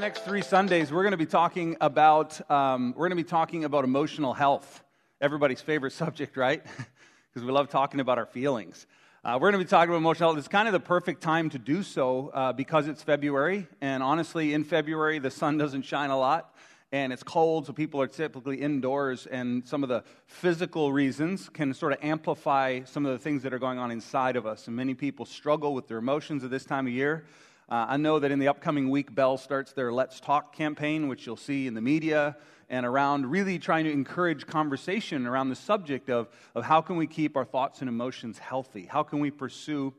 The 0.00 0.06
next 0.06 0.24
three 0.24 0.40
Sundays, 0.40 0.90
we're 0.90 1.02
going 1.02 1.10
to 1.10 1.18
be 1.18 1.26
talking 1.26 1.76
about 1.78 2.50
um, 2.50 2.94
we're 2.96 3.06
going 3.06 3.18
to 3.18 3.22
be 3.22 3.28
talking 3.28 3.66
about 3.66 3.84
emotional 3.84 4.32
health. 4.32 4.82
Everybody's 5.20 5.60
favorite 5.60 5.92
subject, 6.04 6.38
right? 6.38 6.64
Because 7.28 7.44
we 7.46 7.52
love 7.52 7.68
talking 7.68 8.00
about 8.00 8.16
our 8.16 8.24
feelings. 8.24 8.86
Uh, 9.22 9.34
we're 9.34 9.50
going 9.50 9.60
to 9.60 9.64
be 9.64 9.68
talking 9.68 9.90
about 9.90 9.98
emotional 9.98 10.30
health. 10.30 10.38
It's 10.38 10.48
kind 10.48 10.66
of 10.66 10.72
the 10.72 10.80
perfect 10.80 11.22
time 11.22 11.50
to 11.50 11.58
do 11.58 11.82
so 11.82 12.30
uh, 12.32 12.54
because 12.54 12.88
it's 12.88 13.02
February, 13.02 13.68
and 13.82 14.02
honestly, 14.02 14.54
in 14.54 14.64
February 14.64 15.18
the 15.18 15.30
sun 15.30 15.58
doesn't 15.58 15.82
shine 15.82 16.08
a 16.08 16.18
lot, 16.18 16.56
and 16.92 17.12
it's 17.12 17.22
cold, 17.22 17.66
so 17.66 17.74
people 17.74 18.00
are 18.00 18.08
typically 18.08 18.56
indoors, 18.62 19.26
and 19.26 19.68
some 19.68 19.82
of 19.82 19.90
the 19.90 20.02
physical 20.26 20.92
reasons 20.94 21.50
can 21.50 21.74
sort 21.74 21.92
of 21.92 21.98
amplify 22.00 22.80
some 22.84 23.04
of 23.04 23.12
the 23.12 23.18
things 23.18 23.42
that 23.42 23.52
are 23.52 23.58
going 23.58 23.78
on 23.78 23.90
inside 23.90 24.36
of 24.36 24.46
us. 24.46 24.66
And 24.66 24.74
many 24.74 24.94
people 24.94 25.26
struggle 25.26 25.74
with 25.74 25.88
their 25.88 25.98
emotions 25.98 26.42
at 26.42 26.50
this 26.50 26.64
time 26.64 26.86
of 26.86 26.92
year. 26.94 27.26
Uh, 27.70 27.86
I 27.90 27.98
know 27.98 28.18
that 28.18 28.32
in 28.32 28.40
the 28.40 28.48
upcoming 28.48 28.90
week, 28.90 29.14
Bell 29.14 29.36
starts 29.36 29.72
their 29.72 29.92
Let's 29.92 30.18
Talk 30.18 30.52
campaign, 30.52 31.06
which 31.06 31.24
you'll 31.24 31.36
see 31.36 31.68
in 31.68 31.74
the 31.74 31.80
media 31.80 32.36
and 32.68 32.84
around 32.84 33.26
really 33.26 33.60
trying 33.60 33.84
to 33.84 33.92
encourage 33.92 34.44
conversation 34.44 35.24
around 35.24 35.50
the 35.50 35.54
subject 35.54 36.10
of, 36.10 36.28
of 36.56 36.64
how 36.64 36.80
can 36.80 36.96
we 36.96 37.06
keep 37.06 37.36
our 37.36 37.44
thoughts 37.44 37.78
and 37.78 37.88
emotions 37.88 38.38
healthy? 38.38 38.86
How 38.86 39.04
can 39.04 39.20
we 39.20 39.30
pursue 39.30 39.94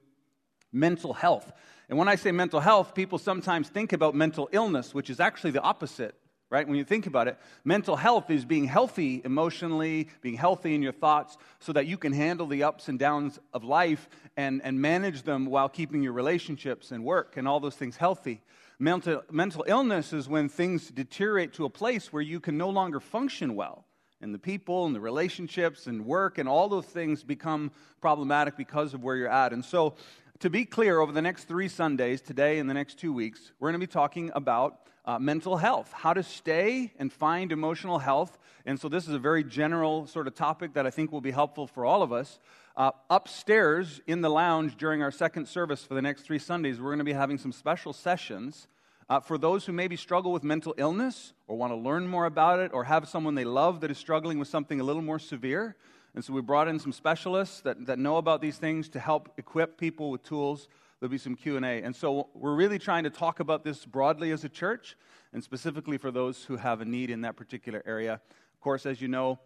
mental 0.73 1.14
health? 1.14 1.49
And 1.88 1.97
when 1.97 2.09
I 2.09 2.16
say 2.16 2.33
mental 2.33 2.59
health, 2.59 2.94
people 2.94 3.17
sometimes 3.17 3.69
think 3.69 3.94
about 3.94 4.16
mental 4.16 4.49
illness, 4.52 4.94
which 4.94 5.09
is 5.09 5.22
actually 5.22 5.52
the 5.52 5.61
opposite 5.61 6.16
right? 6.52 6.67
When 6.67 6.77
you 6.77 6.83
think 6.83 7.07
about 7.07 7.30
it, 7.30 7.39
mental 7.63 7.95
health 7.95 8.30
is 8.30 8.45
being 8.45 8.66
healthy 8.66 9.21
emotionally, 9.23 10.09
being 10.21 10.35
healthy 10.35 10.75
in 10.75 10.83
your 10.83 10.91
thoughts, 10.91 11.38
so 11.59 11.73
that 11.73 11.88
you 11.88 11.97
can 11.97 12.11
handle 12.11 12.45
the 12.45 12.63
ups 12.63 12.89
and 12.89 12.99
downs 12.99 13.39
of 13.53 13.63
life 13.63 14.09
and, 14.35 14.61
and 14.63 14.80
manage 14.80 15.23
them 15.23 15.45
while 15.45 15.69
keeping 15.69 16.03
your 16.03 16.11
relationships 16.11 16.91
and 16.91 17.03
work 17.05 17.38
and 17.38 17.47
all 17.47 17.61
those 17.61 17.75
things 17.75 17.95
healthy. 17.95 18.41
Mental, 18.77 19.23
mental 19.31 19.63
illness 19.66 20.11
is 20.11 20.27
when 20.27 20.49
things 20.49 20.89
deteriorate 20.89 21.53
to 21.53 21.66
a 21.66 21.69
place 21.69 22.11
where 22.11 22.21
you 22.21 22.39
can 22.41 22.58
no 22.58 22.69
longer 22.69 22.99
function 22.99 23.55
well. 23.55 23.86
And 24.21 24.36
the 24.36 24.39
people 24.39 24.86
and 24.86 24.93
the 24.93 24.99
relationships 24.99 25.88
and 25.88 26.05
work 26.05 26.38
and 26.38 26.47
all 26.47 26.69
those 26.69 26.86
things 26.86 27.23
become 27.23 27.71
problematic 28.02 28.55
because 28.55 28.93
of 28.93 29.03
where 29.03 29.15
you're 29.15 29.30
at. 29.30 29.52
And 29.53 29.65
so, 29.65 29.95
to 30.42 30.50
be 30.50 30.66
clear, 30.66 31.00
over 31.00 31.11
the 31.11 31.22
next 31.22 31.44
three 31.44 31.67
Sundays, 31.67 32.20
today 32.20 32.58
and 32.58 32.67
the 32.67 32.73
next 32.73 32.97
two 32.97 33.14
weeks, 33.14 33.52
we're 33.59 33.70
going 33.70 33.80
to 33.80 33.88
be 33.88 33.92
talking 33.92 34.31
about 34.34 34.88
uh, 35.06 35.20
mental 35.20 35.56
health, 35.56 35.94
how 35.94 36.14
to 36.14 36.23
stay 36.23 36.92
and 36.98 37.14
find 37.14 37.52
emotional 37.52 38.00
health. 38.00 38.39
And 38.66 38.80
so, 38.80 38.89
this 38.89 39.08
is 39.08 39.14
a 39.14 39.20
very 39.20 39.44
general 39.44 40.08
sort 40.08 40.25
of 40.25 40.33
topic 40.33 40.73
that 40.73 40.88
I 40.88 40.89
think 40.89 41.11
will 41.11 41.22
be 41.22 41.30
helpful 41.30 41.67
for 41.67 41.86
all 41.86 42.02
of 42.02 42.11
us. 42.11 42.39
Uh, 42.75 42.89
upstairs 43.11 44.02
in 44.08 44.22
the 44.22 44.30
lounge 44.30 44.78
during 44.78 45.03
our 45.03 45.11
second 45.11 45.48
service 45.48 45.83
for 45.83 45.94
the 45.94 46.02
next 46.02 46.23
three 46.23 46.39
Sundays, 46.39 46.81
we're 46.81 46.89
going 46.89 46.98
to 46.98 47.05
be 47.05 47.14
having 47.14 47.38
some 47.38 47.52
special 47.52 47.94
sessions 47.94 48.67
uh, 49.11 49.20
for 49.20 49.38
those 49.38 49.67
who 49.67 49.73
maybe 49.73 49.95
struggle 49.95 50.31
with 50.31 50.44
mental 50.44 50.73
illness 50.78 51.33
or 51.48 51.55
want 51.55 51.72
to 51.72 51.78
learn 51.78 52.08
more 52.08 52.26
about 52.26 52.58
it 52.58 52.72
or 52.73 52.86
have 52.86 53.08
someone 53.08 53.36
they 53.36 53.45
love 53.45 53.81
that 53.81 53.92
is 53.92 53.98
struggling 54.00 54.39
with 54.39 54.48
something 54.48 54.80
a 54.80 54.83
little 54.83 55.03
more 55.03 55.20
severe. 55.20 55.76
And 56.14 56.23
so, 56.23 56.34
we 56.34 56.42
brought 56.42 56.67
in 56.67 56.80
some 56.80 56.92
specialists 56.92 57.62
that, 57.62 57.86
that 57.86 58.00
know 58.00 58.17
about 58.17 58.42
these 58.42 58.58
things 58.58 58.90
to 58.90 59.00
help 59.00 59.31
equip 59.38 59.78
people 59.78 60.12
with 60.12 60.23
tools. 60.23 60.67
There'll 61.02 61.10
be 61.10 61.17
some 61.17 61.36
q&a 61.36 61.82
and 61.82 61.95
so 61.95 62.30
we're 62.36 62.54
really 62.54 62.77
trying 62.77 63.05
to 63.05 63.10
talk 63.10 63.39
about 63.39 63.64
this 63.64 63.86
broadly 63.88 64.30
as 64.30 64.44
a 64.44 64.50
church 64.50 64.95
and 65.33 65.44
specifically 65.44 65.98
for 65.98 66.11
those 66.11 66.44
who 66.44 66.58
have 66.58 66.80
a 66.80 66.86
need 66.86 67.10
in 67.10 67.21
that 67.21 67.36
particular 67.36 67.82
area. 67.88 68.21
Of 68.54 68.61
course 68.61 68.86
as 68.86 69.02
you 69.02 69.08
know 69.08 69.39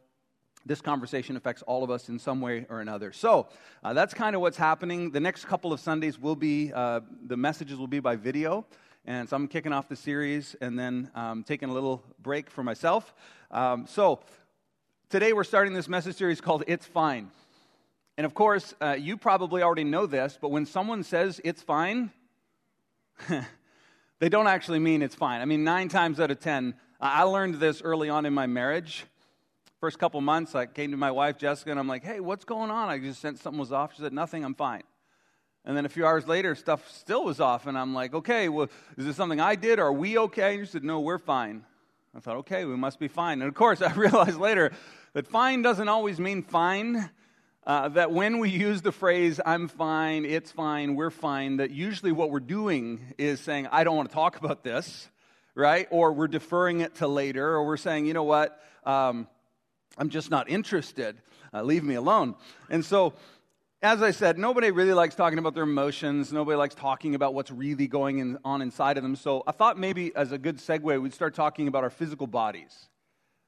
this 0.66 0.82
conversation 0.82 1.38
affects 1.38 1.62
all 1.62 1.82
of 1.82 1.90
us 1.90 2.10
in 2.10 2.20
some 2.20 2.42
way 2.42 2.66
or 2.70 2.82
another. 2.82 3.14
So 3.14 3.48
uh, 3.84 3.94
that's 3.94 4.14
kind 4.14 4.36
of 4.36 4.42
what's 4.42 4.58
happening. 4.58 5.12
The 5.12 5.20
next 5.22 5.46
couple 5.46 5.72
of 5.72 5.80
sundays 5.80 6.20
will 6.20 6.36
be 6.36 6.74
uh, 6.74 7.02
the 7.26 7.38
messages 7.38 7.78
will 7.78 7.88
be 7.88 8.02
by 8.02 8.18
video. 8.18 8.66
And 9.06 9.30
so 9.30 9.36
i'm 9.38 9.48
kicking 9.48 9.72
off 9.72 9.88
the 9.88 9.96
series 9.96 10.56
and 10.60 10.78
then 10.78 11.10
um, 11.16 11.44
taking 11.44 11.70
a 11.70 11.74
little 11.74 12.04
break 12.22 12.50
for 12.50 12.64
myself. 12.64 13.14
Um, 13.50 13.86
so 13.88 14.20
today 15.16 15.32
we're 15.32 15.46
starting 15.46 15.74
this 15.74 15.88
message 15.88 16.18
series 16.18 16.42
called 16.42 16.66
it's 16.68 16.86
fine 16.86 17.32
and 18.18 18.26
of 18.26 18.34
course, 18.34 18.74
uh, 18.82 18.96
you 18.98 19.18
probably 19.18 19.62
already 19.62 19.84
know 19.84 20.06
this, 20.06 20.38
but 20.42 20.50
when 20.50 20.66
someone 20.66 21.04
says 21.04 21.42
it's 21.44 21.62
fine, 21.62 22.12
they 24.20 24.30
don't 24.30 24.48
actually 24.48 24.80
mean 24.80 25.02
it's 25.02 25.16
fine. 25.16 25.42
I 25.42 25.46
mean, 25.46 25.64
nine 25.64 25.90
times 25.90 26.20
out 26.20 26.32
of 26.32 26.40
ten, 26.40 26.76
I 27.00 27.24
learned 27.24 27.56
this 27.56 27.82
early 27.82 28.10
on 28.10 28.26
in 28.26 28.34
my 28.34 28.48
marriage. 28.48 29.06
First 29.82 30.00
couple 30.00 30.22
months, 30.22 30.56
I 30.56 30.66
came 30.66 30.92
to 30.92 30.98
my 30.98 31.12
wife, 31.12 31.38
Jessica, 31.38 31.72
and 31.72 31.80
I'm 31.80 31.90
like, 31.90 32.04
hey, 32.04 32.22
what's 32.22 32.46
going 32.46 32.72
on? 32.72 32.88
I 32.88 33.00
just 33.00 33.22
sensed 33.22 33.44
something 33.44 33.60
was 33.60 33.74
off. 33.74 33.94
She 33.96 34.02
said, 34.02 34.14
nothing, 34.14 34.46
I'm 34.46 34.56
fine. 34.56 34.84
And 35.66 35.76
then 35.76 35.86
a 35.86 35.90
few 35.90 36.06
hours 36.06 36.28
later, 36.28 36.56
stuff 36.56 36.90
still 36.92 37.26
was 37.26 37.42
off, 37.42 37.68
and 37.68 37.78
I'm 37.78 37.94
like, 37.94 38.14
okay, 38.14 38.48
well, 38.48 38.70
is 38.98 39.06
this 39.06 39.18
something 39.18 39.42
I 39.42 39.56
did? 39.56 39.80
Are 39.80 39.92
we 39.92 40.18
okay? 40.18 40.56
And 40.56 40.66
she 40.66 40.72
said, 40.72 40.86
no, 40.86 41.02
we're 41.02 41.20
fine. 41.20 41.66
I 42.16 42.22
thought, 42.22 42.38
okay, 42.38 42.64
we 42.64 42.78
must 42.78 42.98
be 42.98 43.10
fine. 43.10 43.42
And 43.42 43.50
of 43.50 43.56
course, 43.56 43.82
I 43.82 43.92
realized 43.94 44.40
later 44.40 44.72
that 45.14 45.28
fine 45.28 45.62
doesn't 45.62 45.90
always 45.90 46.20
mean 46.20 46.44
fine 46.44 47.10
uh, 47.68 47.90
that 47.90 48.12
when 48.12 48.38
we 48.40 48.50
use 48.50 48.82
the 48.84 48.92
phrase, 48.92 49.42
I'm 49.46 49.68
fine, 49.68 50.24
it's 50.24 50.52
fine, 50.52 50.96
we're 50.96 51.10
fine, 51.10 51.58
that 51.58 51.72
usually 51.72 52.12
what 52.12 52.30
we're 52.30 52.40
doing 52.40 53.02
is 53.18 53.42
saying, 53.42 53.68
I 53.72 53.84
don't 53.84 53.98
want 53.98 54.10
to 54.10 54.14
talk 54.14 54.38
about 54.38 54.64
this, 54.64 55.10
right? 55.56 55.88
Or 55.90 56.14
we're 56.14 56.28
deferring 56.28 56.82
it 56.82 56.96
to 56.96 57.08
later, 57.08 57.56
or 57.56 57.66
we're 57.66 57.76
saying, 57.76 58.06
you 58.06 58.14
know 58.14 58.24
what, 58.24 58.62
um, 58.86 59.28
I'm 59.98 60.10
just 60.10 60.30
not 60.30 60.48
interested, 60.48 61.18
uh, 61.54 61.64
leave 61.64 61.84
me 61.84 61.96
alone. 61.96 62.36
And 62.70 62.86
so, 62.86 63.14
as 63.86 64.02
I 64.02 64.10
said, 64.10 64.40
nobody 64.40 64.72
really 64.72 64.94
likes 64.94 65.14
talking 65.14 65.38
about 65.38 65.54
their 65.54 65.64
emotions. 65.64 66.34
Nobody 66.34 66.58
likes 66.58 66.74
talking 66.74 67.14
about 67.14 67.36
what's 67.36 67.52
really 67.52 67.86
going 67.86 68.18
in, 68.18 68.40
on 68.44 68.64
inside 68.64 68.98
of 68.98 69.04
them. 69.04 69.16
So 69.16 69.44
I 69.46 69.52
thought 69.52 69.78
maybe 69.78 70.12
as 70.16 70.32
a 70.32 70.40
good 70.40 70.58
segue, 70.58 71.00
we'd 71.00 71.14
start 71.14 71.36
talking 71.36 71.68
about 71.68 71.84
our 71.84 71.92
physical 71.92 72.26
bodies. 72.26 72.90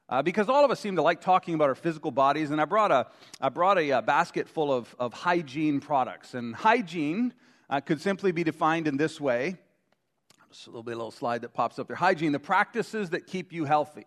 Uh, 0.08 0.22
because 0.22 0.48
all 0.48 0.64
of 0.64 0.70
us 0.70 0.80
seem 0.80 0.96
to 0.96 1.02
like 1.02 1.22
talking 1.22 1.56
about 1.56 1.70
our 1.70 1.76
physical 1.76 2.12
bodies, 2.12 2.52
and 2.52 2.62
I 2.62 2.66
brought 2.66 2.92
a, 2.92 3.08
I 3.42 3.50
brought 3.50 3.80
a, 3.80 3.90
a 3.90 3.98
uh, 3.98 4.02
basket 4.02 4.48
full 4.48 4.72
of, 4.72 4.96
of 5.00 5.12
hygiene 5.12 5.80
products. 5.80 6.36
And 6.36 6.56
hygiene 6.56 7.34
uh, 7.68 7.80
could 7.80 8.00
simply 8.00 8.32
be 8.32 8.44
defined 8.44 8.88
in 8.88 8.96
this 8.96 9.20
way. 9.20 9.58
Just 10.52 10.68
a 10.68 10.70
little 10.70 10.88
a 10.88 10.94
little 10.94 11.10
slide 11.10 11.42
that 11.42 11.56
pops 11.56 11.80
up 11.80 11.88
there. 11.88 11.98
Hygiene, 11.98 12.32
the 12.32 12.40
practices 12.40 13.10
that 13.10 13.26
keep 13.26 13.52
you 13.52 13.66
healthy. 13.66 14.06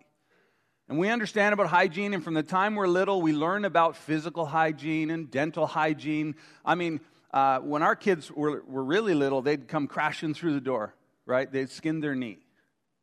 And 0.91 0.99
we 0.99 1.07
understand 1.07 1.53
about 1.53 1.67
hygiene, 1.67 2.13
and 2.13 2.21
from 2.21 2.33
the 2.33 2.43
time 2.43 2.75
we're 2.75 2.85
little, 2.85 3.21
we 3.21 3.31
learn 3.31 3.63
about 3.63 3.95
physical 3.95 4.45
hygiene 4.45 5.09
and 5.09 5.31
dental 5.31 5.65
hygiene. 5.65 6.35
I 6.65 6.75
mean, 6.75 6.99
uh, 7.33 7.59
when 7.59 7.81
our 7.81 7.95
kids 7.95 8.29
were, 8.29 8.61
were 8.67 8.83
really 8.83 9.13
little, 9.13 9.41
they'd 9.41 9.69
come 9.69 9.87
crashing 9.87 10.33
through 10.33 10.53
the 10.53 10.59
door, 10.59 10.93
right? 11.25 11.49
They'd 11.49 11.69
skin 11.69 12.01
their 12.01 12.13
knee, 12.13 12.39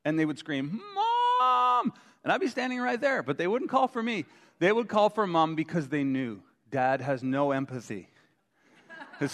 and 0.04 0.18
they 0.18 0.26
would 0.26 0.38
scream, 0.38 0.82
Mom! 0.94 1.94
And 2.22 2.30
I'd 2.30 2.42
be 2.42 2.48
standing 2.48 2.78
right 2.78 3.00
there, 3.00 3.22
but 3.22 3.38
they 3.38 3.46
wouldn't 3.46 3.70
call 3.70 3.88
for 3.88 4.02
me. 4.02 4.26
They 4.58 4.70
would 4.70 4.88
call 4.88 5.08
for 5.08 5.26
mom 5.26 5.54
because 5.54 5.88
they 5.88 6.04
knew 6.04 6.42
dad 6.70 7.00
has 7.00 7.22
no 7.22 7.52
empathy. 7.52 8.10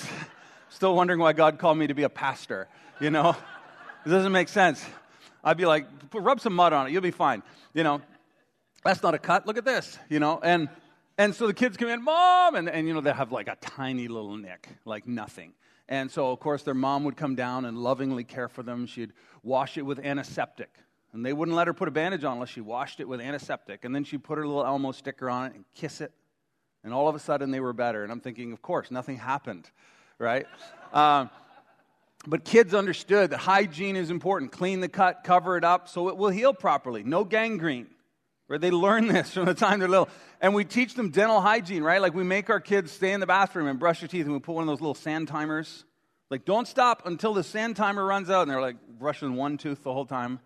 still 0.69 0.95
wondering 0.95 1.19
why 1.19 1.33
God 1.33 1.59
called 1.59 1.77
me 1.77 1.89
to 1.89 1.95
be 1.95 2.05
a 2.05 2.09
pastor, 2.09 2.69
you 3.01 3.11
know? 3.11 3.37
It 4.07 4.11
doesn't 4.11 4.33
make 4.33 4.51
sense. 4.51 4.85
I'd 5.43 5.57
be 5.57 5.65
like, 5.65 5.87
rub 6.13 6.39
some 6.39 6.55
mud 6.55 6.75
on 6.75 6.87
it, 6.87 6.93
you'll 6.93 7.01
be 7.01 7.11
fine. 7.11 7.43
You 7.73 7.85
know, 7.85 8.03
that's 8.85 9.03
not 9.03 9.15
a 9.15 9.19
cut, 9.19 9.47
look 9.47 9.59
at 9.59 9.65
this, 9.65 9.99
you 10.09 10.21
know? 10.21 10.39
And, 10.43 10.69
and 11.19 11.35
so 11.35 11.47
the 11.47 11.55
kids 11.55 11.77
come 11.77 11.89
in, 11.89 12.03
mom, 12.03 12.55
and, 12.55 12.69
and 12.69 12.87
you 12.87 12.95
know, 12.95 13.01
they 13.01 13.13
have 13.13 13.33
like 13.33 13.49
a 13.49 13.57
tiny 13.57 14.09
little 14.09 14.37
nick, 14.37 14.69
like 14.85 15.07
nothing. 15.07 15.53
And 15.89 16.11
so, 16.11 16.31
of 16.31 16.41
course, 16.41 16.63
their 16.63 16.75
mom 16.75 17.05
would 17.05 17.17
come 17.17 17.35
down 17.35 17.65
and 17.65 17.79
lovingly 17.79 18.25
care 18.25 18.49
for 18.49 18.63
them. 18.63 18.87
She'd 18.87 19.13
wash 19.43 19.77
it 19.77 19.83
with 19.83 19.99
antiseptic. 19.99 20.71
And 21.13 21.25
they 21.25 21.33
wouldn't 21.33 21.57
let 21.57 21.67
her 21.67 21.75
put 21.75 21.89
a 21.89 21.93
bandage 21.93 22.25
on 22.25 22.35
unless 22.35 22.49
she 22.49 22.61
washed 22.61 23.01
it 23.01 23.09
with 23.09 23.21
antiseptic. 23.21 23.85
And 23.85 23.95
then 23.95 24.05
she'd 24.05 24.25
put 24.25 24.39
her 24.39 24.47
little 24.47 24.65
Elmo 24.65 24.93
sticker 24.93 25.31
on 25.31 25.47
it 25.47 25.55
and 25.55 25.65
kiss 25.75 26.01
it. 26.01 26.13
And 26.83 26.93
all 26.93 27.09
of 27.09 27.15
a 27.15 27.19
sudden 27.19 27.51
they 27.51 27.61
were 27.61 27.73
better. 27.73 28.03
And 28.03 28.11
I'm 28.11 28.21
thinking, 28.21 28.53
of 28.53 28.63
course, 28.63 28.91
nothing 28.91 29.17
happened, 29.17 29.71
right? 30.19 30.47
um, 30.93 31.31
but 32.27 32.45
kids 32.45 32.75
understood 32.75 33.31
that 33.31 33.39
hygiene 33.39 33.97
is 33.97 34.11
important. 34.11 34.51
Clean 34.51 34.81
the 34.81 34.89
cut, 34.89 35.23
cover 35.25 35.57
it 35.57 35.65
up 35.65 35.89
so 35.89 36.09
it 36.09 36.17
will 36.17 36.31
heal 36.31 36.55
properly. 36.55 37.03
No 37.05 37.25
gangrene. 37.25 37.87
Right? 38.49 38.61
They 38.61 38.71
learn 38.71 39.09
this 39.13 39.33
from 39.33 39.47
the 39.47 39.55
time 39.55 39.79
they're 39.81 39.89
little. 39.89 40.09
And 40.41 40.55
we 40.55 40.65
teach 40.65 40.95
them 40.95 41.11
dental 41.11 41.41
hygiene, 41.41 41.83
right? 41.83 42.01
Like 42.01 42.15
we 42.15 42.25
make 42.25 42.51
our 42.51 42.61
kids 42.61 42.93
stay 42.93 43.13
in 43.13 43.21
the 43.21 43.27
bathroom 43.27 43.67
and 43.67 43.79
brush 43.79 44.01
their 44.01 44.09
teeth, 44.09 44.25
and 44.25 44.35
we 44.35 44.41
put 44.41 44.55
one 44.55 44.63
of 44.63 44.69
those 44.69 44.81
little 44.81 44.95
sand 44.95 45.29
timers. 45.29 45.85
Like, 46.31 46.45
don't 46.45 46.67
stop 46.67 47.07
until 47.07 47.35
the 47.35 47.45
sand 47.45 47.77
timer 47.77 48.05
runs 48.05 48.31
out. 48.31 48.43
And 48.43 48.51
they're 48.51 48.61
like 48.61 48.77
brushing 48.99 49.35
one 49.35 49.57
tooth 49.57 49.83
the 49.83 49.93
whole 49.93 50.07
time 50.07 50.41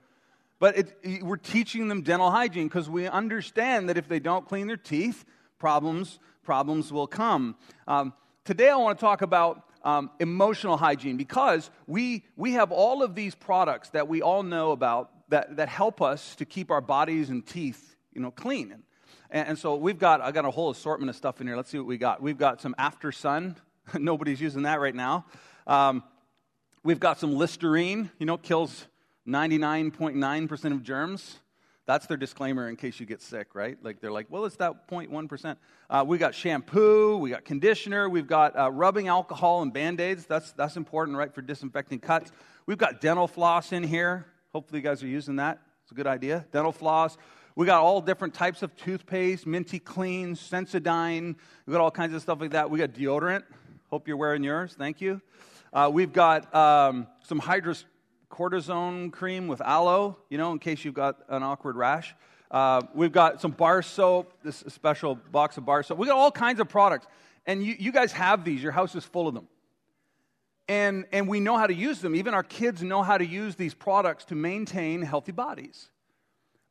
but 0.58 0.76
it, 0.76 1.22
we're 1.22 1.36
teaching 1.36 1.88
them 1.88 2.02
dental 2.02 2.30
hygiene 2.30 2.68
because 2.68 2.90
we 2.90 3.06
understand 3.06 3.88
that 3.88 3.96
if 3.96 4.08
they 4.08 4.18
don't 4.18 4.46
clean 4.46 4.66
their 4.66 4.76
teeth, 4.76 5.24
problems 5.58 6.18
problems 6.44 6.90
will 6.90 7.06
come. 7.06 7.56
Um, 7.86 8.14
today, 8.44 8.70
I 8.70 8.76
want 8.76 8.98
to 8.98 9.00
talk 9.04 9.20
about 9.20 9.64
um, 9.84 10.10
emotional 10.18 10.76
hygiene 10.76 11.16
because 11.16 11.70
we 11.86 12.24
we 12.36 12.52
have 12.52 12.72
all 12.72 13.02
of 13.02 13.14
these 13.14 13.34
products 13.34 13.90
that 13.90 14.08
we 14.08 14.22
all 14.22 14.42
know 14.42 14.72
about 14.72 15.10
that 15.28 15.56
that 15.56 15.68
help 15.68 16.00
us 16.00 16.34
to 16.36 16.44
keep 16.44 16.70
our 16.70 16.80
bodies 16.80 17.30
and 17.30 17.46
teeth 17.46 17.96
you 18.12 18.20
know 18.20 18.30
clean. 18.30 18.82
And, 19.30 19.48
and 19.48 19.58
so 19.58 19.76
we've 19.76 19.98
got 19.98 20.20
I 20.20 20.32
got 20.32 20.44
a 20.44 20.50
whole 20.50 20.70
assortment 20.70 21.10
of 21.10 21.16
stuff 21.16 21.40
in 21.40 21.46
here. 21.46 21.56
Let's 21.56 21.70
see 21.70 21.78
what 21.78 21.86
we 21.86 21.98
got. 21.98 22.22
We've 22.22 22.38
got 22.38 22.60
some 22.60 22.74
After 22.78 23.12
Sun. 23.12 23.56
Nobody's 23.94 24.40
using 24.40 24.62
that 24.62 24.80
right 24.80 24.94
now. 24.94 25.24
Um, 25.66 26.02
we've 26.82 27.00
got 27.00 27.18
some 27.18 27.34
Listerine. 27.34 28.10
You 28.18 28.26
know, 28.26 28.36
kills 28.36 28.86
99.9% 29.26 30.72
of 30.72 30.82
germs. 30.82 31.38
That's 31.88 32.06
their 32.06 32.18
disclaimer 32.18 32.68
in 32.68 32.76
case 32.76 33.00
you 33.00 33.06
get 33.06 33.22
sick, 33.22 33.54
right? 33.54 33.78
Like 33.82 34.00
they're 34.00 34.12
like, 34.12 34.26
well, 34.28 34.44
it's 34.44 34.56
that 34.56 34.88
0.1%. 34.88 35.56
Uh, 35.88 36.04
we 36.06 36.18
got 36.18 36.34
shampoo, 36.34 37.16
we 37.16 37.30
got 37.30 37.46
conditioner, 37.46 38.10
we've 38.10 38.26
got 38.26 38.58
uh, 38.58 38.70
rubbing 38.70 39.08
alcohol 39.08 39.62
and 39.62 39.72
band 39.72 39.98
aids. 39.98 40.26
That's, 40.26 40.52
that's 40.52 40.76
important, 40.76 41.16
right, 41.16 41.32
for 41.32 41.40
disinfecting 41.40 42.00
cuts. 42.00 42.30
We've 42.66 42.76
got 42.76 43.00
dental 43.00 43.26
floss 43.26 43.72
in 43.72 43.82
here. 43.82 44.26
Hopefully, 44.52 44.80
you 44.80 44.84
guys 44.84 45.02
are 45.02 45.08
using 45.08 45.36
that. 45.36 45.60
It's 45.82 45.92
a 45.92 45.94
good 45.94 46.06
idea. 46.06 46.46
Dental 46.52 46.72
floss. 46.72 47.18
We 47.54 47.66
got 47.66 47.82
all 47.82 48.00
different 48.00 48.34
types 48.34 48.62
of 48.62 48.74
toothpaste, 48.76 49.46
Minty 49.46 49.78
Clean, 49.78 50.34
Sensodyne. 50.34 51.34
We 51.66 51.72
got 51.72 51.80
all 51.80 51.90
kinds 51.90 52.14
of 52.14 52.22
stuff 52.22 52.40
like 52.40 52.52
that. 52.52 52.70
We 52.70 52.78
got 52.78 52.92
deodorant. 52.92 53.42
Hope 53.90 54.06
you're 54.06 54.16
wearing 54.16 54.42
yours. 54.42 54.74
Thank 54.78 55.00
you. 55.00 55.20
Uh, 55.72 55.90
we've 55.92 56.12
got 56.12 56.54
um, 56.54 57.06
some 57.22 57.40
hydros 57.40 57.84
cortisone 58.30 59.12
cream 59.12 59.48
with 59.48 59.60
aloe, 59.60 60.16
you 60.30 60.38
know, 60.38 60.52
in 60.52 60.58
case 60.58 60.84
you've 60.84 60.94
got 60.94 61.18
an 61.28 61.42
awkward 61.42 61.76
rash. 61.76 62.14
Uh, 62.50 62.82
we've 62.94 63.12
got 63.12 63.40
some 63.40 63.50
bar 63.50 63.82
soap, 63.82 64.32
this 64.42 64.64
special 64.68 65.14
box 65.14 65.56
of 65.58 65.66
bar 65.66 65.82
soap. 65.82 65.98
We 65.98 66.06
got 66.06 66.16
all 66.16 66.30
kinds 66.30 66.60
of 66.60 66.68
products. 66.68 67.06
And 67.44 67.64
you, 67.64 67.74
you 67.78 67.92
guys 67.92 68.12
have 68.12 68.44
these, 68.44 68.62
your 68.62 68.72
house 68.72 68.94
is 68.94 69.04
full 69.04 69.28
of 69.28 69.34
them. 69.34 69.48
And, 70.68 71.06
and 71.12 71.26
we 71.26 71.40
know 71.40 71.56
how 71.56 71.66
to 71.66 71.74
use 71.74 72.00
them. 72.00 72.14
Even 72.14 72.34
our 72.34 72.42
kids 72.42 72.82
know 72.82 73.02
how 73.02 73.16
to 73.16 73.24
use 73.26 73.56
these 73.56 73.74
products 73.74 74.26
to 74.26 74.34
maintain 74.34 75.02
healthy 75.02 75.32
bodies. 75.32 75.90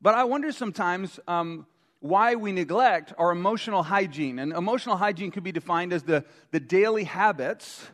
But 0.01 0.13
I 0.13 0.23
wonder 0.25 0.51
sometimes 0.51 1.19
um, 1.27 1.65
why 1.99 2.35
we 2.35 2.51
neglect 2.51 3.13
our 3.17 3.31
emotional 3.31 3.81
hygiene. 3.81 4.37
And 4.37 4.53
emotional 4.53 4.97
hygiene 4.97 5.31
could 5.31 5.43
be 5.43 5.51
defined 5.51 5.93
as 5.93 6.03
the, 6.03 6.23
the 6.51 6.59
daily 6.59 7.05
habits 7.05 7.87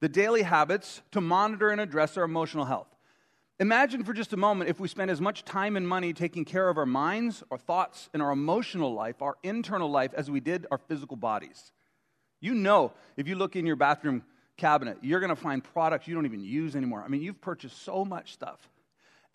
the 0.00 0.08
daily 0.08 0.42
habits 0.42 1.02
to 1.12 1.20
monitor 1.20 1.70
and 1.70 1.80
address 1.80 2.16
our 2.16 2.24
emotional 2.24 2.64
health. 2.64 2.88
Imagine 3.58 4.02
for 4.02 4.14
just 4.14 4.32
a 4.32 4.38
moment 4.38 4.70
if 4.70 4.80
we 4.80 4.88
spent 4.88 5.10
as 5.10 5.20
much 5.20 5.44
time 5.44 5.76
and 5.76 5.86
money 5.86 6.14
taking 6.14 6.46
care 6.46 6.70
of 6.70 6.78
our 6.78 6.86
minds, 6.86 7.44
our 7.50 7.58
thoughts, 7.58 8.08
and 8.14 8.22
our 8.22 8.30
emotional 8.30 8.94
life, 8.94 9.20
our 9.20 9.36
internal 9.42 9.90
life, 9.90 10.14
as 10.14 10.30
we 10.30 10.40
did 10.40 10.66
our 10.70 10.78
physical 10.78 11.18
bodies. 11.18 11.72
You 12.40 12.54
know, 12.54 12.92
if 13.18 13.28
you 13.28 13.34
look 13.34 13.54
in 13.54 13.66
your 13.66 13.76
bathroom 13.76 14.24
cabinet, 14.60 14.98
you're 15.02 15.20
going 15.20 15.30
to 15.30 15.36
find 15.36 15.64
products 15.64 16.06
you 16.06 16.14
don't 16.14 16.26
even 16.26 16.44
use 16.44 16.76
anymore. 16.76 17.02
I 17.04 17.08
mean, 17.08 17.22
you've 17.22 17.40
purchased 17.40 17.82
so 17.82 18.04
much 18.04 18.32
stuff. 18.32 18.68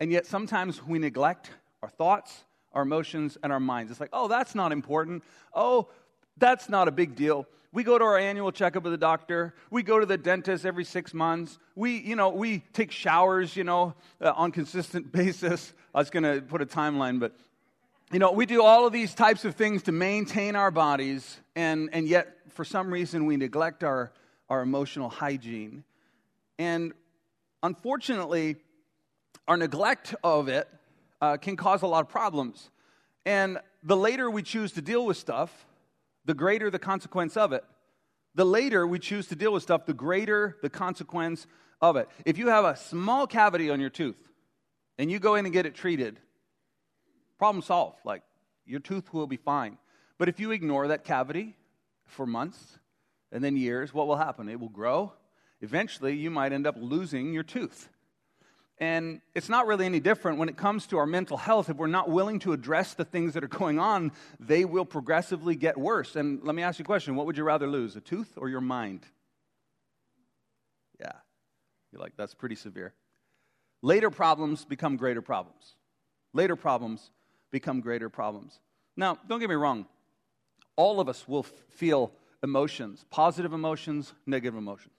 And 0.00 0.12
yet 0.12 0.26
sometimes 0.26 0.84
we 0.84 0.98
neglect 0.98 1.50
our 1.82 1.88
thoughts, 1.88 2.44
our 2.72 2.82
emotions, 2.82 3.36
and 3.42 3.52
our 3.52 3.60
minds. 3.60 3.90
It's 3.90 4.00
like, 4.00 4.10
oh, 4.12 4.28
that's 4.28 4.54
not 4.54 4.72
important. 4.72 5.24
Oh, 5.52 5.88
that's 6.38 6.68
not 6.68 6.88
a 6.88 6.90
big 6.90 7.16
deal. 7.16 7.46
We 7.72 7.82
go 7.82 7.98
to 7.98 8.04
our 8.04 8.16
annual 8.16 8.52
checkup 8.52 8.84
with 8.84 8.92
the 8.92 8.98
doctor. 8.98 9.54
We 9.70 9.82
go 9.82 9.98
to 9.98 10.06
the 10.06 10.16
dentist 10.16 10.64
every 10.64 10.84
six 10.84 11.12
months. 11.12 11.58
We, 11.74 11.98
you 11.98 12.16
know, 12.16 12.30
we 12.30 12.60
take 12.72 12.90
showers, 12.90 13.56
you 13.56 13.64
know, 13.64 13.94
uh, 14.20 14.32
on 14.34 14.52
consistent 14.52 15.12
basis. 15.20 15.72
I 15.94 15.98
was 15.98 16.10
going 16.10 16.22
to 16.22 16.40
put 16.40 16.62
a 16.62 16.66
timeline, 16.66 17.20
but, 17.20 17.36
you 18.12 18.18
know, 18.18 18.32
we 18.32 18.46
do 18.46 18.62
all 18.62 18.86
of 18.86 18.92
these 18.92 19.14
types 19.14 19.44
of 19.44 19.56
things 19.56 19.82
to 19.84 19.92
maintain 19.92 20.56
our 20.56 20.70
bodies, 20.70 21.38
and, 21.54 21.90
and 21.92 22.06
yet, 22.06 22.36
for 22.50 22.64
some 22.64 22.90
reason, 22.90 23.26
we 23.26 23.36
neglect 23.36 23.84
our, 23.84 24.12
our 24.48 24.62
emotional 24.62 25.08
hygiene. 25.08 25.84
And 26.58 26.92
unfortunately, 27.62 28.56
our 29.48 29.56
neglect 29.56 30.14
of 30.22 30.48
it 30.48 30.68
uh, 31.20 31.36
can 31.36 31.56
cause 31.56 31.82
a 31.82 31.86
lot 31.86 32.00
of 32.00 32.08
problems. 32.08 32.70
And 33.24 33.58
the 33.82 33.96
later 33.96 34.30
we 34.30 34.42
choose 34.42 34.72
to 34.72 34.82
deal 34.82 35.04
with 35.04 35.16
stuff, 35.16 35.66
the 36.24 36.34
greater 36.34 36.70
the 36.70 36.78
consequence 36.78 37.36
of 37.36 37.52
it. 37.52 37.64
The 38.34 38.44
later 38.44 38.86
we 38.86 38.98
choose 38.98 39.28
to 39.28 39.36
deal 39.36 39.52
with 39.52 39.62
stuff, 39.62 39.86
the 39.86 39.94
greater 39.94 40.56
the 40.62 40.70
consequence 40.70 41.46
of 41.80 41.96
it. 41.96 42.08
If 42.24 42.38
you 42.38 42.48
have 42.48 42.64
a 42.64 42.76
small 42.76 43.26
cavity 43.26 43.70
on 43.70 43.80
your 43.80 43.90
tooth 43.90 44.20
and 44.98 45.10
you 45.10 45.18
go 45.18 45.36
in 45.36 45.46
and 45.46 45.52
get 45.52 45.66
it 45.66 45.74
treated, 45.74 46.18
problem 47.38 47.62
solved. 47.62 47.98
Like, 48.04 48.22
your 48.66 48.80
tooth 48.80 49.12
will 49.14 49.26
be 49.26 49.36
fine. 49.36 49.78
But 50.18 50.28
if 50.28 50.40
you 50.40 50.50
ignore 50.50 50.88
that 50.88 51.04
cavity 51.04 51.54
for 52.04 52.26
months 52.26 52.78
and 53.36 53.44
then 53.44 53.54
years, 53.54 53.92
what 53.92 54.06
will 54.06 54.16
happen? 54.16 54.48
It 54.48 54.58
will 54.58 54.70
grow. 54.70 55.12
Eventually, 55.60 56.16
you 56.16 56.30
might 56.30 56.54
end 56.54 56.66
up 56.66 56.74
losing 56.78 57.34
your 57.34 57.42
tooth. 57.42 57.90
And 58.78 59.20
it's 59.34 59.50
not 59.50 59.66
really 59.66 59.84
any 59.84 60.00
different 60.00 60.38
when 60.38 60.48
it 60.48 60.56
comes 60.56 60.86
to 60.86 60.96
our 60.96 61.04
mental 61.04 61.36
health. 61.36 61.68
If 61.68 61.76
we're 61.76 61.86
not 61.86 62.08
willing 62.08 62.38
to 62.40 62.54
address 62.54 62.94
the 62.94 63.04
things 63.04 63.34
that 63.34 63.44
are 63.44 63.48
going 63.48 63.78
on, 63.78 64.12
they 64.40 64.64
will 64.64 64.86
progressively 64.86 65.54
get 65.54 65.76
worse. 65.76 66.16
And 66.16 66.42
let 66.44 66.54
me 66.54 66.62
ask 66.62 66.78
you 66.78 66.84
a 66.84 66.86
question 66.86 67.14
what 67.14 67.26
would 67.26 67.36
you 67.36 67.44
rather 67.44 67.66
lose, 67.66 67.94
a 67.94 68.00
tooth 68.00 68.32
or 68.38 68.48
your 68.48 68.62
mind? 68.62 69.04
Yeah. 70.98 71.12
You're 71.92 72.00
like, 72.00 72.16
that's 72.16 72.32
pretty 72.32 72.56
severe. 72.56 72.94
Later 73.82 74.08
problems 74.08 74.64
become 74.64 74.96
greater 74.96 75.20
problems. 75.20 75.74
Later 76.32 76.56
problems 76.56 77.10
become 77.50 77.82
greater 77.82 78.08
problems. 78.08 78.58
Now, 78.96 79.18
don't 79.28 79.40
get 79.40 79.50
me 79.50 79.56
wrong, 79.56 79.84
all 80.74 81.00
of 81.00 81.08
us 81.10 81.28
will 81.28 81.44
f- 81.44 81.52
feel 81.68 82.12
emotions 82.42 83.04
positive 83.10 83.52
emotions, 83.52 84.12
negative 84.26 84.56
emotions. 84.56 84.92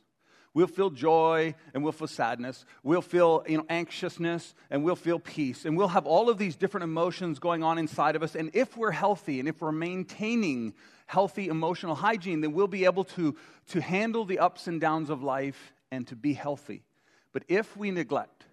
We'll 0.53 0.65
feel 0.65 0.89
joy 0.89 1.53
and 1.75 1.83
we'll 1.83 1.91
feel 1.91 2.07
sadness. 2.07 2.65
We'll 2.81 3.03
feel 3.03 3.43
you 3.47 3.57
know, 3.57 3.65
anxiousness 3.69 4.55
and 4.71 4.83
we'll 4.83 4.95
feel 4.95 5.19
peace. 5.19 5.65
And 5.65 5.77
we'll 5.77 5.89
have 5.89 6.07
all 6.07 6.31
of 6.31 6.39
these 6.39 6.55
different 6.55 6.83
emotions 6.83 7.37
going 7.37 7.61
on 7.61 7.77
inside 7.77 8.15
of 8.15 8.23
us. 8.23 8.35
And 8.35 8.49
if 8.55 8.75
we're 8.75 8.89
healthy 8.89 9.39
and 9.39 9.47
if 9.47 9.61
we're 9.61 9.71
maintaining 9.71 10.73
healthy 11.05 11.47
emotional 11.47 11.93
hygiene, 11.93 12.41
then 12.41 12.53
we'll 12.53 12.67
be 12.67 12.85
able 12.85 13.03
to, 13.03 13.35
to 13.67 13.81
handle 13.81 14.25
the 14.25 14.39
ups 14.39 14.65
and 14.65 14.81
downs 14.81 15.11
of 15.11 15.21
life 15.21 15.73
and 15.91 16.07
to 16.07 16.15
be 16.15 16.33
healthy. 16.33 16.81
But 17.33 17.43
if 17.47 17.77
we 17.77 17.91
neglect 17.91 18.45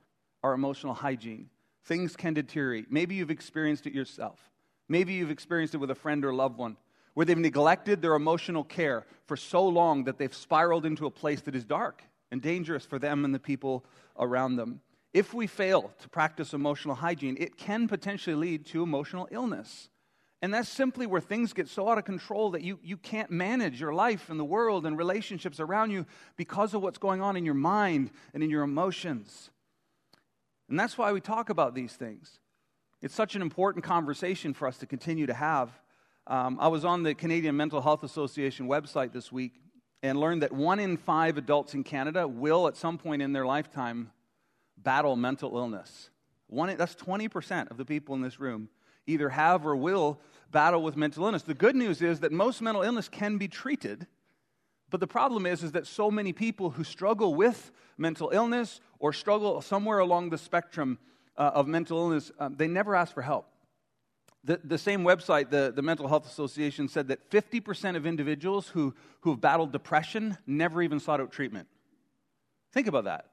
our 0.42 0.52
emotional 0.52 0.92
hygiene, 0.92 1.48
things 1.84 2.16
can 2.16 2.34
deteriorate. 2.34 2.92
Maybe 2.92 3.14
you've 3.14 3.30
experienced 3.30 3.86
it 3.86 3.94
yourself. 3.94 4.50
Maybe 4.88 5.14
you've 5.14 5.30
experienced 5.30 5.74
it 5.74 5.78
with 5.78 5.90
a 5.90 5.94
friend 5.94 6.22
or 6.24 6.34
loved 6.34 6.58
one 6.58 6.76
where 7.14 7.24
they've 7.24 7.38
neglected 7.38 8.02
their 8.02 8.14
emotional 8.14 8.64
care 8.64 9.06
for 9.26 9.36
so 9.36 9.66
long 9.66 10.04
that 10.04 10.18
they've 10.18 10.34
spiraled 10.34 10.84
into 10.84 11.06
a 11.06 11.10
place 11.10 11.40
that 11.42 11.54
is 11.54 11.64
dark 11.64 12.02
and 12.30 12.42
dangerous 12.42 12.84
for 12.84 12.98
them 12.98 13.24
and 13.24 13.34
the 13.34 13.38
people 13.38 13.84
around 14.18 14.56
them. 14.56 14.80
If 15.12 15.32
we 15.32 15.46
fail 15.46 15.92
to 16.00 16.08
practice 16.08 16.52
emotional 16.52 16.96
hygiene, 16.96 17.36
it 17.38 17.56
can 17.56 17.86
potentially 17.86 18.34
lead 18.34 18.66
to 18.66 18.82
emotional 18.82 19.28
illness. 19.30 19.88
And 20.42 20.52
that's 20.52 20.68
simply 20.68 21.06
where 21.06 21.20
things 21.20 21.52
get 21.52 21.68
so 21.68 21.88
out 21.88 21.96
of 21.96 22.04
control 22.04 22.50
that 22.50 22.62
you, 22.62 22.78
you 22.82 22.96
can't 22.96 23.30
manage 23.30 23.80
your 23.80 23.94
life 23.94 24.28
and 24.28 24.38
the 24.38 24.44
world 24.44 24.84
and 24.84 24.98
relationships 24.98 25.60
around 25.60 25.90
you 25.90 26.04
because 26.36 26.74
of 26.74 26.82
what's 26.82 26.98
going 26.98 27.22
on 27.22 27.36
in 27.36 27.46
your 27.46 27.54
mind 27.54 28.10
and 28.34 28.42
in 28.42 28.50
your 28.50 28.62
emotions. 28.62 29.50
And 30.68 30.78
that's 30.78 30.98
why 30.98 31.12
we 31.12 31.20
talk 31.20 31.48
about 31.48 31.74
these 31.74 31.92
things. 31.92 32.40
It's 33.00 33.14
such 33.14 33.36
an 33.36 33.42
important 33.42 33.84
conversation 33.84 34.52
for 34.52 34.66
us 34.66 34.78
to 34.78 34.86
continue 34.86 35.26
to 35.26 35.34
have. 35.34 35.70
Um, 36.26 36.58
I 36.58 36.68
was 36.68 36.86
on 36.86 37.02
the 37.02 37.14
Canadian 37.14 37.56
Mental 37.56 37.82
Health 37.82 38.02
Association 38.02 38.66
website 38.66 39.12
this 39.12 39.30
week 39.30 39.60
and 40.02 40.18
learned 40.18 40.42
that 40.42 40.52
one 40.52 40.80
in 40.80 40.96
five 40.96 41.36
adults 41.36 41.74
in 41.74 41.84
Canada 41.84 42.26
will, 42.26 42.66
at 42.66 42.76
some 42.76 42.96
point 42.96 43.20
in 43.20 43.32
their 43.32 43.44
lifetime, 43.44 44.10
battle 44.78 45.16
mental 45.16 45.56
illness. 45.56 46.08
One, 46.46 46.74
that's 46.76 46.94
20% 46.94 47.70
of 47.70 47.76
the 47.76 47.84
people 47.84 48.14
in 48.14 48.22
this 48.22 48.40
room 48.40 48.68
either 49.06 49.28
have 49.28 49.66
or 49.66 49.76
will 49.76 50.18
battle 50.50 50.82
with 50.82 50.96
mental 50.96 51.26
illness. 51.26 51.42
The 51.42 51.52
good 51.52 51.76
news 51.76 52.00
is 52.00 52.20
that 52.20 52.32
most 52.32 52.62
mental 52.62 52.82
illness 52.82 53.08
can 53.08 53.36
be 53.36 53.48
treated, 53.48 54.06
but 54.90 55.00
the 55.00 55.06
problem 55.06 55.44
is, 55.44 55.62
is 55.62 55.72
that 55.72 55.86
so 55.86 56.10
many 56.10 56.32
people 56.32 56.70
who 56.70 56.84
struggle 56.84 57.34
with 57.34 57.70
mental 57.98 58.30
illness 58.30 58.80
or 58.98 59.12
struggle 59.12 59.60
somewhere 59.60 59.98
along 59.98 60.30
the 60.30 60.38
spectrum 60.38 60.98
uh, 61.36 61.50
of 61.54 61.66
mental 61.66 61.98
illness, 61.98 62.32
um, 62.38 62.54
they 62.56 62.68
never 62.68 62.94
ask 62.94 63.12
for 63.12 63.22
help. 63.22 63.48
The, 64.44 64.60
the 64.62 64.78
same 64.78 65.04
website, 65.04 65.48
the, 65.48 65.72
the 65.74 65.80
Mental 65.80 66.06
Health 66.06 66.26
Association, 66.26 66.88
said 66.88 67.08
that 67.08 67.30
50% 67.30 67.96
of 67.96 68.06
individuals 68.06 68.68
who, 68.68 68.94
who 69.20 69.30
have 69.30 69.40
battled 69.40 69.72
depression 69.72 70.36
never 70.46 70.82
even 70.82 71.00
sought 71.00 71.20
out 71.20 71.32
treatment. 71.32 71.66
Think 72.72 72.86
about 72.86 73.04
that. 73.04 73.30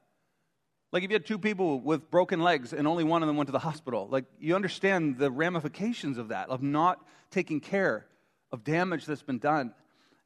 Like 0.90 1.04
if 1.04 1.10
you 1.10 1.14
had 1.14 1.26
two 1.26 1.38
people 1.38 1.80
with 1.80 2.10
broken 2.10 2.40
legs 2.40 2.72
and 2.72 2.86
only 2.86 3.04
one 3.04 3.22
of 3.22 3.26
them 3.26 3.36
went 3.36 3.48
to 3.48 3.52
the 3.52 3.58
hospital, 3.58 4.08
like 4.10 4.24
you 4.38 4.54
understand 4.54 5.18
the 5.18 5.30
ramifications 5.30 6.16
of 6.16 6.28
that, 6.28 6.48
of 6.48 6.62
not 6.62 7.06
taking 7.30 7.60
care 7.60 8.06
of 8.50 8.64
damage 8.64 9.04
that's 9.06 9.22
been 9.22 9.38
done 9.38 9.74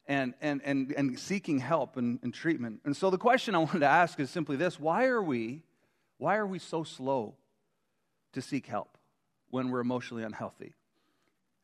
and, 0.07 0.33
and, 0.41 0.61
and, 0.63 0.91
and 0.91 1.19
seeking 1.19 1.59
help 1.59 1.97
and, 1.97 2.19
and 2.21 2.33
treatment. 2.33 2.81
And 2.85 2.95
so 2.95 3.09
the 3.09 3.17
question 3.17 3.55
I 3.55 3.57
wanted 3.59 3.79
to 3.79 3.87
ask 3.87 4.19
is 4.19 4.29
simply 4.29 4.55
this 4.55 4.79
why 4.79 5.05
are 5.05 5.21
we, 5.21 5.63
why 6.17 6.37
are 6.37 6.47
we 6.47 6.59
so 6.59 6.83
slow 6.83 7.35
to 8.33 8.41
seek 8.41 8.67
help 8.67 8.96
when 9.49 9.69
we're 9.69 9.79
emotionally 9.79 10.23
unhealthy? 10.23 10.73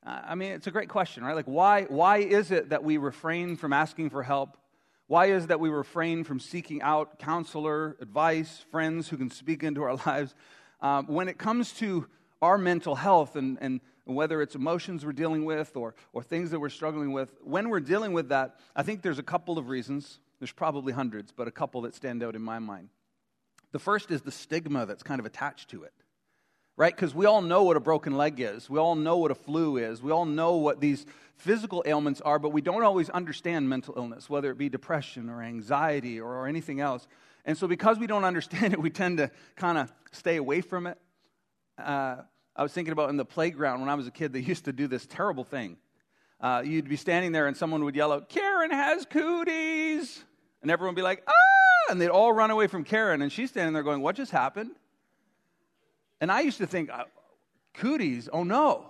Uh, 0.06 0.22
I 0.28 0.36
mean, 0.36 0.52
it's 0.52 0.68
a 0.68 0.72
great 0.72 0.90
question, 0.90 1.24
right? 1.24 1.36
Like, 1.36 1.46
why, 1.46 1.84
why 1.84 2.18
is 2.18 2.52
it 2.52 2.70
that 2.70 2.84
we 2.84 2.98
refrain 2.98 3.56
from 3.56 3.74
asking 3.74 4.10
for 4.10 4.24
help? 4.24 4.58
Why 5.08 5.28
is 5.28 5.46
it 5.46 5.48
that 5.48 5.60
we 5.60 5.70
refrain 5.70 6.24
from 6.24 6.40
seeking 6.40 6.82
out 6.82 7.20
counselor, 7.20 7.96
advice, 8.02 8.66
friends 8.72 9.10
who 9.10 9.18
can 9.18 9.30
speak 9.30 9.64
into 9.64 9.84
our 9.84 9.96
lives? 10.06 10.36
Um, 10.82 11.08
when 11.08 11.30
it 11.30 11.38
comes 11.38 11.72
to 11.74 12.08
our 12.42 12.58
mental 12.58 12.96
health 12.96 13.36
and, 13.36 13.58
and 13.62 13.80
whether 14.06 14.42
it's 14.42 14.56
emotions 14.56 15.06
we're 15.06 15.14
dealing 15.14 15.46
with 15.46 15.78
or, 15.78 15.96
or 16.12 16.24
things 16.24 16.52
that 16.52 16.60
we're 16.60 16.70
struggling 16.70 17.14
with, 17.14 17.34
when 17.42 17.70
we're 17.70 17.80
dealing 17.80 18.12
with 18.12 18.30
that, 18.30 18.60
I 18.76 18.84
think 18.84 19.02
there's 19.02 19.20
a 19.20 19.24
couple 19.24 19.58
of 19.58 19.70
reasons. 19.70 20.20
There's 20.40 20.52
probably 20.52 20.92
hundreds, 20.92 21.32
but 21.32 21.48
a 21.48 21.52
couple 21.52 21.82
that 21.84 21.96
stand 21.96 22.22
out 22.22 22.36
in 22.36 22.42
my 22.42 22.60
mind. 22.60 22.90
The 23.72 23.80
first 23.80 24.12
is 24.12 24.22
the 24.22 24.32
stigma 24.32 24.86
that's 24.86 25.04
kind 25.04 25.20
of 25.22 25.26
attached 25.26 25.70
to 25.70 25.84
it 25.84 25.94
right? 26.76 26.96
Because 26.96 27.14
we 27.14 27.26
all 27.26 27.42
know 27.42 27.64
what 27.64 27.78
a 27.78 27.80
broken 27.80 28.18
leg 28.18 28.40
is. 28.40 28.70
We 28.70 28.80
all 28.80 28.96
know 28.96 29.18
what 29.18 29.32
a 29.32 29.36
flu 29.36 29.78
is. 29.78 30.02
We 30.02 30.12
all 30.12 30.26
know 30.26 30.56
what 30.56 30.80
these 30.80 31.06
physical 31.36 31.84
ailments 31.86 32.22
are, 32.22 32.40
but 32.40 32.50
we 32.50 32.62
don't 32.62 32.84
always 32.84 33.10
understand 33.10 33.70
mental 33.70 33.94
illness, 33.98 34.30
whether 34.30 34.50
it 34.52 34.58
be 34.58 34.70
depression 34.70 35.30
or 35.30 35.42
anxiety 35.42 36.20
or, 36.20 36.34
or 36.34 36.48
anything 36.48 36.80
else. 36.80 37.08
And 37.46 37.58
so, 37.58 37.68
because 37.68 38.00
we 38.00 38.08
don't 38.08 38.24
understand 38.24 38.74
it, 38.74 38.82
we 38.82 38.90
tend 38.90 39.18
to 39.18 39.30
kind 39.56 39.78
of 39.78 39.92
stay 40.12 40.38
away 40.38 40.62
from 40.62 40.88
it. 40.88 40.98
Uh, 41.78 42.18
I 42.56 42.64
was 42.64 42.72
thinking 42.72 42.92
about 42.92 43.10
in 43.10 43.18
the 43.18 43.26
playground 43.26 43.80
when 43.82 43.90
I 43.90 43.96
was 43.96 44.08
a 44.08 44.12
kid, 44.12 44.32
they 44.32 44.40
used 44.40 44.66
to 44.66 44.74
do 44.74 44.88
this 44.88 45.06
terrible 45.06 45.44
thing. 45.44 45.78
Uh, 46.40 46.62
you'd 46.64 46.90
be 46.90 46.98
standing 46.98 47.32
there 47.32 47.48
and 47.48 47.56
someone 47.56 47.84
would 47.84 47.96
yell 47.96 48.12
out, 48.12 48.30
Karen 48.30 48.72
has 48.72 49.06
cooties. 49.06 50.24
And 50.62 50.72
everyone 50.72 50.94
would 50.94 51.00
be 51.00 51.04
like, 51.04 51.24
ah! 51.28 51.92
And 51.92 52.00
they'd 52.00 52.10
all 52.10 52.32
run 52.32 52.52
away 52.52 52.68
from 52.68 52.84
Karen. 52.84 53.22
And 53.22 53.32
she's 53.32 53.50
standing 53.50 53.74
there 53.74 53.84
going, 53.84 54.02
What 54.02 54.16
just 54.16 54.32
happened? 54.32 54.72
And 56.24 56.32
I 56.32 56.40
used 56.40 56.60
to 56.60 56.66
think, 56.66 56.90
uh, 56.90 57.04
cooties, 57.74 58.30
oh 58.32 58.46
no. 58.46 58.86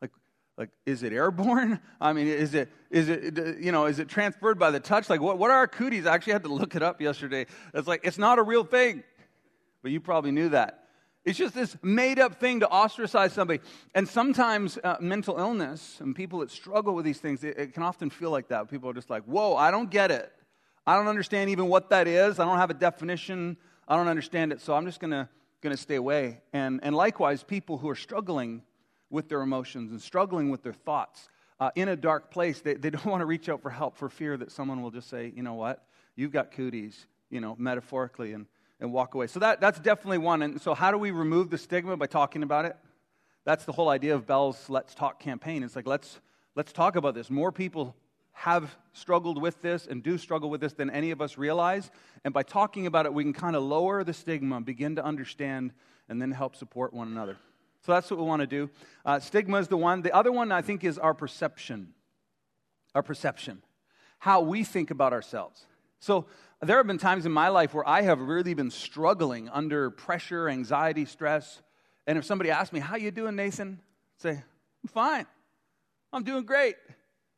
Like, 0.00 0.12
like, 0.56 0.70
is 0.86 1.02
it 1.02 1.12
airborne? 1.12 1.78
I 2.00 2.14
mean, 2.14 2.26
is 2.26 2.54
it, 2.54 2.70
is 2.90 3.10
it, 3.10 3.58
you 3.60 3.70
know, 3.70 3.84
is 3.84 3.98
it 3.98 4.08
transferred 4.08 4.58
by 4.58 4.70
the 4.70 4.80
touch? 4.80 5.10
Like, 5.10 5.20
what, 5.20 5.36
what 5.36 5.50
are 5.50 5.66
cooties? 5.66 6.06
I 6.06 6.14
actually 6.14 6.32
had 6.32 6.44
to 6.44 6.48
look 6.48 6.74
it 6.74 6.82
up 6.82 7.02
yesterday. 7.02 7.44
It's 7.74 7.86
like, 7.86 8.00
it's 8.02 8.16
not 8.16 8.38
a 8.38 8.42
real 8.42 8.64
thing. 8.64 9.04
But 9.82 9.92
you 9.92 10.00
probably 10.00 10.30
knew 10.30 10.48
that. 10.48 10.86
It's 11.26 11.36
just 11.36 11.52
this 11.52 11.76
made 11.82 12.18
up 12.18 12.40
thing 12.40 12.60
to 12.60 12.68
ostracize 12.70 13.34
somebody. 13.34 13.60
And 13.94 14.08
sometimes 14.08 14.78
uh, 14.82 14.96
mental 15.00 15.36
illness 15.38 15.98
and 16.00 16.16
people 16.16 16.38
that 16.38 16.50
struggle 16.50 16.94
with 16.94 17.04
these 17.04 17.18
things, 17.18 17.44
it, 17.44 17.58
it, 17.58 17.74
can 17.74 17.82
often 17.82 18.08
feel 18.08 18.30
like 18.30 18.48
that. 18.48 18.70
People 18.70 18.88
are 18.88 18.94
just 18.94 19.10
like, 19.10 19.24
whoa, 19.24 19.54
I 19.54 19.70
don't 19.70 19.90
get 19.90 20.10
it. 20.10 20.32
I 20.86 20.96
don't 20.96 21.08
understand 21.08 21.50
even 21.50 21.68
what 21.68 21.90
that 21.90 22.08
is. 22.08 22.38
I 22.38 22.46
don't 22.46 22.56
have 22.56 22.70
a 22.70 22.74
definition. 22.74 23.58
I 23.86 23.96
don't 23.96 24.08
understand 24.08 24.50
it. 24.50 24.62
So 24.62 24.74
I'm 24.74 24.86
just 24.86 24.98
going 24.98 25.10
to 25.10 25.28
going 25.64 25.74
to 25.74 25.82
stay 25.82 25.96
away. 25.96 26.42
And, 26.52 26.78
and 26.82 26.94
likewise, 26.94 27.42
people 27.42 27.78
who 27.78 27.88
are 27.88 27.96
struggling 27.96 28.62
with 29.08 29.28
their 29.28 29.40
emotions 29.40 29.90
and 29.90 30.00
struggling 30.00 30.50
with 30.50 30.62
their 30.62 30.74
thoughts 30.74 31.28
uh, 31.58 31.70
in 31.74 31.88
a 31.88 31.96
dark 31.96 32.30
place, 32.30 32.60
they, 32.60 32.74
they 32.74 32.90
don't 32.94 33.06
want 33.06 33.22
to 33.22 33.26
reach 33.26 33.48
out 33.48 33.62
for 33.62 33.70
help 33.70 33.96
for 33.96 34.08
fear 34.08 34.36
that 34.36 34.52
someone 34.52 34.82
will 34.82 34.90
just 34.90 35.08
say, 35.08 35.32
you 35.34 35.42
know 35.42 35.54
what, 35.54 35.86
you've 36.16 36.32
got 36.32 36.52
cooties, 36.52 37.06
you 37.30 37.40
know, 37.40 37.56
metaphorically, 37.58 38.34
and, 38.34 38.46
and 38.78 38.92
walk 38.92 39.14
away. 39.14 39.26
So 39.26 39.40
that, 39.40 39.60
that's 39.60 39.80
definitely 39.80 40.18
one. 40.18 40.42
And 40.42 40.60
so, 40.60 40.74
how 40.74 40.90
do 40.90 40.98
we 40.98 41.10
remove 41.10 41.48
the 41.48 41.58
stigma 41.58 41.96
by 41.96 42.06
talking 42.06 42.42
about 42.42 42.66
it? 42.66 42.76
That's 43.44 43.64
the 43.64 43.72
whole 43.72 43.88
idea 43.88 44.14
of 44.14 44.26
Bell's 44.26 44.68
Let's 44.68 44.94
Talk 44.94 45.18
campaign. 45.18 45.62
It's 45.62 45.74
like, 45.74 45.86
let's, 45.86 46.20
let's 46.54 46.72
talk 46.72 46.96
about 46.96 47.14
this. 47.14 47.30
More 47.30 47.52
people 47.52 47.96
have 48.34 48.76
struggled 48.92 49.40
with 49.40 49.62
this 49.62 49.86
and 49.86 50.02
do 50.02 50.18
struggle 50.18 50.50
with 50.50 50.60
this 50.60 50.74
than 50.74 50.90
any 50.90 51.12
of 51.12 51.22
us 51.22 51.38
realize. 51.38 51.90
And 52.24 52.34
by 52.34 52.42
talking 52.42 52.86
about 52.86 53.06
it, 53.06 53.14
we 53.14 53.22
can 53.22 53.32
kind 53.32 53.56
of 53.56 53.62
lower 53.62 54.04
the 54.04 54.12
stigma, 54.12 54.60
begin 54.60 54.96
to 54.96 55.04
understand, 55.04 55.72
and 56.08 56.20
then 56.20 56.32
help 56.32 56.56
support 56.56 56.92
one 56.92 57.08
another. 57.08 57.38
So 57.82 57.92
that's 57.92 58.10
what 58.10 58.18
we 58.18 58.26
want 58.26 58.40
to 58.40 58.46
do. 58.46 58.70
Uh, 59.04 59.20
stigma 59.20 59.58
is 59.58 59.68
the 59.68 59.76
one. 59.76 60.02
The 60.02 60.12
other 60.14 60.32
one, 60.32 60.52
I 60.52 60.62
think, 60.62 60.84
is 60.84 60.98
our 60.98 61.14
perception. 61.14 61.94
Our 62.94 63.02
perception. 63.02 63.62
How 64.18 64.40
we 64.40 64.64
think 64.64 64.90
about 64.90 65.12
ourselves. 65.12 65.66
So 66.00 66.26
there 66.60 66.76
have 66.78 66.86
been 66.86 66.98
times 66.98 67.26
in 67.26 67.32
my 67.32 67.48
life 67.48 67.72
where 67.72 67.86
I 67.86 68.02
have 68.02 68.20
really 68.20 68.54
been 68.54 68.70
struggling 68.70 69.48
under 69.48 69.90
pressure, 69.90 70.48
anxiety, 70.48 71.04
stress. 71.04 71.62
And 72.06 72.18
if 72.18 72.24
somebody 72.24 72.50
asks 72.50 72.72
me, 72.72 72.80
How 72.80 72.96
you 72.96 73.10
doing, 73.10 73.36
Nathan? 73.36 73.80
I'd 74.18 74.22
say, 74.22 74.30
I'm 74.30 74.88
fine. 74.88 75.26
I'm 76.12 76.24
doing 76.24 76.44
great. 76.44 76.76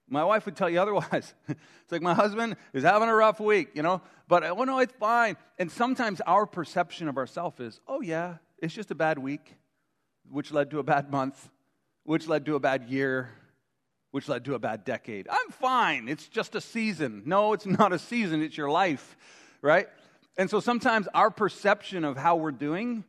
My 0.08 0.24
wife 0.24 0.46
would 0.46 0.56
tell 0.56 0.70
you 0.70 0.80
otherwise. 0.82 1.34
it's 1.48 1.92
like 1.92 2.02
my 2.02 2.14
husband 2.14 2.56
is 2.72 2.84
having 2.84 3.08
a 3.08 3.14
rough 3.14 3.40
week, 3.40 3.70
you 3.74 3.82
know, 3.82 4.02
but 4.28 4.44
uh, 4.44 4.54
oh 4.56 4.64
no, 4.64 4.78
it's 4.78 4.94
fine. 4.98 5.36
And 5.58 5.70
sometimes 5.70 6.20
our 6.26 6.46
perception 6.46 7.08
of 7.08 7.16
ourselves 7.16 7.60
is, 7.60 7.80
oh 7.86 8.00
yeah, 8.00 8.36
it's 8.58 8.74
just 8.74 8.90
a 8.90 8.94
bad 8.94 9.18
week, 9.18 9.54
which 10.30 10.52
led 10.52 10.70
to 10.70 10.78
a 10.78 10.82
bad 10.82 11.10
month, 11.10 11.48
which 12.04 12.28
led 12.28 12.46
to 12.46 12.54
a 12.54 12.60
bad 12.60 12.84
year, 12.84 13.30
which 14.10 14.28
led 14.28 14.44
to 14.46 14.54
a 14.54 14.58
bad 14.58 14.84
decade. 14.84 15.26
I'm 15.28 15.50
fine. 15.50 16.08
It's 16.08 16.28
just 16.28 16.54
a 16.54 16.60
season. 16.60 17.22
No, 17.26 17.52
it's 17.52 17.66
not 17.66 17.92
a 17.92 17.98
season, 17.98 18.42
it's 18.42 18.56
your 18.56 18.70
life, 18.70 19.16
right? 19.62 19.88
And 20.38 20.50
so 20.50 20.60
sometimes 20.60 21.08
our 21.14 21.30
perception 21.30 22.04
of 22.04 22.16
how 22.16 22.36
we're 22.36 22.52
doing 22.52 23.04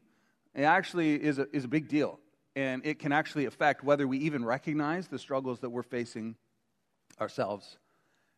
actually 0.56 1.16
is 1.16 1.38
a, 1.40 1.48
is 1.56 1.66
a 1.66 1.68
big 1.68 1.88
deal. 1.88 2.20
And 2.56 2.84
it 2.86 2.98
can 2.98 3.12
actually 3.12 3.46
affect 3.46 3.84
whether 3.84 4.08
we 4.08 4.18
even 4.20 4.44
recognize 4.44 5.08
the 5.08 5.20
struggles 5.20 5.60
that 5.60 5.70
we're 5.70 5.84
facing 5.84 6.36
ourselves. 7.20 7.78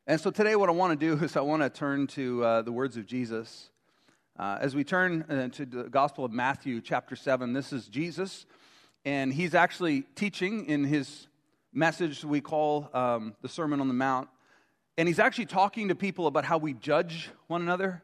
And 0.07 0.19
so 0.19 0.31
today, 0.31 0.55
what 0.55 0.69
I 0.69 0.71
want 0.71 0.99
to 0.99 1.05
do 1.05 1.23
is 1.23 1.35
I 1.35 1.41
want 1.41 1.61
to 1.61 1.69
turn 1.69 2.07
to 2.07 2.43
uh, 2.43 2.61
the 2.61 2.71
words 2.71 2.97
of 2.97 3.05
Jesus. 3.05 3.69
Uh, 4.37 4.57
as 4.61 4.73
we 4.73 4.83
turn 4.83 5.23
uh, 5.23 5.49
to 5.49 5.65
the 5.65 5.83
Gospel 5.83 6.23
of 6.23 6.31
Matthew, 6.31 6.81
chapter 6.81 7.15
7, 7.15 7.53
this 7.53 7.73
is 7.73 7.87
Jesus, 7.87 8.45
and 9.03 9.33
he's 9.33 9.53
actually 9.53 10.03
teaching 10.15 10.65
in 10.65 10.83
his 10.83 11.27
message 11.73 12.23
we 12.23 12.41
call 12.41 12.89
um, 12.93 13.35
the 13.41 13.49
Sermon 13.49 13.81
on 13.81 13.87
the 13.87 13.93
Mount. 13.93 14.29
And 14.97 15.07
he's 15.07 15.19
actually 15.19 15.45
talking 15.45 15.89
to 15.89 15.95
people 15.95 16.27
about 16.27 16.45
how 16.45 16.57
we 16.57 16.73
judge 16.73 17.29
one 17.47 17.61
another. 17.61 18.01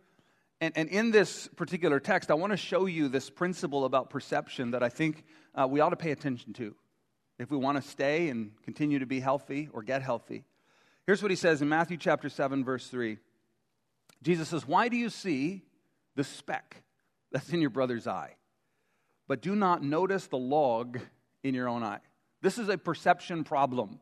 And, 0.61 0.73
and 0.77 0.89
in 0.89 1.11
this 1.11 1.47
particular 1.55 1.99
text, 1.99 2.31
I 2.31 2.35
want 2.35 2.51
to 2.51 2.57
show 2.57 2.85
you 2.85 3.09
this 3.09 3.29
principle 3.29 3.85
about 3.85 4.09
perception 4.09 4.71
that 4.71 4.83
I 4.83 4.89
think 4.89 5.23
uh, 5.53 5.67
we 5.69 5.79
ought 5.79 5.89
to 5.89 5.97
pay 5.97 6.11
attention 6.11 6.53
to 6.53 6.75
if 7.37 7.51
we 7.51 7.57
want 7.57 7.81
to 7.81 7.89
stay 7.89 8.29
and 8.29 8.51
continue 8.63 8.99
to 8.99 9.05
be 9.05 9.19
healthy 9.19 9.69
or 9.73 9.83
get 9.83 10.01
healthy. 10.01 10.45
Here's 11.05 11.21
what 11.21 11.31
he 11.31 11.37
says 11.37 11.61
in 11.61 11.69
Matthew 11.69 11.97
chapter 11.97 12.29
7, 12.29 12.63
verse 12.63 12.87
3. 12.87 13.17
Jesus 14.23 14.49
says, 14.49 14.67
Why 14.67 14.87
do 14.89 14.97
you 14.97 15.09
see 15.09 15.61
the 16.15 16.23
speck 16.23 16.83
that's 17.31 17.51
in 17.51 17.61
your 17.61 17.69
brother's 17.69 18.07
eye, 18.07 18.35
but 19.27 19.41
do 19.41 19.55
not 19.55 19.83
notice 19.83 20.27
the 20.27 20.37
log 20.37 20.99
in 21.43 21.53
your 21.53 21.69
own 21.69 21.83
eye? 21.83 21.99
This 22.41 22.57
is 22.57 22.69
a 22.69 22.77
perception 22.77 23.43
problem. 23.43 23.99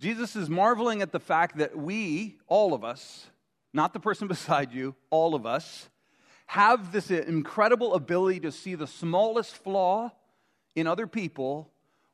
Jesus 0.00 0.34
is 0.34 0.50
marveling 0.50 1.02
at 1.02 1.12
the 1.12 1.20
fact 1.20 1.58
that 1.58 1.76
we, 1.76 2.38
all 2.48 2.74
of 2.74 2.82
us, 2.82 3.28
not 3.72 3.92
the 3.92 4.00
person 4.00 4.26
beside 4.28 4.72
you, 4.72 4.96
all 5.10 5.36
of 5.36 5.46
us, 5.46 5.88
have 6.46 6.90
this 6.90 7.12
incredible 7.12 7.94
ability 7.94 8.40
to 8.40 8.50
see 8.50 8.74
the 8.74 8.88
smallest 8.88 9.54
flaw 9.54 10.10
in 10.74 10.88
other 10.88 11.06
people 11.06 11.70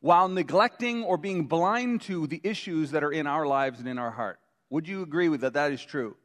while 0.06 0.28
neglecting 0.28 1.02
or 1.02 1.18
being 1.18 1.46
blind 1.46 2.00
to 2.00 2.28
the 2.28 2.40
issues 2.44 2.92
that 2.92 3.02
are 3.02 3.10
in 3.10 3.26
our 3.26 3.44
lives 3.44 3.80
and 3.80 3.88
in 3.88 3.98
our 3.98 4.12
heart. 4.12 4.38
Would 4.70 4.86
you 4.86 5.02
agree 5.02 5.28
with 5.28 5.40
that? 5.40 5.54
That 5.54 5.72
is 5.72 5.84
true, 5.84 6.16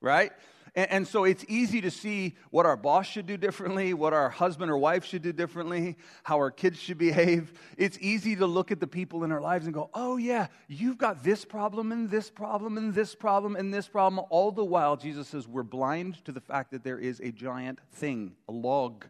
right? 0.00 0.32
And, 0.74 0.90
and, 0.90 1.06
so 1.06 1.22
it's 1.22 1.44
easy 1.46 1.80
to 1.82 1.90
see 1.92 2.34
what 2.50 2.66
our 2.66 2.76
boss 2.76 3.06
should 3.06 3.26
do 3.26 3.36
differently, 3.36 3.94
what 3.94 4.12
our 4.12 4.28
husband 4.28 4.72
or 4.72 4.76
wife 4.76 5.04
should 5.04 5.22
do 5.22 5.32
differently, 5.32 5.96
how 6.24 6.38
our 6.38 6.50
kids 6.50 6.80
should 6.80 6.98
behave. 6.98 7.52
It's 7.76 7.96
easy 8.00 8.34
to 8.34 8.46
look 8.46 8.72
at 8.72 8.80
the 8.80 8.88
people 8.88 9.22
in 9.22 9.30
our 9.30 9.40
lives 9.40 9.66
and 9.66 9.74
go, 9.74 9.88
oh, 9.94 10.16
yeah, 10.16 10.48
you've 10.66 10.98
got 10.98 11.22
this 11.22 11.44
problem 11.44 11.92
and 11.92 12.10
this 12.10 12.28
problem 12.28 12.76
and 12.76 12.92
this 12.92 13.14
problem 13.14 13.54
and 13.54 13.72
this 13.72 13.86
problem. 13.86 14.26
All 14.30 14.50
the 14.50 14.64
while, 14.64 14.96
Jesus 14.96 15.28
says 15.28 15.46
we're 15.46 15.62
blind 15.62 16.24
to 16.24 16.32
the 16.32 16.40
fact 16.40 16.72
that 16.72 16.82
there 16.82 16.98
is 16.98 17.20
a 17.20 17.30
giant 17.30 17.78
thing, 17.92 18.34
a 18.48 18.52
log 18.52 19.04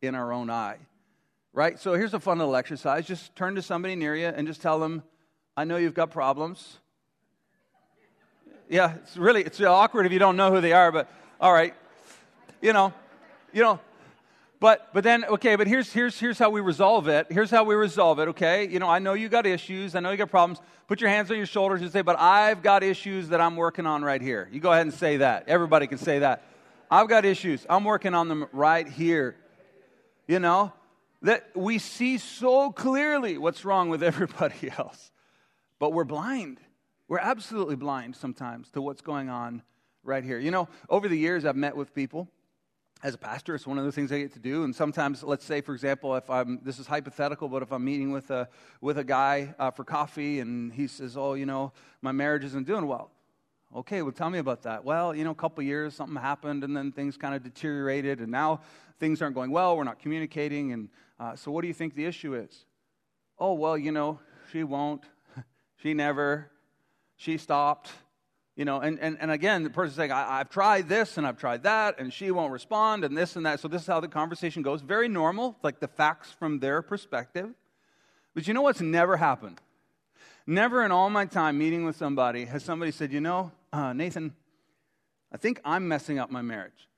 in 0.00 0.14
our 0.14 0.32
own 0.32 0.48
eye 0.48 0.78
right? 1.58 1.76
So 1.80 1.94
here's 1.94 2.14
a 2.14 2.20
fun 2.20 2.38
little 2.38 2.54
exercise. 2.54 3.04
Just 3.04 3.34
turn 3.34 3.56
to 3.56 3.62
somebody 3.62 3.96
near 3.96 4.14
you 4.14 4.28
and 4.28 4.46
just 4.46 4.62
tell 4.62 4.78
them, 4.78 5.02
I 5.56 5.64
know 5.64 5.76
you've 5.76 5.92
got 5.92 6.08
problems. 6.12 6.78
Yeah, 8.68 8.94
it's 9.02 9.16
really 9.16 9.42
it's 9.42 9.60
awkward 9.60 10.06
if 10.06 10.12
you 10.12 10.20
don't 10.20 10.36
know 10.36 10.52
who 10.52 10.60
they 10.60 10.72
are, 10.72 10.92
but 10.92 11.10
all 11.40 11.52
right. 11.52 11.74
You 12.62 12.72
know, 12.72 12.94
you 13.52 13.62
know, 13.62 13.80
but 14.60 14.88
but 14.94 15.02
then 15.02 15.24
okay, 15.24 15.56
but 15.56 15.66
here's 15.66 15.92
here's 15.92 16.16
here's 16.16 16.38
how 16.38 16.48
we 16.48 16.60
resolve 16.60 17.08
it. 17.08 17.26
Here's 17.28 17.50
how 17.50 17.64
we 17.64 17.74
resolve 17.74 18.20
it, 18.20 18.28
okay? 18.28 18.68
You 18.68 18.78
know, 18.78 18.88
I 18.88 19.00
know 19.00 19.14
you 19.14 19.28
got 19.28 19.44
issues, 19.44 19.96
I 19.96 20.00
know 20.00 20.12
you 20.12 20.16
got 20.16 20.30
problems. 20.30 20.60
Put 20.86 21.00
your 21.00 21.10
hands 21.10 21.28
on 21.32 21.38
your 21.38 21.46
shoulders 21.46 21.82
and 21.82 21.90
say, 21.90 22.02
"But 22.02 22.20
I've 22.20 22.62
got 22.62 22.84
issues 22.84 23.30
that 23.30 23.40
I'm 23.40 23.56
working 23.56 23.84
on 23.84 24.04
right 24.04 24.22
here." 24.22 24.48
You 24.52 24.60
go 24.60 24.70
ahead 24.70 24.86
and 24.86 24.94
say 24.94 25.16
that. 25.16 25.48
Everybody 25.48 25.88
can 25.88 25.98
say 25.98 26.20
that. 26.20 26.44
I've 26.88 27.08
got 27.08 27.24
issues. 27.24 27.66
I'm 27.68 27.82
working 27.82 28.14
on 28.14 28.28
them 28.28 28.46
right 28.52 28.88
here. 28.88 29.34
You 30.28 30.38
know? 30.38 30.72
That 31.22 31.50
we 31.54 31.78
see 31.78 32.18
so 32.18 32.70
clearly 32.70 33.38
what's 33.38 33.64
wrong 33.64 33.88
with 33.88 34.02
everybody 34.10 34.70
else, 34.76 35.10
but 35.78 35.92
we're 35.92 36.04
blind. 36.04 36.60
We're 37.08 37.18
absolutely 37.18 37.76
blind 37.76 38.16
sometimes 38.16 38.70
to 38.72 38.82
what's 38.82 39.00
going 39.00 39.28
on 39.28 39.62
right 40.02 40.22
here. 40.22 40.38
You 40.38 40.50
know, 40.50 40.68
over 40.90 41.08
the 41.08 41.16
years, 41.16 41.44
I've 41.44 41.56
met 41.56 41.76
with 41.76 41.94
people 41.94 42.28
as 43.02 43.14
a 43.14 43.18
pastor, 43.18 43.54
it's 43.54 43.66
one 43.66 43.78
of 43.78 43.84
the 43.84 43.92
things 43.92 44.10
I 44.10 44.18
get 44.18 44.32
to 44.32 44.40
do. 44.40 44.64
And 44.64 44.74
sometimes, 44.74 45.22
let's 45.22 45.44
say, 45.44 45.60
for 45.60 45.72
example, 45.72 46.16
if 46.16 46.28
I'm, 46.28 46.60
this 46.64 46.78
is 46.78 46.86
hypothetical, 46.86 47.48
but 47.48 47.62
if 47.62 47.70
I'm 47.70 47.84
meeting 47.84 48.10
with 48.10 48.30
a, 48.30 48.48
with 48.80 48.98
a 48.98 49.04
guy 49.04 49.54
uh, 49.58 49.70
for 49.70 49.84
coffee 49.84 50.40
and 50.40 50.72
he 50.72 50.88
says, 50.88 51.16
oh, 51.16 51.34
you 51.34 51.46
know, 51.46 51.72
my 52.02 52.10
marriage 52.10 52.44
isn't 52.44 52.66
doing 52.66 52.86
well. 52.86 53.12
Okay, 53.74 54.02
well, 54.02 54.12
tell 54.12 54.30
me 54.30 54.38
about 54.38 54.62
that. 54.62 54.84
Well, 54.84 55.14
you 55.14 55.24
know, 55.24 55.30
a 55.30 55.34
couple 55.34 55.62
years, 55.62 55.94
something 55.94 56.16
happened, 56.16 56.64
and 56.64 56.76
then 56.76 56.90
things 56.90 57.16
kind 57.16 57.34
of 57.34 57.42
deteriorated, 57.42 58.20
and 58.20 58.32
now 58.32 58.62
things 58.98 59.20
aren't 59.20 59.34
going 59.34 59.50
well. 59.50 59.76
We're 59.76 59.84
not 59.84 60.00
communicating. 60.00 60.72
And 60.72 60.88
uh, 61.20 61.34
so, 61.34 61.50
what 61.50 61.62
do 61.62 61.68
you 61.68 61.74
think 61.74 61.94
the 61.94 62.04
issue 62.04 62.34
is? 62.34 62.64
Oh, 63.38 63.54
well, 63.54 63.76
you 63.76 63.92
know, 63.92 64.20
she 64.52 64.62
won't. 64.62 65.04
she 65.76 65.94
never. 65.94 66.50
She 67.16 67.38
stopped. 67.38 67.90
You 68.54 68.64
know, 68.64 68.80
and, 68.80 68.98
and, 68.98 69.16
and 69.20 69.30
again, 69.30 69.62
the 69.62 69.70
person's 69.70 69.96
saying, 69.96 70.10
I, 70.10 70.38
have 70.38 70.50
tried 70.50 70.88
this 70.88 71.16
and 71.16 71.24
I've 71.24 71.38
tried 71.38 71.62
that, 71.62 72.00
and 72.00 72.12
she 72.12 72.32
won't 72.32 72.52
respond, 72.52 73.04
and 73.04 73.16
this 73.16 73.36
and 73.36 73.46
that. 73.46 73.60
So, 73.60 73.68
this 73.68 73.82
is 73.82 73.88
how 73.88 74.00
the 74.00 74.08
conversation 74.08 74.62
goes. 74.62 74.80
Very 74.80 75.08
normal, 75.08 75.56
like 75.62 75.80
the 75.80 75.88
facts 75.88 76.30
from 76.30 76.58
their 76.60 76.82
perspective. 76.82 77.50
But 78.34 78.46
you 78.46 78.54
know 78.54 78.62
what's 78.62 78.80
never 78.80 79.16
happened? 79.16 79.60
Never 80.46 80.84
in 80.84 80.92
all 80.92 81.10
my 81.10 81.26
time 81.26 81.58
meeting 81.58 81.84
with 81.84 81.96
somebody 81.96 82.46
has 82.46 82.62
somebody 82.64 82.90
said, 82.90 83.12
You 83.12 83.20
know, 83.20 83.52
uh, 83.72 83.92
Nathan, 83.92 84.34
I 85.32 85.36
think 85.36 85.60
I'm 85.64 85.88
messing 85.88 86.18
up 86.18 86.30
my 86.30 86.42
marriage. 86.42 86.88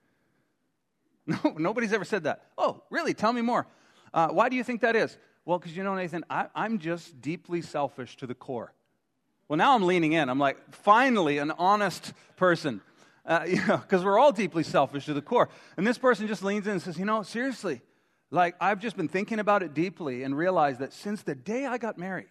No, 1.27 1.55
nobody's 1.57 1.93
ever 1.93 2.05
said 2.05 2.25
that. 2.25 2.43
Oh, 2.59 2.83
really? 2.91 3.15
Tell 3.15 3.33
me 3.33 3.41
more. 3.41 3.67
Uh, 4.13 4.29
why 4.29 4.49
do 4.49 4.57
you 4.57 4.65
think 4.65 4.81
that 4.81 4.97
is? 4.97 5.17
Well, 5.45 5.59
because 5.59 5.77
you 5.77 5.83
know, 5.83 5.95
Nathan, 5.95 6.25
I, 6.29 6.47
I'm 6.55 6.79
just 6.79 7.21
deeply 7.21 7.63
selfish 7.63 8.17
to 8.19 8.27
the 8.27 8.35
core. 8.35 8.73
Well, 9.49 9.57
now 9.57 9.75
I'm 9.75 9.83
leaning 9.83 10.13
in. 10.13 10.29
I'm 10.29 10.39
like, 10.39 10.59
finally, 10.75 11.39
an 11.39 11.51
honest 11.53 12.13
person. 12.37 12.81
Uh, 13.27 13.45
you 13.49 13.65
know, 13.67 13.79
because 13.79 14.05
we're 14.05 14.19
all 14.19 14.33
deeply 14.33 14.63
selfish 14.63 15.07
to 15.07 15.15
the 15.15 15.23
core. 15.23 15.49
And 15.77 15.87
this 15.87 15.99
person 15.99 16.27
just 16.27 16.45
leans 16.45 16.67
in 16.67 16.75
and 16.75 16.83
says, 16.83 16.99
you 16.99 17.05
know, 17.05 17.23
seriously, 17.23 17.81
like 18.31 18.55
I've 18.61 18.81
just 18.81 18.97
been 18.97 19.09
thinking 19.09 19.39
about 19.39 19.63
it 19.63 19.75
deeply 19.75 20.23
and 20.23 20.37
realized 20.37 20.79
that 20.81 20.93
since 20.93 21.23
the 21.23 21.35
day 21.35 21.67
I 21.67 21.79
got 21.79 21.99
married, 21.99 22.29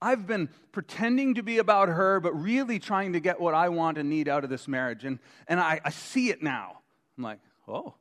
I've 0.00 0.26
been 0.26 0.48
pretending 0.72 1.34
to 1.34 1.42
be 1.42 1.58
about 1.58 1.88
her, 1.88 2.18
but 2.20 2.32
really 2.32 2.78
trying 2.78 3.12
to 3.12 3.20
get 3.20 3.40
what 3.40 3.54
I 3.54 3.68
want 3.68 3.98
and 3.98 4.10
need 4.10 4.28
out 4.28 4.42
of 4.42 4.50
this 4.50 4.66
marriage. 4.66 5.04
And, 5.04 5.20
and 5.46 5.60
I, 5.60 5.80
I 5.84 5.90
see 5.90 6.30
it 6.30 6.42
now. 6.42 6.80
I'm 7.16 7.24
like, 7.24 7.38
oh, 7.68 7.94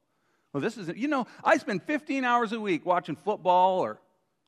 well, 0.53 0.61
this 0.61 0.77
is, 0.77 0.89
you 0.95 1.07
know, 1.07 1.27
I 1.43 1.57
spend 1.57 1.83
15 1.83 2.25
hours 2.25 2.51
a 2.51 2.59
week 2.59 2.85
watching 2.85 3.15
football 3.15 3.79
or 3.79 3.99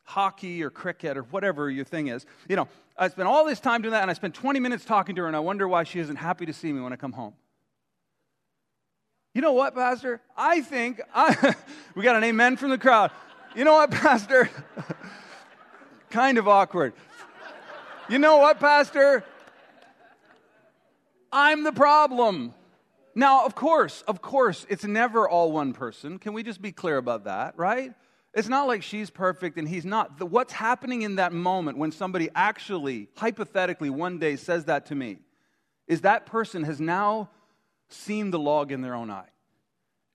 hockey 0.04 0.62
or 0.62 0.70
cricket 0.70 1.18
or 1.18 1.24
whatever 1.24 1.70
your 1.70 1.86
thing 1.86 2.08
is. 2.08 2.26
You 2.50 2.58
know, 2.58 2.68
I 2.98 3.08
spend 3.08 3.28
all 3.28 3.46
this 3.46 3.60
time 3.60 3.82
doing 3.82 3.94
that, 3.94 4.02
and 4.02 4.12
I 4.12 4.14
spend 4.14 4.34
20 4.34 4.60
minutes 4.60 4.86
talking 4.86 5.16
to 5.16 5.22
her, 5.22 5.28
and 5.28 5.36
I 5.36 5.40
wonder 5.40 5.68
why 5.68 5.84
she 5.84 6.00
isn't 6.00 6.18
happy 6.18 6.46
to 6.46 6.54
see 6.54 6.72
me 6.72 6.82
when 6.82 6.94
I 6.94 6.98
come 6.98 7.14
home. 7.14 7.34
You 9.34 9.42
know 9.42 9.54
what, 9.54 9.74
Pastor? 9.74 10.22
I 10.38 10.62
think 10.62 11.02
I, 11.14 11.56
we 11.96 12.04
got 12.04 12.16
an 12.16 12.24
amen 12.24 12.58
from 12.58 12.70
the 12.70 12.78
crowd. 12.78 13.12
You 13.56 13.64
know 13.64 13.74
what, 13.74 13.92
Pastor? 13.92 14.50
kind 16.10 16.38
of 16.38 16.48
awkward. 16.48 16.94
You 18.10 18.20
know 18.20 18.38
what, 18.38 18.60
Pastor? 18.60 19.24
I'm 21.32 21.64
the 21.64 21.72
problem. 21.72 22.54
Now, 23.16 23.46
of 23.46 23.56
course, 23.56 24.04
of 24.08 24.22
course, 24.22 24.66
it's 24.70 24.84
never 24.84 25.30
all 25.30 25.52
one 25.52 25.74
person. 25.74 26.18
Can 26.18 26.34
we 26.34 26.44
just 26.44 26.62
be 26.62 26.72
clear 26.72 26.98
about 26.98 27.26
that, 27.26 27.58
right? 27.58 27.94
It's 28.34 28.48
not 28.48 28.68
like 28.68 28.82
she's 28.82 29.12
perfect 29.12 29.58
and 29.58 29.68
he's 29.68 29.86
not. 29.86 30.18
The, 30.18 30.26
what's 30.26 30.54
happening 30.54 31.04
in 31.04 31.18
that 31.18 31.32
moment 31.32 31.78
when 31.78 31.92
somebody 31.92 32.30
actually, 32.34 33.10
hypothetically, 33.16 33.92
one 33.92 34.18
day 34.18 34.36
says 34.36 34.66
that 34.66 34.88
to 34.88 34.96
me 34.96 35.20
is 35.88 36.02
that 36.02 36.26
person 36.26 36.64
has 36.64 36.80
now 36.80 37.30
seen 37.90 38.32
the 38.32 38.40
log 38.40 38.72
in 38.72 38.82
their 38.82 38.96
own 38.96 39.12
eye. 39.12 39.28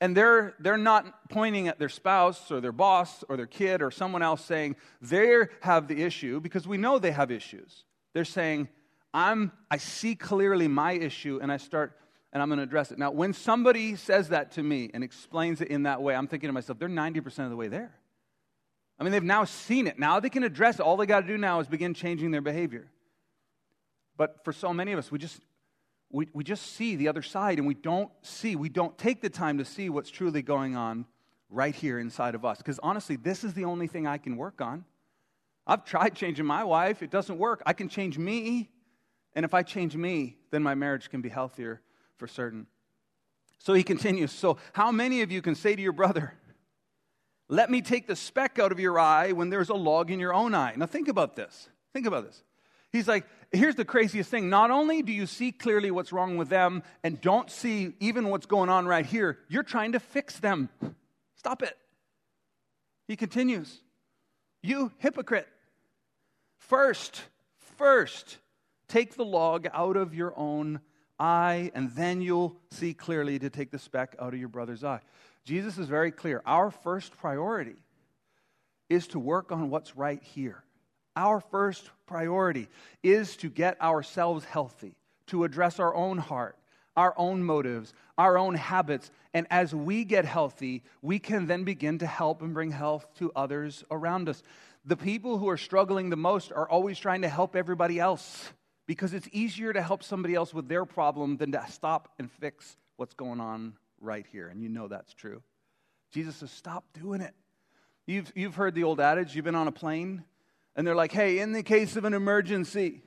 And 0.01 0.17
they're, 0.17 0.55
they're 0.61 0.77
not 0.77 1.29
pointing 1.29 1.69
at 1.69 1.79
their 1.79 1.89
spouse 1.89 2.51
or 2.51 2.61
their 2.61 2.73
boss 2.73 3.25
or 3.29 3.37
their 3.37 3.47
kid 3.47 3.83
or 3.83 3.91
someone 3.91 4.23
else 4.23 4.45
saying 4.45 4.77
they 5.01 5.45
have 5.61 5.89
the 5.89 6.03
issue 6.03 6.41
because 6.41 6.67
we 6.69 6.77
know 6.77 6.99
they 6.99 7.11
have 7.11 7.31
issues. 7.31 7.85
They're 8.15 8.25
saying, 8.25 8.69
I'm, 9.13 9.53
I 9.71 9.79
see 9.79 10.15
clearly 10.15 10.69
my 10.69 10.93
issue 10.93 11.41
and 11.43 11.51
I 11.51 11.57
start 11.57 11.99
and 12.33 12.43
I'm 12.43 12.49
going 12.49 12.59
to 12.59 12.65
address 12.65 12.93
it. 12.93 12.99
Now, 12.99 13.11
when 13.11 13.33
somebody 13.33 13.97
says 13.97 14.29
that 14.29 14.53
to 14.53 14.63
me 14.63 14.91
and 14.93 15.03
explains 15.03 15.61
it 15.61 15.69
in 15.69 15.85
that 15.85 16.03
way, 16.03 16.15
I'm 16.15 16.27
thinking 16.27 16.49
to 16.49 16.53
myself, 16.53 16.79
they're 16.79 16.89
90% 16.89 17.45
of 17.45 17.51
the 17.51 17.57
way 17.57 17.69
there. 17.69 17.95
I 18.99 19.05
mean, 19.05 19.13
they've 19.13 19.23
now 19.23 19.45
seen 19.45 19.87
it. 19.87 19.99
Now 19.99 20.21
they 20.21 20.29
can 20.29 20.43
address 20.43 20.77
it. 20.77 20.83
All 20.83 20.97
they 20.97 21.07
got 21.07 21.21
to 21.21 21.27
do 21.27 21.39
now 21.39 21.61
is 21.61 21.69
begin 21.69 21.95
changing 21.95 22.31
their 22.31 22.41
behavior. 22.41 22.91
But 24.17 24.45
for 24.45 24.53
so 24.53 24.75
many 24.75 24.93
of 24.93 24.99
us, 24.99 25.11
we 25.11 25.19
just, 25.19 25.41
we, 26.11 26.29
we 26.33 26.43
just 26.43 26.75
see 26.75 26.97
the 26.97 27.09
other 27.09 27.23
side 27.23 27.59
and 27.59 27.67
we 27.67 27.75
don't 27.75 28.11
see, 28.23 28.57
we 28.57 28.69
don't 28.69 28.99
take 28.99 29.23
the 29.23 29.31
time 29.31 29.59
to 29.59 29.65
see 29.65 29.89
what's 29.89 30.11
truly 30.11 30.43
going 30.43 30.75
on 30.77 31.07
right 31.49 31.75
here 31.75 31.99
inside 31.99 32.35
of 32.35 32.45
us. 32.45 32.59
Because 32.59 32.81
honestly, 32.83 33.17
this 33.17 33.45
is 33.45 33.55
the 33.55 33.65
only 33.65 33.87
thing 33.87 34.07
I 34.07 34.19
can 34.19 34.37
work 34.37 34.61
on. 34.61 34.85
I've 35.67 35.85
tried 35.85 36.15
changing 36.15 36.47
my 36.47 36.65
wife, 36.65 37.03
it 37.03 37.11
doesn't 37.11 37.39
work. 37.39 37.63
I 37.65 37.73
can 37.73 37.89
change 37.89 38.19
me. 38.19 38.69
And 39.35 39.45
if 39.45 39.55
I 39.55 39.63
change 39.63 39.95
me, 39.95 40.37
then 40.51 40.63
my 40.63 40.75
marriage 40.75 41.09
can 41.09 41.21
be 41.21 41.29
healthier 41.29 41.81
for 42.19 42.27
certain. 42.27 42.67
So 43.59 43.75
he 43.75 43.83
continues. 43.83 44.31
So, 44.31 44.59
how 44.73 44.93
many 44.93 45.23
of 45.23 45.33
you 45.33 45.43
can 45.43 45.55
say 45.55 45.75
to 45.75 45.83
your 45.83 45.93
brother, 45.93 46.35
let 47.49 47.71
me 47.71 47.81
take 47.81 48.07
the 48.07 48.17
speck 48.17 48.59
out 48.59 48.73
of 48.73 48.79
your 48.79 48.99
eye 48.99 49.33
when 49.33 49.49
there's 49.51 49.71
a 49.71 49.75
log 49.75 50.11
in 50.11 50.21
your 50.21 50.35
own 50.35 50.55
eye. 50.55 50.75
Now, 50.77 50.87
think 50.87 51.09
about 51.09 51.35
this. 51.35 51.69
Think 51.93 52.07
about 52.07 52.25
this. 52.27 52.43
He's 52.93 53.09
like, 53.09 53.27
here's 53.53 53.75
the 53.75 53.85
craziest 53.85 54.31
thing. 54.31 54.49
Not 54.51 54.71
only 54.71 55.03
do 55.03 55.13
you 55.13 55.27
see 55.27 55.53
clearly 55.53 55.91
what's 55.91 56.13
wrong 56.13 56.37
with 56.37 56.49
them 56.49 56.83
and 57.03 57.21
don't 57.21 57.51
see 57.51 57.95
even 58.01 58.29
what's 58.29 58.47
going 58.47 58.69
on 58.69 58.87
right 58.87 59.05
here, 59.05 59.39
you're 59.49 59.63
trying 59.63 59.93
to 59.93 60.01
fix 60.01 60.39
them. 60.39 60.69
Stop 61.37 61.63
it. 61.63 61.77
He 63.07 63.17
continues, 63.17 63.81
You 64.63 64.93
hypocrite. 64.99 65.49
First, 66.59 67.23
first, 67.77 68.39
take 68.89 69.17
the 69.17 69.25
log 69.25 69.67
out 69.73 69.97
of 69.97 70.15
your 70.15 70.35
own 70.37 70.81
eye, 71.19 71.71
and 71.75 71.91
then 71.93 72.21
you'll 72.21 72.57
see 72.71 72.95
clearly 72.95 73.39
to 73.39 73.51
take 73.51 73.71
the 73.71 73.79
speck 73.79 74.17
out 74.21 74.35
of 74.35 74.41
your 74.41 74.49
brother's 74.49 74.85
eye. 74.85 75.01
Jesus 75.45 75.79
is 75.79 75.87
very 75.87 76.11
clear. 76.11 76.43
Our 76.45 76.71
first 76.71 77.17
priority 77.17 77.77
is 78.89 79.07
to 79.09 79.19
work 79.19 79.53
on 79.53 79.71
what's 79.71 79.97
right 79.97 80.23
here. 80.23 80.63
Our 81.17 81.41
first 81.41 81.91
priority 82.07 82.69
is 83.03 83.37
to 83.39 83.51
get 83.51 83.81
ourselves 83.81 84.45
healthy, 84.45 84.95
to 85.27 85.45
address 85.45 85.81
our 85.81 85.95
own 85.95 86.19
heart, 86.19 86.57
our 86.97 87.15
own 87.17 87.43
motives, 87.43 87.93
our 88.17 88.39
own 88.39 88.55
habits. 88.55 89.11
And 89.35 89.47
as 89.51 89.75
we 89.75 90.05
get 90.05 90.25
healthy, 90.25 90.83
we 91.03 91.19
can 91.19 91.47
then 91.47 91.65
begin 91.65 91.99
to 91.99 92.07
help 92.07 92.43
and 92.43 92.55
bring 92.55 92.71
health 92.71 93.07
to 93.19 93.33
others 93.35 93.85
around 93.91 94.29
us. 94.29 94.43
The 94.85 94.97
people 94.97 95.39
who 95.39 95.49
are 95.49 95.57
struggling 95.57 96.09
the 96.09 96.17
most 96.17 96.53
are 96.53 96.69
always 96.69 96.99
trying 96.99 97.23
to 97.23 97.29
help 97.29 97.57
everybody 97.57 97.99
else 98.01 98.53
because 98.89 99.13
it's 99.13 99.29
easier 99.33 99.73
to 99.73 99.83
help 99.83 100.03
somebody 100.03 100.35
else 100.35 100.53
with 100.53 100.67
their 100.67 100.87
problem 100.87 101.37
than 101.37 101.53
to 101.53 101.65
stop 101.71 102.09
and 102.19 102.33
fix 102.33 102.77
what's 102.97 103.15
going 103.15 103.39
on 103.39 103.75
right 104.01 104.27
here. 104.33 104.49
And 104.49 104.63
you 104.63 104.71
know 104.71 104.89
that's 104.89 105.13
true. 105.13 105.43
Jesus 106.11 106.37
says, 106.37 106.51
Stop 106.51 106.85
doing 106.95 107.21
it. 107.21 107.35
You've, 108.07 108.33
you've 108.35 108.55
heard 108.55 108.75
the 108.75 108.85
old 108.85 108.99
adage, 108.99 109.37
you've 109.37 109.45
been 109.45 109.55
on 109.55 109.69
a 109.69 109.73
plane, 109.73 110.25
and 110.75 110.87
they're 110.87 110.97
like, 110.97 111.13
Hey, 111.13 111.39
in 111.39 111.53
the 111.53 111.63
case 111.63 111.97
of 111.97 112.07
an 112.07 112.15
emergency, 112.15 113.03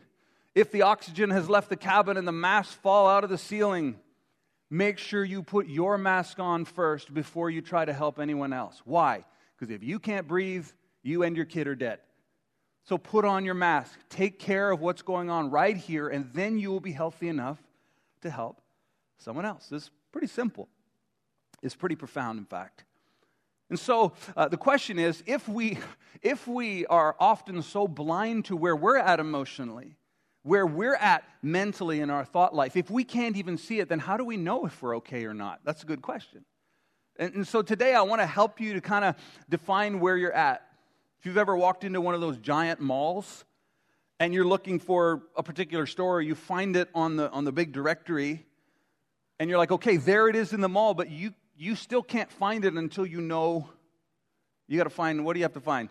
if 0.53 0.71
the 0.71 0.83
oxygen 0.83 1.31
has 1.31 1.49
left 1.49 1.69
the 1.69 1.75
cabin 1.75 2.15
and 2.15 2.27
the 2.27 2.31
masks 2.31 2.75
fall 2.75 3.09
out 3.09 3.23
of 3.23 3.31
the 3.31 3.37
ceiling, 3.37 3.99
make 4.69 4.99
sure 4.99 5.23
you 5.23 5.41
put 5.41 5.67
your 5.67 5.97
mask 5.97 6.39
on 6.39 6.63
first 6.63 7.11
before 7.11 7.49
you 7.49 7.61
try 7.61 7.85
to 7.85 7.93
help 7.93 8.19
anyone 8.19 8.53
else. 8.53 8.79
Why? 8.85 9.25
Because 9.57 9.73
if 9.73 9.83
you 9.83 9.97
can't 9.97 10.27
breathe, 10.27 10.67
you 11.01 11.23
and 11.23 11.35
your 11.35 11.45
kid 11.45 11.67
are 11.67 11.75
dead. 11.75 11.99
So 12.83 12.97
put 12.97 13.25
on 13.25 13.45
your 13.45 13.53
mask, 13.53 13.97
take 14.09 14.39
care 14.39 14.71
of 14.71 14.81
what's 14.81 15.01
going 15.01 15.29
on 15.29 15.51
right 15.51 15.77
here, 15.77 16.07
and 16.07 16.29
then 16.33 16.57
you 16.57 16.71
will 16.71 16.79
be 16.79 16.91
healthy 16.91 17.27
enough 17.27 17.61
to 18.21 18.29
help 18.29 18.61
someone 19.17 19.45
else. 19.45 19.67
This 19.67 19.83
is 19.83 19.91
pretty 20.11 20.27
simple. 20.27 20.67
It's 21.61 21.75
pretty 21.75 21.95
profound, 21.95 22.39
in 22.39 22.45
fact. 22.45 22.83
And 23.69 23.79
so 23.79 24.13
uh, 24.35 24.47
the 24.47 24.57
question 24.57 24.99
is 24.99 25.23
if 25.25 25.47
we, 25.47 25.77
if 26.21 26.47
we 26.47 26.85
are 26.87 27.15
often 27.19 27.61
so 27.61 27.87
blind 27.87 28.45
to 28.45 28.55
where 28.55 28.75
we're 28.75 28.97
at 28.97 29.19
emotionally, 29.19 29.95
where 30.43 30.65
we're 30.65 30.95
at 30.95 31.23
mentally 31.43 32.01
in 32.01 32.09
our 32.09 32.25
thought 32.25 32.53
life, 32.53 32.75
if 32.75 32.89
we 32.89 33.03
can't 33.03 33.37
even 33.37 33.57
see 33.57 33.79
it, 33.79 33.89
then 33.89 33.99
how 33.99 34.17
do 34.17 34.25
we 34.25 34.37
know 34.37 34.65
if 34.65 34.81
we're 34.81 34.97
okay 34.97 35.25
or 35.25 35.33
not? 35.33 35.61
That's 35.63 35.83
a 35.83 35.85
good 35.85 36.01
question. 36.01 36.43
And, 37.17 37.35
and 37.35 37.47
so 37.47 37.61
today 37.61 37.93
I 37.93 38.01
want 38.01 38.21
to 38.21 38.25
help 38.25 38.59
you 38.59 38.73
to 38.73 38.81
kind 38.81 39.05
of 39.05 39.15
define 39.49 39.99
where 39.99 40.17
you're 40.17 40.33
at. 40.33 40.67
If 41.21 41.27
you've 41.27 41.37
ever 41.37 41.55
walked 41.55 41.83
into 41.83 42.01
one 42.01 42.15
of 42.15 42.21
those 42.21 42.39
giant 42.39 42.79
malls 42.79 43.45
and 44.19 44.33
you're 44.33 44.43
looking 44.43 44.79
for 44.79 45.21
a 45.37 45.43
particular 45.43 45.85
store, 45.85 46.19
you 46.19 46.33
find 46.33 46.75
it 46.75 46.89
on 46.95 47.15
the, 47.15 47.29
on 47.29 47.45
the 47.45 47.51
big 47.51 47.73
directory, 47.73 48.43
and 49.37 49.47
you're 49.47 49.59
like, 49.59 49.71
okay, 49.71 49.97
there 49.97 50.29
it 50.29 50.35
is 50.35 50.51
in 50.51 50.61
the 50.61 50.67
mall, 50.67 50.95
but 50.95 51.11
you 51.11 51.35
you 51.55 51.75
still 51.75 52.01
can't 52.01 52.31
find 52.31 52.65
it 52.65 52.73
until 52.73 53.05
you 53.05 53.21
know. 53.21 53.69
You 54.67 54.79
got 54.79 54.85
to 54.85 54.89
find, 54.89 55.23
what 55.23 55.33
do 55.33 55.39
you 55.39 55.43
have 55.43 55.53
to 55.53 55.59
find? 55.59 55.89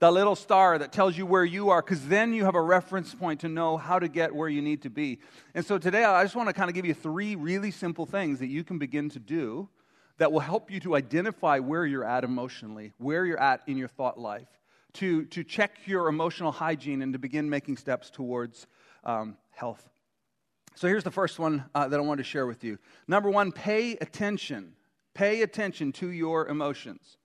The 0.00 0.10
little 0.10 0.34
star 0.34 0.78
that 0.78 0.90
tells 0.90 1.16
you 1.16 1.26
where 1.26 1.44
you 1.44 1.70
are, 1.70 1.80
because 1.80 2.08
then 2.08 2.32
you 2.32 2.44
have 2.44 2.56
a 2.56 2.60
reference 2.60 3.14
point 3.14 3.38
to 3.42 3.48
know 3.48 3.76
how 3.76 4.00
to 4.00 4.08
get 4.08 4.34
where 4.34 4.48
you 4.48 4.62
need 4.62 4.82
to 4.82 4.90
be. 4.90 5.20
And 5.54 5.64
so 5.64 5.78
today, 5.78 6.02
I 6.02 6.24
just 6.24 6.34
want 6.34 6.48
to 6.48 6.52
kind 6.52 6.68
of 6.68 6.74
give 6.74 6.86
you 6.86 6.94
three 6.94 7.36
really 7.36 7.70
simple 7.70 8.04
things 8.04 8.40
that 8.40 8.48
you 8.48 8.64
can 8.64 8.78
begin 8.78 9.10
to 9.10 9.20
do 9.20 9.68
that 10.18 10.32
will 10.32 10.40
help 10.40 10.70
you 10.70 10.80
to 10.80 10.94
identify 10.94 11.58
where 11.58 11.84
you're 11.84 12.04
at 12.04 12.24
emotionally, 12.24 12.92
where 12.98 13.24
you're 13.24 13.40
at 13.40 13.62
in 13.66 13.76
your 13.76 13.88
thought 13.88 14.18
life, 14.18 14.48
to, 14.94 15.24
to 15.26 15.42
check 15.42 15.72
your 15.86 16.08
emotional 16.08 16.52
hygiene 16.52 17.02
and 17.02 17.12
to 17.12 17.18
begin 17.18 17.50
making 17.50 17.76
steps 17.76 18.10
towards 18.10 18.66
um, 19.04 19.36
health. 19.50 19.88
So 20.76 20.88
here's 20.88 21.04
the 21.04 21.10
first 21.10 21.38
one 21.38 21.64
uh, 21.74 21.88
that 21.88 21.98
I 21.98 22.02
want 22.02 22.18
to 22.18 22.24
share 22.24 22.46
with 22.46 22.64
you. 22.64 22.78
Number 23.06 23.30
one, 23.30 23.52
pay 23.52 23.92
attention. 23.92 24.74
Pay 25.14 25.42
attention 25.42 25.92
to 25.92 26.10
your 26.10 26.48
emotions. 26.48 27.18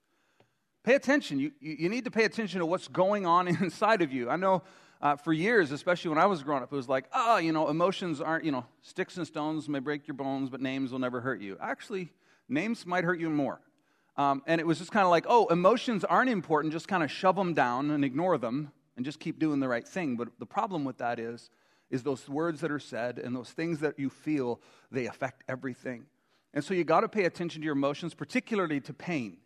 Pay 0.83 0.95
attention. 0.95 1.39
You, 1.39 1.51
you 1.59 1.89
need 1.89 2.05
to 2.05 2.11
pay 2.11 2.25
attention 2.25 2.59
to 2.59 2.65
what's 2.65 2.87
going 2.87 3.25
on 3.25 3.47
inside 3.61 4.01
of 4.01 4.11
you. 4.11 4.29
I 4.29 4.35
know 4.35 4.63
uh, 5.01 5.15
for 5.15 5.33
years, 5.33 5.71
especially 5.71 6.09
when 6.09 6.17
I 6.17 6.25
was 6.25 6.43
growing 6.43 6.61
up, 6.61 6.71
it 6.71 6.75
was 6.75 6.89
like, 6.89 7.05
oh, 7.13 7.37
you 7.37 7.51
know, 7.51 7.69
emotions 7.69 8.21
aren't, 8.21 8.45
you 8.45 8.51
know, 8.51 8.65
sticks 8.81 9.17
and 9.17 9.25
stones 9.25 9.69
may 9.69 9.79
break 9.79 10.07
your 10.07 10.15
bones, 10.15 10.49
but 10.49 10.61
names 10.61 10.91
will 10.91 10.99
never 10.99 11.21
hurt 11.21 11.41
you. 11.41 11.57
Actually, 11.61 12.11
names 12.49 12.85
might 12.85 13.03
hurt 13.03 13.19
you 13.19 13.29
more. 13.29 13.61
Um, 14.17 14.43
and 14.45 14.59
it 14.59 14.67
was 14.67 14.79
just 14.79 14.91
kind 14.91 15.05
of 15.05 15.11
like, 15.11 15.25
oh, 15.29 15.47
emotions 15.47 16.03
aren't 16.03 16.29
important, 16.29 16.73
just 16.73 16.87
kind 16.87 17.03
of 17.03 17.11
shove 17.11 17.37
them 17.37 17.53
down 17.53 17.89
and 17.91 18.03
ignore 18.03 18.37
them 18.37 18.71
and 18.97 19.05
just 19.05 19.19
keep 19.19 19.39
doing 19.39 19.61
the 19.61 19.67
right 19.67 19.87
thing. 19.87 20.17
But 20.17 20.27
the 20.39 20.45
problem 20.45 20.83
with 20.83 20.97
that 20.97 21.19
is, 21.19 21.49
is 21.89 22.03
those 22.03 22.27
words 22.27 22.61
that 22.61 22.69
are 22.69 22.79
said 22.79 23.17
and 23.17 23.35
those 23.35 23.49
things 23.49 23.79
that 23.79 23.97
you 23.97 24.09
feel, 24.09 24.59
they 24.91 25.05
affect 25.05 25.43
everything. 25.47 26.05
And 26.53 26.63
so 26.63 26.73
you 26.73 26.83
got 26.83 27.01
to 27.01 27.07
pay 27.07 27.25
attention 27.25 27.61
to 27.61 27.65
your 27.65 27.75
emotions, 27.75 28.13
particularly 28.13 28.81
to 28.81 28.93
pain, 28.93 29.37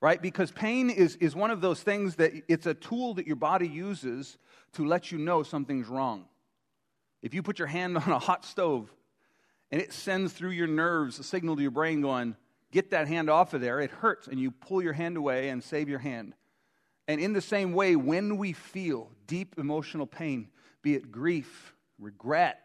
right? 0.00 0.20
Because 0.20 0.50
pain 0.50 0.88
is, 0.88 1.16
is 1.16 1.34
one 1.34 1.50
of 1.50 1.60
those 1.60 1.82
things 1.82 2.16
that 2.16 2.32
it's 2.48 2.66
a 2.66 2.74
tool 2.74 3.14
that 3.14 3.26
your 3.26 3.36
body 3.36 3.68
uses 3.68 4.38
to 4.72 4.84
let 4.86 5.12
you 5.12 5.18
know 5.18 5.42
something's 5.42 5.88
wrong. 5.88 6.24
If 7.22 7.34
you 7.34 7.42
put 7.42 7.58
your 7.58 7.68
hand 7.68 7.98
on 8.06 8.08
a 8.08 8.18
hot 8.18 8.44
stove 8.44 8.90
and 9.70 9.80
it 9.80 9.92
sends 9.92 10.32
through 10.32 10.50
your 10.50 10.66
nerves 10.66 11.18
a 11.18 11.22
signal 11.22 11.56
to 11.56 11.62
your 11.62 11.70
brain 11.70 12.00
going, 12.00 12.36
get 12.72 12.90
that 12.90 13.08
hand 13.08 13.30
off 13.30 13.54
of 13.54 13.60
there, 13.60 13.80
it 13.80 13.90
hurts, 13.90 14.26
and 14.26 14.40
you 14.40 14.50
pull 14.50 14.82
your 14.82 14.92
hand 14.92 15.16
away 15.16 15.48
and 15.48 15.62
save 15.62 15.88
your 15.88 15.98
hand. 15.98 16.34
And 17.06 17.20
in 17.20 17.32
the 17.32 17.40
same 17.40 17.72
way, 17.72 17.96
when 17.96 18.36
we 18.36 18.52
feel 18.52 19.10
deep 19.26 19.56
emotional 19.58 20.06
pain, 20.06 20.48
be 20.82 20.94
it 20.94 21.10
grief, 21.10 21.74
regret, 21.98 22.60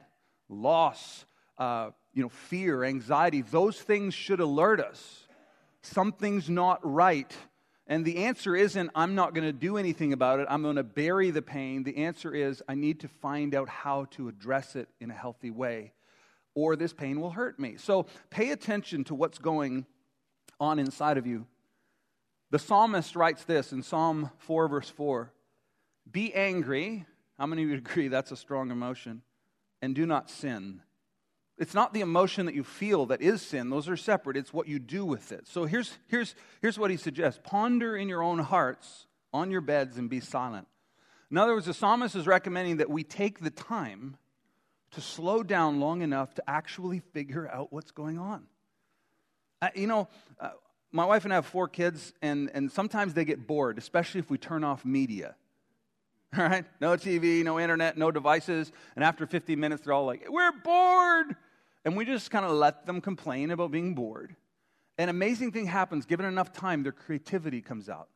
loss, 0.49 1.25
uh, 1.57 1.89
you 2.13 2.21
know, 2.21 2.29
fear, 2.29 2.83
anxiety, 2.83 3.41
those 3.41 3.79
things 3.79 4.13
should 4.13 4.39
alert 4.39 4.79
us. 4.79 5.27
Something's 5.81 6.49
not 6.49 6.79
right. 6.83 7.35
And 7.87 8.05
the 8.05 8.25
answer 8.25 8.55
isn't, 8.55 8.89
I'm 8.95 9.15
not 9.15 9.33
going 9.33 9.45
to 9.45 9.53
do 9.53 9.77
anything 9.77 10.13
about 10.13 10.39
it. 10.39 10.47
I'm 10.49 10.63
going 10.63 10.77
to 10.77 10.83
bury 10.83 11.31
the 11.31 11.41
pain. 11.41 11.83
The 11.83 11.97
answer 11.97 12.33
is, 12.33 12.63
I 12.67 12.75
need 12.75 12.99
to 13.01 13.07
find 13.07 13.53
out 13.53 13.69
how 13.69 14.05
to 14.11 14.27
address 14.27 14.75
it 14.75 14.89
in 14.99 15.11
a 15.11 15.13
healthy 15.13 15.51
way 15.51 15.93
or 16.55 16.75
this 16.75 16.93
pain 16.93 17.21
will 17.21 17.31
hurt 17.31 17.59
me. 17.59 17.75
So 17.77 18.07
pay 18.29 18.49
attention 18.51 19.03
to 19.05 19.15
what's 19.15 19.37
going 19.37 19.85
on 20.59 20.79
inside 20.79 21.17
of 21.17 21.27
you. 21.27 21.45
The 22.49 22.59
psalmist 22.59 23.15
writes 23.15 23.43
this 23.43 23.73
in 23.73 23.83
Psalm 23.83 24.31
4, 24.39 24.67
verse 24.67 24.89
4 24.89 25.31
Be 26.09 26.33
angry. 26.33 27.05
How 27.37 27.45
many 27.45 27.63
of 27.63 27.69
you 27.69 27.75
agree 27.75 28.07
that's 28.07 28.31
a 28.31 28.37
strong 28.37 28.71
emotion? 28.71 29.21
And 29.81 29.93
do 29.93 30.05
not 30.05 30.29
sin. 30.29 30.81
It's 31.57 31.73
not 31.73 31.93
the 31.93 32.01
emotion 32.01 32.45
that 32.47 32.55
you 32.55 32.63
feel 32.63 33.05
that 33.07 33.21
is 33.21 33.41
sin, 33.41 33.69
those 33.69 33.87
are 33.87 33.97
separate. 33.97 34.37
It's 34.37 34.53
what 34.53 34.67
you 34.67 34.79
do 34.79 35.05
with 35.05 35.31
it. 35.31 35.47
So 35.47 35.65
here's, 35.65 35.97
here's, 36.07 36.35
here's 36.61 36.77
what 36.77 36.91
he 36.91 36.97
suggests 36.97 37.39
ponder 37.43 37.95
in 37.95 38.09
your 38.09 38.21
own 38.21 38.39
hearts 38.39 39.07
on 39.33 39.51
your 39.51 39.61
beds 39.61 39.97
and 39.97 40.09
be 40.09 40.19
silent. 40.19 40.67
In 41.31 41.37
other 41.37 41.53
words, 41.53 41.65
the 41.65 41.73
psalmist 41.73 42.15
is 42.15 42.27
recommending 42.27 42.77
that 42.77 42.89
we 42.89 43.03
take 43.03 43.39
the 43.39 43.49
time 43.49 44.17
to 44.95 45.01
slow 45.01 45.43
down 45.43 45.79
long 45.79 46.01
enough 46.01 46.33
to 46.35 46.43
actually 46.49 46.99
figure 46.99 47.47
out 47.47 47.71
what's 47.71 47.91
going 47.91 48.17
on. 48.17 48.45
Uh, 49.61 49.69
you 49.75 49.87
know, 49.87 50.07
uh, 50.39 50.51
my 50.91 51.05
wife 51.05 51.25
and 51.25 51.33
I 51.33 51.35
have 51.35 51.45
four 51.45 51.67
kids, 51.67 52.13
and, 52.21 52.49
and 52.53 52.71
sometimes 52.71 53.13
they 53.13 53.25
get 53.25 53.47
bored, 53.47 53.77
especially 53.77 54.19
if 54.19 54.29
we 54.29 54.37
turn 54.37 54.63
off 54.63 54.85
media. 54.85 55.35
All 56.37 56.43
right? 56.43 56.65
No 56.79 56.91
TV, 56.93 57.43
no 57.43 57.59
internet, 57.59 57.97
no 57.97 58.11
devices. 58.11 58.71
And 58.95 59.03
after 59.03 59.25
15 59.25 59.59
minutes, 59.59 59.83
they're 59.83 59.93
all 59.93 60.05
like, 60.05 60.25
We're 60.29 60.51
bored. 60.51 61.35
And 61.85 61.95
we 61.95 62.03
just 62.03 62.31
kind 62.31 62.45
of 62.45 62.51
let 62.51 62.85
them 62.85 62.99
complain 62.99 63.51
about 63.51 63.71
being 63.71 63.93
bored. 63.93 64.35
An 64.97 65.09
amazing 65.09 65.51
thing 65.51 65.67
happens 65.67 66.05
given 66.05 66.25
enough 66.25 66.51
time, 66.51 66.83
their 66.83 66.91
creativity 66.91 67.61
comes 67.61 67.89
out. 67.89 68.09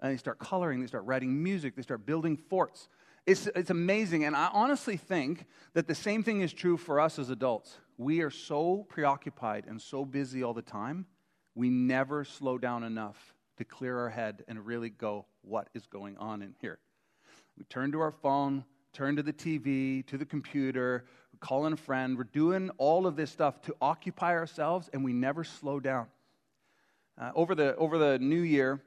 And 0.00 0.12
they 0.12 0.16
start 0.18 0.38
coloring, 0.38 0.80
they 0.80 0.86
start 0.86 1.04
writing 1.04 1.42
music, 1.42 1.74
they 1.74 1.82
start 1.82 2.04
building 2.04 2.36
forts. 2.36 2.88
It's, 3.26 3.46
it's 3.48 3.70
amazing. 3.70 4.24
And 4.24 4.36
I 4.36 4.50
honestly 4.52 4.96
think 4.96 5.46
that 5.72 5.86
the 5.88 5.94
same 5.94 6.22
thing 6.22 6.42
is 6.42 6.52
true 6.52 6.76
for 6.76 7.00
us 7.00 7.18
as 7.18 7.30
adults. 7.30 7.78
We 7.96 8.20
are 8.20 8.30
so 8.30 8.86
preoccupied 8.88 9.64
and 9.66 9.80
so 9.80 10.04
busy 10.04 10.42
all 10.42 10.54
the 10.54 10.62
time, 10.62 11.06
we 11.54 11.70
never 11.70 12.24
slow 12.24 12.58
down 12.58 12.82
enough 12.82 13.34
to 13.58 13.64
clear 13.64 13.96
our 13.96 14.10
head 14.10 14.44
and 14.48 14.66
really 14.66 14.90
go, 14.90 15.26
what 15.42 15.68
is 15.74 15.86
going 15.86 16.16
on 16.18 16.42
in 16.42 16.54
here? 16.60 16.80
We 17.56 17.64
turn 17.64 17.92
to 17.92 18.00
our 18.00 18.10
phone, 18.10 18.64
turn 18.92 19.14
to 19.16 19.22
the 19.22 19.32
TV, 19.32 20.04
to 20.08 20.18
the 20.18 20.24
computer, 20.24 21.04
we 21.32 21.38
call 21.38 21.66
in 21.66 21.72
a 21.72 21.76
friend. 21.76 22.18
We're 22.18 22.24
doing 22.24 22.70
all 22.78 23.06
of 23.06 23.14
this 23.16 23.30
stuff 23.30 23.62
to 23.62 23.76
occupy 23.80 24.32
ourselves, 24.34 24.90
and 24.92 25.04
we 25.04 25.12
never 25.12 25.44
slow 25.44 25.78
down. 25.78 26.06
Uh, 27.20 27.30
over, 27.36 27.54
the, 27.54 27.76
over 27.76 27.96
the 27.96 28.18
new 28.18 28.40
year, 28.40 28.82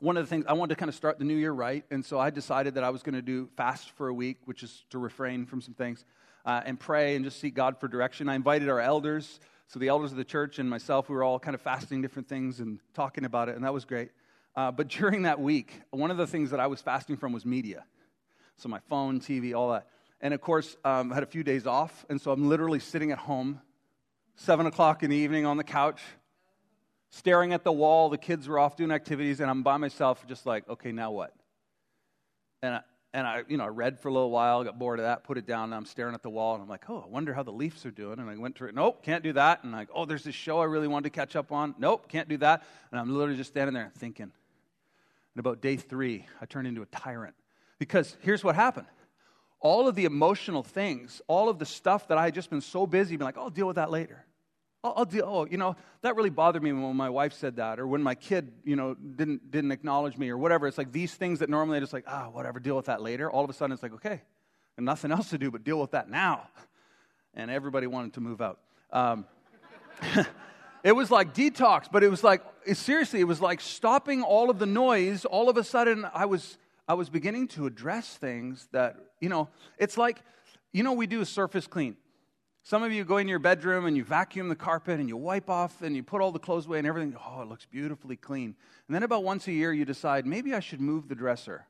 one 0.00 0.16
of 0.18 0.24
the 0.24 0.28
things 0.28 0.44
I 0.46 0.52
wanted 0.52 0.74
to 0.74 0.78
kind 0.78 0.88
of 0.90 0.94
start 0.94 1.18
the 1.18 1.24
new 1.24 1.36
year 1.36 1.52
right, 1.52 1.84
and 1.90 2.04
so 2.04 2.18
I 2.18 2.28
decided 2.28 2.74
that 2.74 2.84
I 2.84 2.90
was 2.90 3.02
going 3.02 3.14
to 3.14 3.22
do 3.22 3.48
fast 3.56 3.90
for 3.92 4.08
a 4.08 4.14
week, 4.14 4.38
which 4.44 4.62
is 4.62 4.84
to 4.90 4.98
refrain 4.98 5.46
from 5.46 5.62
some 5.62 5.72
things, 5.72 6.04
uh, 6.44 6.60
and 6.66 6.78
pray 6.78 7.16
and 7.16 7.24
just 7.24 7.40
seek 7.40 7.54
God 7.54 7.80
for 7.80 7.88
direction. 7.88 8.28
I 8.28 8.34
invited 8.34 8.68
our 8.68 8.80
elders, 8.80 9.40
so 9.68 9.78
the 9.78 9.88
elders 9.88 10.10
of 10.10 10.18
the 10.18 10.24
church 10.24 10.58
and 10.58 10.68
myself, 10.68 11.08
we 11.08 11.16
were 11.16 11.24
all 11.24 11.38
kind 11.38 11.54
of 11.54 11.62
fasting 11.62 12.02
different 12.02 12.28
things 12.28 12.60
and 12.60 12.78
talking 12.92 13.24
about 13.24 13.48
it, 13.48 13.56
and 13.56 13.64
that 13.64 13.72
was 13.72 13.86
great. 13.86 14.10
Uh, 14.54 14.70
but 14.70 14.88
during 15.00 15.22
that 15.22 15.40
week, 15.40 15.80
one 15.90 16.10
of 16.10 16.18
the 16.18 16.26
things 16.26 16.50
that 16.50 16.60
I 16.60 16.66
was 16.66 16.82
fasting 16.82 17.16
from 17.16 17.32
was 17.32 17.46
media, 17.46 17.84
so 18.56 18.68
my 18.68 18.80
phone, 18.90 19.20
TV, 19.20 19.54
all 19.54 19.70
that. 19.70 19.86
And 20.20 20.34
of 20.34 20.42
course, 20.42 20.76
um, 20.84 21.10
I 21.10 21.14
had 21.14 21.22
a 21.22 21.26
few 21.26 21.42
days 21.42 21.66
off, 21.66 22.04
and 22.10 22.20
so 22.20 22.32
I'm 22.32 22.48
literally 22.48 22.80
sitting 22.80 23.12
at 23.12 23.18
home, 23.18 23.60
seven 24.34 24.66
o'clock 24.66 25.02
in 25.02 25.08
the 25.08 25.16
evening 25.16 25.46
on 25.46 25.56
the 25.56 25.64
couch 25.64 26.02
staring 27.10 27.52
at 27.52 27.64
the 27.64 27.72
wall. 27.72 28.08
The 28.08 28.18
kids 28.18 28.48
were 28.48 28.58
off 28.58 28.76
doing 28.76 28.90
activities, 28.90 29.40
and 29.40 29.50
I'm 29.50 29.62
by 29.62 29.76
myself, 29.76 30.26
just 30.26 30.46
like, 30.46 30.68
okay, 30.68 30.92
now 30.92 31.10
what? 31.10 31.34
And 32.62 32.76
I, 32.76 32.80
and 33.12 33.26
I, 33.26 33.44
you 33.48 33.56
know, 33.56 33.64
I 33.64 33.68
read 33.68 33.98
for 33.98 34.08
a 34.08 34.12
little 34.12 34.30
while, 34.30 34.62
got 34.64 34.78
bored 34.78 34.98
of 34.98 35.04
that, 35.04 35.24
put 35.24 35.38
it 35.38 35.46
down, 35.46 35.64
and 35.64 35.74
I'm 35.74 35.86
staring 35.86 36.14
at 36.14 36.22
the 36.22 36.30
wall, 36.30 36.54
and 36.54 36.62
I'm 36.62 36.68
like, 36.68 36.88
oh, 36.90 37.02
I 37.04 37.08
wonder 37.08 37.32
how 37.32 37.42
the 37.42 37.52
Leafs 37.52 37.86
are 37.86 37.90
doing. 37.90 38.18
And 38.18 38.28
I 38.28 38.36
went 38.36 38.56
to 38.56 38.66
it, 38.66 38.74
nope, 38.74 39.02
can't 39.02 39.22
do 39.22 39.32
that. 39.34 39.64
And 39.64 39.72
like, 39.72 39.88
oh, 39.94 40.04
there's 40.04 40.24
this 40.24 40.34
show 40.34 40.58
I 40.58 40.64
really 40.64 40.88
wanted 40.88 41.04
to 41.04 41.18
catch 41.18 41.36
up 41.36 41.52
on. 41.52 41.74
Nope, 41.78 42.08
can't 42.08 42.28
do 42.28 42.36
that. 42.38 42.64
And 42.90 43.00
I'm 43.00 43.10
literally 43.10 43.36
just 43.36 43.50
standing 43.50 43.74
there 43.74 43.90
thinking. 43.96 44.30
And 45.34 45.40
about 45.40 45.60
day 45.60 45.76
three, 45.76 46.26
I 46.40 46.46
turned 46.46 46.66
into 46.66 46.82
a 46.82 46.86
tyrant. 46.86 47.34
Because 47.78 48.16
here's 48.20 48.42
what 48.42 48.54
happened 48.54 48.86
all 49.60 49.88
of 49.88 49.94
the 49.94 50.04
emotional 50.04 50.62
things, 50.62 51.22
all 51.26 51.48
of 51.48 51.58
the 51.58 51.66
stuff 51.66 52.08
that 52.08 52.18
I 52.18 52.24
had 52.24 52.34
just 52.34 52.50
been 52.50 52.60
so 52.60 52.86
busy, 52.86 53.16
being 53.16 53.24
like, 53.24 53.38
oh, 53.38 53.44
I'll 53.44 53.50
deal 53.50 53.66
with 53.66 53.76
that 53.76 53.90
later. 53.90 54.24
I'll, 54.82 54.94
I'll 54.98 55.04
deal. 55.04 55.24
Oh, 55.26 55.46
you 55.46 55.58
know, 55.58 55.76
that 56.02 56.16
really 56.16 56.30
bothered 56.30 56.62
me 56.62 56.72
when 56.72 56.96
my 56.96 57.10
wife 57.10 57.32
said 57.32 57.56
that, 57.56 57.78
or 57.78 57.86
when 57.86 58.02
my 58.02 58.14
kid, 58.14 58.52
you 58.64 58.76
know, 58.76 58.94
didn't 58.94 59.50
didn't 59.50 59.72
acknowledge 59.72 60.16
me, 60.16 60.30
or 60.30 60.38
whatever. 60.38 60.66
It's 60.66 60.78
like 60.78 60.92
these 60.92 61.14
things 61.14 61.40
that 61.40 61.50
normally 61.50 61.78
I 61.78 61.80
just 61.80 61.92
like, 61.92 62.04
ah, 62.06 62.28
whatever, 62.30 62.60
deal 62.60 62.76
with 62.76 62.86
that 62.86 63.02
later. 63.02 63.30
All 63.30 63.44
of 63.44 63.50
a 63.50 63.52
sudden, 63.52 63.72
it's 63.72 63.82
like, 63.82 63.94
okay, 63.94 64.22
and 64.76 64.86
nothing 64.86 65.12
else 65.12 65.30
to 65.30 65.38
do 65.38 65.50
but 65.50 65.64
deal 65.64 65.80
with 65.80 65.92
that 65.92 66.08
now. 66.08 66.48
And 67.34 67.50
everybody 67.50 67.86
wanted 67.86 68.14
to 68.14 68.20
move 68.20 68.40
out. 68.40 68.60
Um, 68.92 69.26
it 70.84 70.92
was 70.92 71.10
like 71.10 71.34
detox, 71.34 71.86
but 71.90 72.02
it 72.02 72.08
was 72.08 72.24
like 72.24 72.42
it, 72.64 72.76
seriously, 72.76 73.20
it 73.20 73.24
was 73.24 73.40
like 73.40 73.60
stopping 73.60 74.22
all 74.22 74.50
of 74.50 74.58
the 74.58 74.66
noise. 74.66 75.24
All 75.24 75.48
of 75.48 75.56
a 75.56 75.64
sudden, 75.64 76.06
I 76.14 76.26
was 76.26 76.58
I 76.88 76.94
was 76.94 77.10
beginning 77.10 77.48
to 77.48 77.66
address 77.66 78.16
things 78.16 78.68
that 78.72 78.96
you 79.20 79.28
know. 79.28 79.48
It's 79.78 79.98
like 79.98 80.22
you 80.72 80.82
know 80.82 80.92
we 80.92 81.06
do 81.06 81.20
a 81.20 81.26
surface 81.26 81.66
clean 81.66 81.96
some 82.66 82.82
of 82.82 82.90
you 82.90 83.04
go 83.04 83.18
in 83.18 83.28
your 83.28 83.38
bedroom 83.38 83.86
and 83.86 83.96
you 83.96 84.02
vacuum 84.02 84.48
the 84.48 84.56
carpet 84.56 84.98
and 84.98 85.08
you 85.08 85.16
wipe 85.16 85.48
off 85.48 85.82
and 85.82 85.94
you 85.94 86.02
put 86.02 86.20
all 86.20 86.32
the 86.32 86.40
clothes 86.40 86.66
away 86.66 86.78
and 86.78 86.86
everything. 86.88 87.16
Oh, 87.24 87.40
it 87.40 87.48
looks 87.48 87.64
beautifully 87.64 88.16
clean. 88.16 88.56
And 88.88 88.94
then 88.94 89.04
about 89.04 89.22
once 89.22 89.46
a 89.46 89.52
year, 89.52 89.72
you 89.72 89.84
decide, 89.84 90.26
maybe 90.26 90.52
I 90.52 90.58
should 90.58 90.80
move 90.80 91.06
the 91.06 91.14
dresser. 91.14 91.64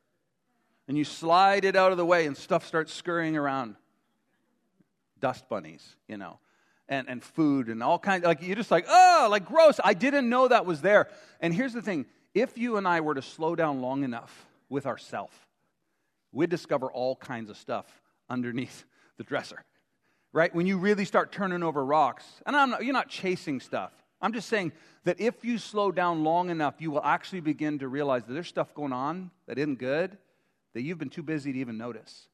And 0.89 0.97
you 0.97 1.05
slide 1.05 1.67
it 1.67 1.77
out 1.77 1.93
of 1.93 1.99
the 1.99 2.07
way 2.07 2.25
and 2.25 2.35
stuff 2.35 2.67
starts 2.67 2.95
scurrying 2.95 3.37
around. 3.37 3.77
Dust 5.21 5.47
bunnies, 5.51 5.87
you 6.09 6.17
know, 6.17 6.39
and, 6.89 7.07
and 7.11 7.23
food 7.23 7.69
and 7.69 7.83
all 7.83 7.99
kinds. 7.99 8.25
Like, 8.25 8.41
you're 8.41 8.57
just 8.57 8.71
like, 8.71 8.87
oh, 8.89 9.29
like 9.31 9.45
gross. 9.45 9.79
I 9.85 9.93
didn't 9.93 10.31
know 10.31 10.49
that 10.49 10.65
was 10.65 10.81
there. 10.81 11.09
And 11.43 11.53
here's 11.53 11.75
the 11.75 11.83
thing 11.83 12.07
if 12.35 12.57
you 12.57 12.79
and 12.79 12.89
I 12.89 13.03
were 13.03 13.15
to 13.15 13.23
slow 13.23 13.55
down 13.55 13.83
long 13.83 14.03
enough 14.03 14.47
with 14.71 14.87
ourself, 14.87 15.47
we'd 16.33 16.49
discover 16.49 16.91
all 16.91 17.17
kinds 17.17 17.51
of 17.51 17.59
stuff 17.59 17.85
underneath 18.31 18.87
the 19.19 19.25
dresser 19.25 19.63
right? 20.37 20.55
When 20.55 20.67
you 20.67 20.77
really 20.77 21.07
start 21.07 21.33
turning 21.33 21.63
over 21.63 21.83
rocks. 21.83 22.27
And 22.45 22.55
not, 22.55 22.85
you're 22.85 22.93
not 22.93 23.09
chasing 23.09 23.59
stuff. 23.59 23.91
I'm 24.21 24.35
just 24.35 24.51
saying 24.51 24.73
that 25.05 25.19
if 25.19 25.47
you 25.47 25.57
slow 25.57 25.91
down 25.91 26.25
long 26.25 26.51
enough, 26.51 26.75
you 26.79 26.91
will 26.91 27.03
actually 27.03 27.41
begin 27.41 27.79
to 27.79 27.89
realize 27.89 28.25
that 28.25 28.35
there's 28.35 28.47
stuff 28.47 28.75
going 28.75 28.93
on 28.93 29.31
that 29.47 29.57
isn't 29.57 29.79
good 29.79 30.19
that 30.75 30.83
you've 30.83 30.99
been 30.99 31.09
too 31.09 31.23
busy 31.23 31.55
to 31.55 31.59
even 31.59 31.79
notice. 31.79 32.29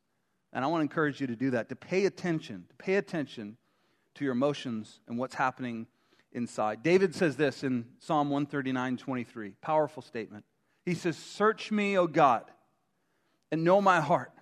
And 0.53 0.65
I 0.65 0.69
want 0.69 0.81
to 0.81 0.83
encourage 0.83 1.21
you 1.21 1.29
to 1.29 1.37
do 1.37 1.53
that, 1.53 1.69
to 1.69 1.77
pay 1.77 2.07
attention, 2.07 2.65
to 2.71 2.75
pay 2.75 2.97
attention 2.97 3.57
to 4.17 4.25
your 4.25 4.33
emotions 4.33 4.99
and 5.07 5.17
what's 5.17 5.37
happening 5.37 5.87
inside. 6.33 6.83
David 6.83 7.15
says 7.15 7.37
this 7.37 7.63
in 7.63 7.87
Psalm 8.01 8.31
139 8.31 8.97
23. 8.97 9.51
Powerful 9.61 10.03
statement. 10.03 10.45
He 10.85 10.95
says, 10.95 11.17
Search 11.17 11.71
me, 11.71 11.97
O 11.97 12.09
God, 12.09 12.51
and 13.53 13.63
know 13.63 13.81
my 13.81 14.01
heart. 14.01 14.33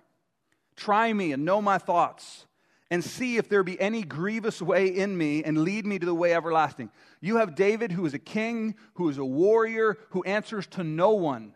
Try 0.75 1.13
me 1.13 1.31
and 1.31 1.45
know 1.45 1.61
my 1.61 1.77
thoughts, 1.77 2.47
and 2.91 3.03
see 3.03 3.37
if 3.37 3.49
there 3.49 3.63
be 3.63 3.79
any 3.79 4.03
grievous 4.03 4.61
way 4.61 4.87
in 4.87 5.17
me, 5.17 5.43
and 5.43 5.63
lead 5.63 5.85
me 5.85 5.97
to 5.97 6.05
the 6.05 6.13
way 6.13 6.33
everlasting. 6.33 6.91
You 7.21 7.37
have 7.37 7.55
David, 7.55 7.93
who 7.93 8.05
is 8.05 8.13
a 8.13 8.19
king, 8.19 8.75
who 8.95 9.09
is 9.09 9.17
a 9.17 9.25
warrior, 9.25 9.97
who 10.09 10.23
answers 10.23 10.67
to 10.67 10.83
no 10.83 11.11
one. 11.11 11.55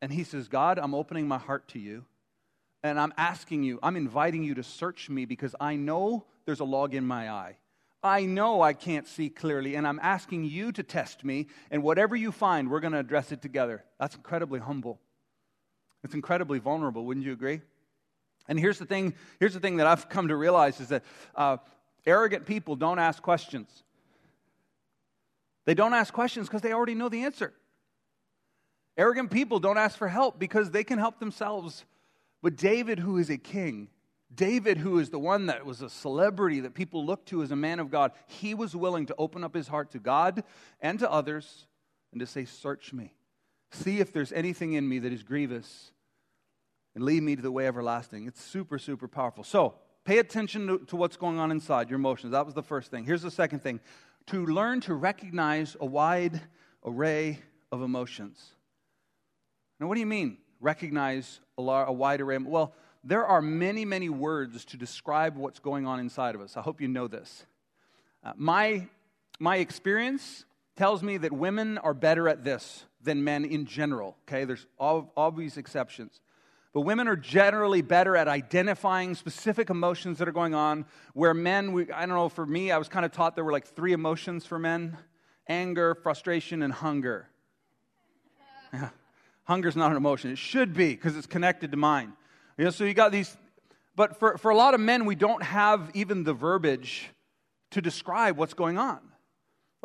And 0.00 0.10
he 0.10 0.24
says, 0.24 0.48
God, 0.48 0.78
I'm 0.78 0.94
opening 0.94 1.28
my 1.28 1.38
heart 1.38 1.68
to 1.68 1.78
you, 1.78 2.06
and 2.82 2.98
I'm 2.98 3.12
asking 3.18 3.64
you, 3.64 3.78
I'm 3.82 3.96
inviting 3.96 4.42
you 4.42 4.54
to 4.54 4.62
search 4.62 5.10
me 5.10 5.26
because 5.26 5.54
I 5.60 5.76
know 5.76 6.24
there's 6.46 6.60
a 6.60 6.64
log 6.64 6.94
in 6.94 7.06
my 7.06 7.30
eye. 7.30 7.58
I 8.02 8.24
know 8.24 8.62
I 8.62 8.72
can't 8.72 9.06
see 9.06 9.28
clearly, 9.28 9.74
and 9.74 9.86
I'm 9.86 10.00
asking 10.02 10.44
you 10.44 10.72
to 10.72 10.82
test 10.82 11.22
me, 11.22 11.48
and 11.70 11.82
whatever 11.82 12.16
you 12.16 12.32
find, 12.32 12.70
we're 12.70 12.80
going 12.80 12.94
to 12.94 12.98
address 12.98 13.30
it 13.30 13.42
together. 13.42 13.84
That's 14.00 14.14
incredibly 14.14 14.60
humble. 14.60 15.00
It's 16.02 16.14
incredibly 16.14 16.60
vulnerable, 16.60 17.04
wouldn't 17.04 17.26
you 17.26 17.32
agree? 17.32 17.60
And 18.48 18.58
here's 18.58 18.78
the 18.78 18.86
thing 18.86 19.14
here's 19.40 19.54
the 19.54 19.60
thing 19.60 19.76
that 19.78 19.86
I've 19.86 20.08
come 20.08 20.28
to 20.28 20.36
realize 20.36 20.80
is 20.80 20.88
that 20.88 21.02
uh, 21.34 21.58
arrogant 22.04 22.46
people 22.46 22.76
don't 22.76 22.98
ask 22.98 23.22
questions. 23.22 23.84
They 25.64 25.74
don't 25.74 25.94
ask 25.94 26.14
questions 26.14 26.46
because 26.46 26.62
they 26.62 26.72
already 26.72 26.94
know 26.94 27.08
the 27.08 27.24
answer. 27.24 27.52
Arrogant 28.96 29.30
people 29.30 29.58
don't 29.58 29.78
ask 29.78 29.98
for 29.98 30.08
help 30.08 30.38
because 30.38 30.70
they 30.70 30.84
can 30.84 30.98
help 30.98 31.18
themselves. 31.18 31.84
But 32.42 32.56
David, 32.56 33.00
who 33.00 33.18
is 33.18 33.28
a 33.28 33.36
king, 33.36 33.88
David, 34.34 34.78
who 34.78 34.98
is 34.98 35.10
the 35.10 35.18
one 35.18 35.46
that 35.46 35.66
was 35.66 35.82
a 35.82 35.90
celebrity 35.90 36.60
that 36.60 36.74
people 36.74 37.04
looked 37.04 37.28
to 37.28 37.42
as 37.42 37.50
a 37.50 37.56
man 37.56 37.80
of 37.80 37.90
God, 37.90 38.12
he 38.26 38.54
was 38.54 38.74
willing 38.74 39.06
to 39.06 39.14
open 39.18 39.44
up 39.44 39.54
his 39.54 39.68
heart 39.68 39.90
to 39.92 39.98
God 39.98 40.44
and 40.80 40.98
to 41.00 41.10
others 41.10 41.66
and 42.12 42.20
to 42.20 42.26
say, 42.26 42.44
Search 42.44 42.92
me. 42.92 43.14
See 43.72 43.98
if 43.98 44.12
there's 44.12 44.32
anything 44.32 44.74
in 44.74 44.88
me 44.88 45.00
that 45.00 45.12
is 45.12 45.22
grievous 45.22 45.90
and 46.96 47.04
lead 47.04 47.22
me 47.22 47.36
to 47.36 47.42
the 47.42 47.52
way 47.52 47.66
everlasting. 47.66 48.26
It's 48.26 48.42
super, 48.42 48.78
super 48.78 49.06
powerful. 49.06 49.44
So, 49.44 49.74
pay 50.04 50.18
attention 50.18 50.66
to, 50.66 50.78
to 50.86 50.96
what's 50.96 51.18
going 51.18 51.38
on 51.38 51.50
inside 51.50 51.90
your 51.90 51.98
emotions. 51.98 52.32
That 52.32 52.46
was 52.46 52.54
the 52.54 52.62
first 52.62 52.90
thing. 52.90 53.04
Here's 53.04 53.20
the 53.20 53.30
second 53.30 53.62
thing 53.62 53.80
to 54.28 54.46
learn 54.46 54.80
to 54.80 54.94
recognize 54.94 55.76
a 55.78 55.84
wide 55.84 56.40
array 56.84 57.40
of 57.70 57.82
emotions. 57.82 58.42
Now, 59.78 59.88
what 59.88 59.94
do 59.94 60.00
you 60.00 60.06
mean, 60.06 60.38
recognize 60.58 61.40
a, 61.58 61.62
a 61.62 61.92
wide 61.92 62.22
array? 62.22 62.38
Well, 62.38 62.72
there 63.04 63.26
are 63.26 63.42
many, 63.42 63.84
many 63.84 64.08
words 64.08 64.64
to 64.64 64.78
describe 64.78 65.36
what's 65.36 65.58
going 65.58 65.86
on 65.86 66.00
inside 66.00 66.34
of 66.34 66.40
us. 66.40 66.56
I 66.56 66.62
hope 66.62 66.80
you 66.80 66.88
know 66.88 67.08
this. 67.08 67.44
Uh, 68.24 68.32
my, 68.36 68.88
my 69.38 69.58
experience 69.58 70.46
tells 70.76 71.02
me 71.02 71.18
that 71.18 71.32
women 71.32 71.76
are 71.76 71.94
better 71.94 72.26
at 72.26 72.42
this 72.42 72.86
than 73.02 73.22
men 73.22 73.44
in 73.44 73.66
general, 73.66 74.16
okay? 74.26 74.46
There's 74.46 74.66
all 74.78 75.12
obvious 75.14 75.58
exceptions. 75.58 76.20
But 76.72 76.82
women 76.82 77.08
are 77.08 77.16
generally 77.16 77.80
better 77.80 78.16
at 78.16 78.28
identifying 78.28 79.14
specific 79.14 79.70
emotions 79.70 80.18
that 80.18 80.28
are 80.28 80.32
going 80.32 80.54
on, 80.54 80.84
where 81.14 81.32
men, 81.32 81.72
we, 81.72 81.90
I 81.90 82.00
don't 82.00 82.16
know, 82.16 82.28
for 82.28 82.44
me, 82.44 82.70
I 82.70 82.78
was 82.78 82.88
kind 82.88 83.06
of 83.06 83.12
taught 83.12 83.34
there 83.34 83.44
were 83.44 83.52
like 83.52 83.66
three 83.66 83.92
emotions 83.92 84.44
for 84.44 84.58
men 84.58 84.98
anger, 85.48 85.94
frustration, 85.94 86.62
and 86.62 86.72
hunger. 86.72 87.28
Yeah. 88.72 88.88
Hunger's 89.44 89.76
not 89.76 89.92
an 89.92 89.96
emotion. 89.96 90.32
It 90.32 90.38
should 90.38 90.74
be 90.74 90.88
because 90.88 91.16
it's 91.16 91.28
connected 91.28 91.70
to 91.70 91.76
mine. 91.76 92.12
You 92.58 92.64
know, 92.64 92.70
so 92.70 92.82
you 92.82 92.94
got 92.94 93.12
these, 93.12 93.36
but 93.94 94.18
for, 94.18 94.36
for 94.38 94.50
a 94.50 94.56
lot 94.56 94.74
of 94.74 94.80
men, 94.80 95.04
we 95.04 95.14
don't 95.14 95.42
have 95.42 95.88
even 95.94 96.24
the 96.24 96.34
verbiage 96.34 97.08
to 97.70 97.80
describe 97.80 98.36
what's 98.36 98.54
going 98.54 98.76
on. 98.76 98.98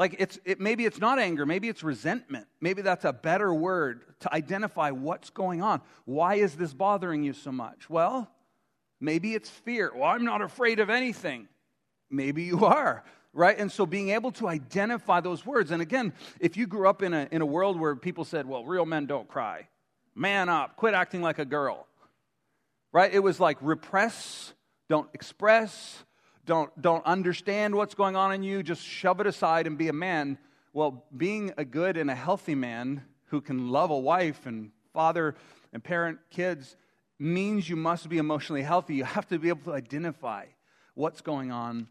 Like 0.02 0.16
it's 0.18 0.40
it, 0.46 0.60
maybe 0.60 0.86
it's 0.86 0.98
not 0.98 1.20
anger, 1.20 1.46
maybe 1.46 1.70
it's 1.70 1.84
resentment. 1.84 2.48
Maybe 2.60 2.82
that's 2.82 3.06
a 3.06 3.14
better 3.14 3.54
word 3.54 4.02
to 4.22 4.34
identify 4.34 4.90
what's 4.90 5.30
going 5.30 5.62
on. 5.62 5.80
Why 6.06 6.36
is 6.36 6.56
this 6.56 6.74
bothering 6.74 7.22
you 7.22 7.34
so 7.34 7.52
much? 7.52 7.88
Well, 7.88 8.28
maybe 9.00 9.36
it's 9.36 9.48
fear. 9.48 9.92
Well, 9.94 10.06
I'm 10.10 10.26
not 10.26 10.42
afraid 10.42 10.80
of 10.80 10.90
anything. 10.90 11.48
Maybe 12.10 12.42
you 12.42 12.66
are, 12.66 13.04
right? 13.32 13.56
And 13.56 13.72
so 13.72 13.86
being 13.86 14.10
able 14.10 14.32
to 14.32 14.48
identify 14.48 15.20
those 15.20 15.46
words. 15.46 15.70
And 15.70 15.84
again, 15.84 16.14
if 16.40 16.58
you 16.58 16.66
grew 16.66 16.90
up 16.90 17.04
in 17.04 17.14
a 17.14 17.28
in 17.30 17.44
a 17.44 17.46
world 17.46 17.80
where 17.80 17.96
people 17.96 18.26
said, 18.26 18.48
"Well, 18.48 18.66
real 18.66 18.88
men 18.88 19.06
don't 19.06 19.28
cry." 19.28 19.68
Man 20.16 20.50
up, 20.50 20.78
quit 20.78 20.96
acting 20.96 21.22
like 21.22 21.38
a 21.38 21.46
girl 21.46 21.86
right? 22.92 23.14
It 23.14 23.20
was 23.20 23.40
like 23.40 23.58
repress, 23.62 24.54
don't 24.90 25.08
express, 25.14 26.04
don't, 26.45 26.82
don't 26.82 27.06
understand 27.06 27.75
what's 27.75 27.93
going 27.95 28.15
on 28.15 28.34
in 28.34 28.43
you, 28.43 28.63
just 28.63 28.82
shove 28.82 29.19
it 29.19 29.27
aside 29.27 29.67
and 29.67 29.77
be 29.77 29.88
a 29.88 29.93
man. 29.93 30.38
Well, 30.73 31.06
being 31.15 31.54
a 31.58 31.65
good 31.65 31.97
and 31.97 32.10
a 32.10 32.15
healthy 32.15 32.56
man 32.56 33.04
who 33.25 33.41
can 33.41 33.69
love 33.69 33.91
a 33.91 33.97
wife 33.97 34.45
and 34.45 34.71
father 34.93 35.36
and 35.73 35.84
parent 35.84 36.19
kids 36.30 36.75
means 37.19 37.69
you 37.69 37.75
must 37.75 38.10
be 38.10 38.17
emotionally 38.17 38.63
healthy. 38.63 38.95
You 38.95 39.04
have 39.04 39.27
to 39.27 39.39
be 39.39 39.49
able 39.49 39.71
to 39.71 39.73
identify 39.73 40.45
what's 40.95 41.21
going 41.21 41.51
on 41.51 41.88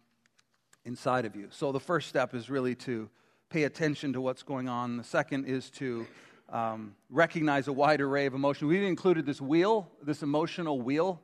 inside 0.84 1.24
of 1.24 1.36
you. 1.36 1.48
So 1.50 1.72
the 1.72 1.80
first 1.80 2.08
step 2.08 2.34
is 2.34 2.50
really 2.50 2.74
to 2.76 3.08
pay 3.48 3.64
attention 3.64 4.12
to 4.14 4.20
what's 4.20 4.42
going 4.42 4.68
on. 4.68 4.96
The 4.96 5.04
second 5.04 5.46
is 5.46 5.70
to 5.70 6.06
um, 6.48 6.94
recognize 7.08 7.68
a 7.68 7.72
wide 7.72 8.00
array 8.00 8.26
of 8.26 8.34
emotion. 8.34 8.68
We've 8.68 8.82
included 8.82 9.24
this 9.24 9.40
wheel, 9.40 9.90
this 10.02 10.22
emotional 10.22 10.80
wheel. 10.80 11.20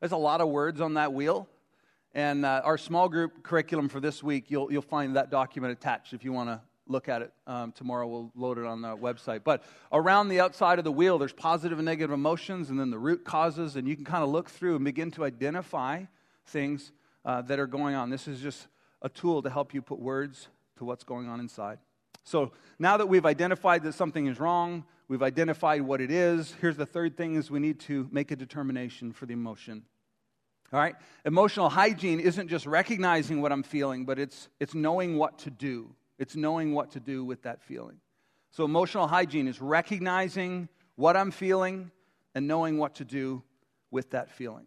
There's 0.00 0.12
a 0.12 0.16
lot 0.16 0.40
of 0.40 0.48
words 0.48 0.80
on 0.80 0.94
that 0.94 1.12
wheel. 1.12 1.48
And 2.18 2.44
uh, 2.44 2.62
our 2.64 2.76
small 2.76 3.08
group 3.08 3.44
curriculum 3.44 3.88
for 3.88 4.00
this 4.00 4.24
week, 4.24 4.46
you'll, 4.50 4.72
you'll 4.72 4.82
find 4.82 5.14
that 5.14 5.30
document 5.30 5.72
attached 5.72 6.14
if 6.14 6.24
you 6.24 6.32
want 6.32 6.48
to 6.48 6.60
look 6.88 7.08
at 7.08 7.22
it 7.22 7.32
um, 7.46 7.70
tomorrow. 7.70 8.08
We'll 8.08 8.32
load 8.34 8.58
it 8.58 8.64
on 8.64 8.82
the 8.82 8.96
website. 8.96 9.44
But 9.44 9.62
around 9.92 10.28
the 10.28 10.40
outside 10.40 10.80
of 10.80 10.84
the 10.84 10.90
wheel, 10.90 11.18
there's 11.18 11.32
positive 11.32 11.78
and 11.78 11.86
negative 11.86 12.10
emotions, 12.10 12.70
and 12.70 12.80
then 12.80 12.90
the 12.90 12.98
root 12.98 13.24
causes, 13.24 13.76
and 13.76 13.86
you 13.86 13.94
can 13.94 14.04
kind 14.04 14.24
of 14.24 14.30
look 14.30 14.50
through 14.50 14.74
and 14.74 14.84
begin 14.84 15.12
to 15.12 15.24
identify 15.24 16.06
things 16.46 16.90
uh, 17.24 17.42
that 17.42 17.60
are 17.60 17.68
going 17.68 17.94
on. 17.94 18.10
This 18.10 18.26
is 18.26 18.40
just 18.40 18.66
a 19.00 19.08
tool 19.08 19.40
to 19.42 19.48
help 19.48 19.72
you 19.72 19.80
put 19.80 20.00
words 20.00 20.48
to 20.78 20.84
what's 20.84 21.04
going 21.04 21.28
on 21.28 21.38
inside. 21.38 21.78
So 22.24 22.50
now 22.80 22.96
that 22.96 23.06
we've 23.06 23.26
identified 23.26 23.84
that 23.84 23.92
something 23.92 24.26
is 24.26 24.40
wrong, 24.40 24.82
we've 25.06 25.22
identified 25.22 25.82
what 25.82 26.00
it 26.00 26.10
is, 26.10 26.56
here's 26.60 26.76
the 26.76 26.84
third 26.84 27.16
thing 27.16 27.36
is 27.36 27.48
we 27.48 27.60
need 27.60 27.78
to 27.82 28.08
make 28.10 28.32
a 28.32 28.36
determination 28.36 29.12
for 29.12 29.26
the 29.26 29.34
emotion. 29.34 29.84
All 30.72 30.78
right? 30.78 30.94
Emotional 31.24 31.68
hygiene 31.68 32.20
isn't 32.20 32.48
just 32.48 32.66
recognizing 32.66 33.40
what 33.40 33.52
I'm 33.52 33.62
feeling, 33.62 34.04
but 34.04 34.18
it's, 34.18 34.48
it's 34.60 34.74
knowing 34.74 35.16
what 35.16 35.38
to 35.40 35.50
do. 35.50 35.94
It's 36.18 36.36
knowing 36.36 36.74
what 36.74 36.90
to 36.92 37.00
do 37.00 37.24
with 37.24 37.42
that 37.42 37.62
feeling. 37.62 38.00
So, 38.50 38.64
emotional 38.64 39.06
hygiene 39.06 39.46
is 39.46 39.60
recognizing 39.60 40.68
what 40.96 41.16
I'm 41.16 41.30
feeling 41.30 41.90
and 42.34 42.48
knowing 42.48 42.78
what 42.78 42.96
to 42.96 43.04
do 43.04 43.42
with 43.90 44.10
that 44.10 44.30
feeling. 44.30 44.66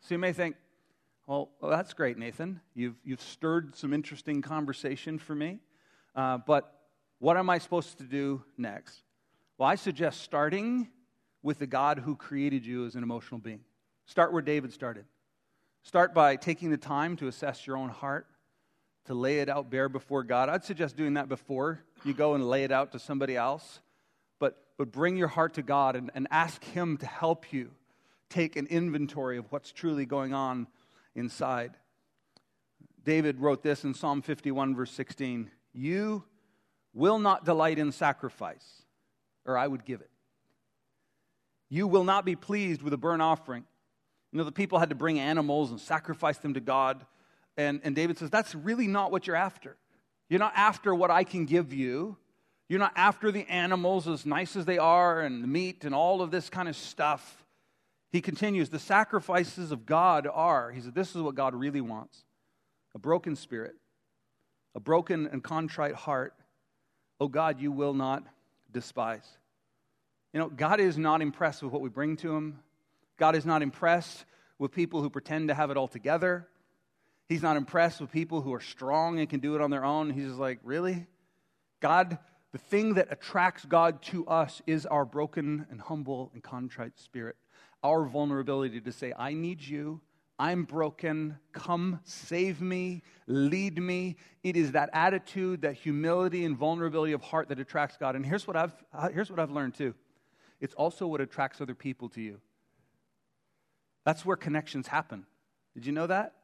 So, 0.00 0.14
you 0.14 0.18
may 0.18 0.32
think, 0.32 0.56
well, 1.26 1.50
well 1.60 1.70
that's 1.70 1.92
great, 1.92 2.18
Nathan. 2.18 2.60
You've, 2.74 2.96
you've 3.04 3.20
stirred 3.20 3.74
some 3.74 3.92
interesting 3.92 4.42
conversation 4.42 5.18
for 5.18 5.34
me. 5.34 5.58
Uh, 6.14 6.38
but 6.38 6.72
what 7.18 7.36
am 7.36 7.48
I 7.50 7.58
supposed 7.58 7.98
to 7.98 8.04
do 8.04 8.42
next? 8.56 9.02
Well, 9.58 9.68
I 9.68 9.76
suggest 9.76 10.22
starting 10.22 10.88
with 11.42 11.58
the 11.58 11.66
God 11.66 11.98
who 11.98 12.16
created 12.16 12.64
you 12.64 12.86
as 12.86 12.94
an 12.94 13.02
emotional 13.02 13.40
being. 13.40 13.60
Start 14.06 14.32
where 14.32 14.42
David 14.42 14.72
started. 14.72 15.04
Start 15.82 16.14
by 16.14 16.36
taking 16.36 16.70
the 16.70 16.76
time 16.76 17.16
to 17.16 17.26
assess 17.26 17.66
your 17.66 17.76
own 17.76 17.88
heart, 17.88 18.26
to 19.06 19.14
lay 19.14 19.40
it 19.40 19.48
out 19.48 19.68
bare 19.68 19.88
before 19.88 20.22
God. 20.22 20.48
I'd 20.48 20.64
suggest 20.64 20.96
doing 20.96 21.14
that 21.14 21.28
before 21.28 21.80
you 22.04 22.14
go 22.14 22.34
and 22.34 22.48
lay 22.48 22.62
it 22.64 22.70
out 22.70 22.92
to 22.92 22.98
somebody 22.98 23.36
else. 23.36 23.80
But, 24.38 24.62
but 24.78 24.92
bring 24.92 25.16
your 25.16 25.28
heart 25.28 25.54
to 25.54 25.62
God 25.62 25.96
and, 25.96 26.10
and 26.14 26.28
ask 26.30 26.62
Him 26.64 26.98
to 26.98 27.06
help 27.06 27.52
you 27.52 27.72
take 28.28 28.56
an 28.56 28.66
inventory 28.68 29.38
of 29.38 29.50
what's 29.50 29.72
truly 29.72 30.06
going 30.06 30.32
on 30.32 30.68
inside. 31.14 31.72
David 33.04 33.40
wrote 33.40 33.62
this 33.62 33.84
in 33.84 33.94
Psalm 33.94 34.22
51, 34.22 34.76
verse 34.76 34.92
16 34.92 35.50
You 35.72 36.24
will 36.94 37.18
not 37.18 37.44
delight 37.44 37.80
in 37.80 37.90
sacrifice, 37.90 38.82
or 39.44 39.58
I 39.58 39.66
would 39.66 39.84
give 39.84 40.00
it. 40.00 40.10
You 41.68 41.88
will 41.88 42.04
not 42.04 42.24
be 42.24 42.36
pleased 42.36 42.82
with 42.82 42.92
a 42.92 42.98
burnt 42.98 43.22
offering. 43.22 43.64
You 44.32 44.38
know, 44.38 44.44
the 44.44 44.52
people 44.52 44.78
had 44.78 44.88
to 44.88 44.94
bring 44.94 45.18
animals 45.18 45.70
and 45.70 45.80
sacrifice 45.80 46.38
them 46.38 46.54
to 46.54 46.60
God. 46.60 47.04
And, 47.56 47.80
and 47.84 47.94
David 47.94 48.18
says, 48.18 48.30
that's 48.30 48.54
really 48.54 48.86
not 48.86 49.12
what 49.12 49.26
you're 49.26 49.36
after. 49.36 49.76
You're 50.28 50.40
not 50.40 50.54
after 50.56 50.94
what 50.94 51.10
I 51.10 51.24
can 51.24 51.44
give 51.44 51.72
you. 51.72 52.16
You're 52.68 52.78
not 52.78 52.92
after 52.96 53.30
the 53.30 53.46
animals, 53.50 54.08
as 54.08 54.24
nice 54.24 54.56
as 54.56 54.64
they 54.64 54.78
are, 54.78 55.20
and 55.20 55.44
the 55.44 55.48
meat 55.48 55.84
and 55.84 55.94
all 55.94 56.22
of 56.22 56.30
this 56.30 56.48
kind 56.48 56.68
of 56.68 56.76
stuff. 56.76 57.44
He 58.10 58.22
continues, 58.22 58.70
the 58.70 58.78
sacrifices 58.78 59.72
of 59.72 59.84
God 59.84 60.26
are, 60.32 60.70
he 60.70 60.80
said, 60.80 60.94
this 60.94 61.14
is 61.14 61.20
what 61.20 61.34
God 61.34 61.54
really 61.54 61.80
wants 61.80 62.24
a 62.94 62.98
broken 62.98 63.36
spirit, 63.36 63.74
a 64.74 64.80
broken 64.80 65.26
and 65.26 65.42
contrite 65.42 65.94
heart, 65.94 66.34
oh 67.20 67.28
God, 67.28 67.60
you 67.60 67.72
will 67.72 67.94
not 67.94 68.22
despise. 68.70 69.26
You 70.32 70.40
know, 70.40 70.48
God 70.48 70.80
is 70.80 70.96
not 70.96 71.22
impressed 71.22 71.62
with 71.62 71.72
what 71.72 71.82
we 71.82 71.88
bring 71.88 72.16
to 72.18 72.34
Him. 72.34 72.58
God 73.22 73.36
is 73.36 73.46
not 73.46 73.62
impressed 73.62 74.24
with 74.58 74.72
people 74.72 75.00
who 75.00 75.08
pretend 75.08 75.46
to 75.46 75.54
have 75.54 75.70
it 75.70 75.76
all 75.76 75.86
together. 75.86 76.48
He's 77.28 77.40
not 77.40 77.56
impressed 77.56 78.00
with 78.00 78.10
people 78.10 78.40
who 78.40 78.52
are 78.52 78.60
strong 78.60 79.20
and 79.20 79.30
can 79.30 79.38
do 79.38 79.54
it 79.54 79.60
on 79.60 79.70
their 79.70 79.84
own. 79.84 80.10
He's 80.10 80.24
just 80.24 80.40
like, 80.40 80.58
really? 80.64 81.06
God, 81.78 82.18
the 82.50 82.58
thing 82.58 82.94
that 82.94 83.12
attracts 83.12 83.64
God 83.64 84.02
to 84.06 84.26
us 84.26 84.60
is 84.66 84.86
our 84.86 85.04
broken 85.04 85.68
and 85.70 85.80
humble 85.80 86.32
and 86.34 86.42
contrite 86.42 86.98
spirit, 86.98 87.36
our 87.84 88.06
vulnerability 88.06 88.80
to 88.80 88.90
say, 88.90 89.12
I 89.16 89.34
need 89.34 89.62
you. 89.62 90.00
I'm 90.36 90.64
broken. 90.64 91.38
Come 91.52 92.00
save 92.02 92.60
me, 92.60 93.04
lead 93.28 93.80
me. 93.80 94.16
It 94.42 94.56
is 94.56 94.72
that 94.72 94.90
attitude, 94.92 95.62
that 95.62 95.74
humility 95.74 96.44
and 96.44 96.56
vulnerability 96.56 97.12
of 97.12 97.22
heart 97.22 97.50
that 97.50 97.60
attracts 97.60 97.96
God. 97.96 98.16
And 98.16 98.26
here's 98.26 98.48
what 98.48 98.56
I've, 98.56 98.74
uh, 98.92 99.10
here's 99.10 99.30
what 99.30 99.38
I've 99.38 99.52
learned 99.52 99.76
too 99.76 99.94
it's 100.60 100.74
also 100.74 101.06
what 101.06 101.20
attracts 101.20 101.60
other 101.60 101.76
people 101.76 102.08
to 102.08 102.20
you. 102.20 102.40
That's 104.04 104.24
where 104.24 104.36
connections 104.36 104.86
happen. 104.86 105.26
Did 105.74 105.86
you 105.86 105.92
know 105.92 106.06
that? 106.06 106.34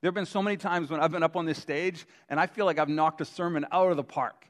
There 0.00 0.08
have 0.08 0.14
been 0.14 0.26
so 0.26 0.42
many 0.42 0.56
times 0.56 0.90
when 0.90 1.00
I've 1.00 1.10
been 1.10 1.24
up 1.24 1.36
on 1.36 1.44
this 1.44 1.58
stage 1.58 2.06
and 2.28 2.38
I 2.38 2.46
feel 2.46 2.66
like 2.66 2.78
I've 2.78 2.88
knocked 2.88 3.20
a 3.20 3.24
sermon 3.24 3.66
out 3.72 3.90
of 3.90 3.96
the 3.96 4.04
park. 4.04 4.46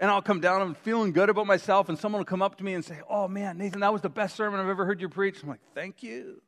And 0.00 0.10
I'll 0.10 0.22
come 0.22 0.40
down, 0.40 0.62
I'm 0.62 0.74
feeling 0.74 1.12
good 1.12 1.28
about 1.28 1.46
myself, 1.46 1.90
and 1.90 1.98
someone 1.98 2.20
will 2.20 2.24
come 2.26 2.40
up 2.40 2.56
to 2.56 2.64
me 2.64 2.72
and 2.72 2.82
say, 2.82 3.00
Oh 3.08 3.28
man, 3.28 3.58
Nathan, 3.58 3.80
that 3.80 3.92
was 3.92 4.00
the 4.00 4.08
best 4.08 4.34
sermon 4.34 4.58
I've 4.58 4.68
ever 4.68 4.86
heard 4.86 5.00
you 5.00 5.10
preach. 5.10 5.42
I'm 5.42 5.48
like, 5.48 5.60
Thank 5.74 6.02
you. 6.02 6.40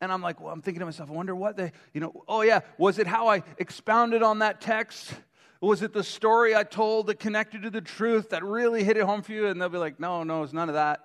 And 0.00 0.10
I'm 0.10 0.22
like, 0.22 0.40
Well, 0.40 0.52
I'm 0.52 0.62
thinking 0.62 0.78
to 0.78 0.86
myself, 0.86 1.10
I 1.10 1.12
wonder 1.12 1.34
what 1.34 1.58
they, 1.58 1.72
you 1.92 2.00
know, 2.00 2.24
oh 2.26 2.40
yeah, 2.40 2.60
was 2.78 2.98
it 2.98 3.06
how 3.06 3.28
I 3.28 3.42
expounded 3.58 4.22
on 4.22 4.38
that 4.38 4.62
text? 4.62 5.12
Was 5.60 5.82
it 5.82 5.92
the 5.92 6.02
story 6.02 6.56
I 6.56 6.62
told 6.62 7.08
that 7.08 7.18
connected 7.18 7.64
to 7.64 7.70
the 7.70 7.82
truth 7.82 8.30
that 8.30 8.42
really 8.42 8.82
hit 8.82 8.96
it 8.96 9.02
home 9.02 9.20
for 9.20 9.32
you? 9.32 9.48
And 9.48 9.60
they'll 9.60 9.68
be 9.68 9.76
like, 9.76 10.00
No, 10.00 10.22
no, 10.22 10.42
it's 10.44 10.54
none 10.54 10.70
of 10.70 10.76
that. 10.76 11.00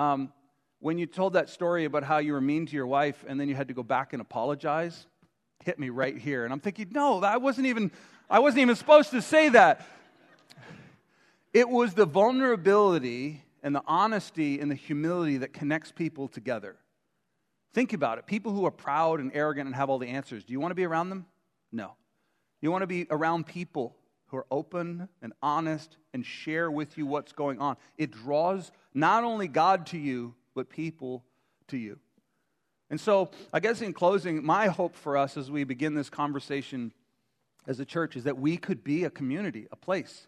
Um, 0.00 0.32
when 0.86 0.98
you 0.98 1.06
told 1.06 1.32
that 1.32 1.50
story 1.50 1.84
about 1.84 2.04
how 2.04 2.18
you 2.18 2.32
were 2.32 2.40
mean 2.40 2.64
to 2.64 2.76
your 2.76 2.86
wife 2.86 3.24
and 3.26 3.40
then 3.40 3.48
you 3.48 3.56
had 3.56 3.66
to 3.66 3.74
go 3.74 3.82
back 3.82 4.12
and 4.12 4.22
apologize, 4.22 5.08
hit 5.64 5.80
me 5.80 5.90
right 5.90 6.16
here. 6.16 6.44
And 6.44 6.52
I'm 6.52 6.60
thinking, 6.60 6.90
no, 6.92 7.20
I 7.24 7.38
wasn't 7.38 7.66
even, 7.66 7.90
I 8.30 8.38
wasn't 8.38 8.60
even 8.60 8.76
supposed 8.76 9.10
to 9.10 9.20
say 9.20 9.48
that. 9.48 9.84
It 11.52 11.68
was 11.68 11.94
the 11.94 12.04
vulnerability 12.04 13.42
and 13.64 13.74
the 13.74 13.82
honesty 13.84 14.60
and 14.60 14.70
the 14.70 14.76
humility 14.76 15.38
that 15.38 15.52
connects 15.52 15.90
people 15.90 16.28
together. 16.28 16.76
Think 17.74 17.92
about 17.92 18.18
it. 18.18 18.26
People 18.26 18.52
who 18.52 18.64
are 18.64 18.70
proud 18.70 19.18
and 19.18 19.32
arrogant 19.34 19.66
and 19.66 19.74
have 19.74 19.90
all 19.90 19.98
the 19.98 20.06
answers, 20.06 20.44
do 20.44 20.52
you 20.52 20.60
want 20.60 20.70
to 20.70 20.76
be 20.76 20.84
around 20.84 21.08
them? 21.08 21.26
No. 21.72 21.94
You 22.60 22.70
want 22.70 22.82
to 22.82 22.86
be 22.86 23.08
around 23.10 23.48
people 23.48 23.96
who 24.28 24.36
are 24.36 24.46
open 24.52 25.08
and 25.20 25.32
honest 25.42 25.96
and 26.14 26.24
share 26.24 26.70
with 26.70 26.96
you 26.96 27.06
what's 27.06 27.32
going 27.32 27.58
on. 27.58 27.76
It 27.98 28.12
draws 28.12 28.70
not 28.94 29.24
only 29.24 29.48
God 29.48 29.86
to 29.86 29.98
you, 29.98 30.36
but 30.56 30.70
people 30.70 31.22
to 31.68 31.76
you. 31.76 32.00
And 32.90 33.00
so, 33.00 33.30
I 33.52 33.60
guess 33.60 33.82
in 33.82 33.92
closing, 33.92 34.44
my 34.44 34.66
hope 34.66 34.96
for 34.96 35.16
us 35.16 35.36
as 35.36 35.50
we 35.50 35.64
begin 35.64 35.94
this 35.94 36.08
conversation 36.08 36.92
as 37.66 37.78
a 37.78 37.84
church 37.84 38.16
is 38.16 38.24
that 38.24 38.38
we 38.38 38.56
could 38.56 38.82
be 38.82 39.04
a 39.04 39.10
community, 39.10 39.68
a 39.70 39.76
place 39.76 40.26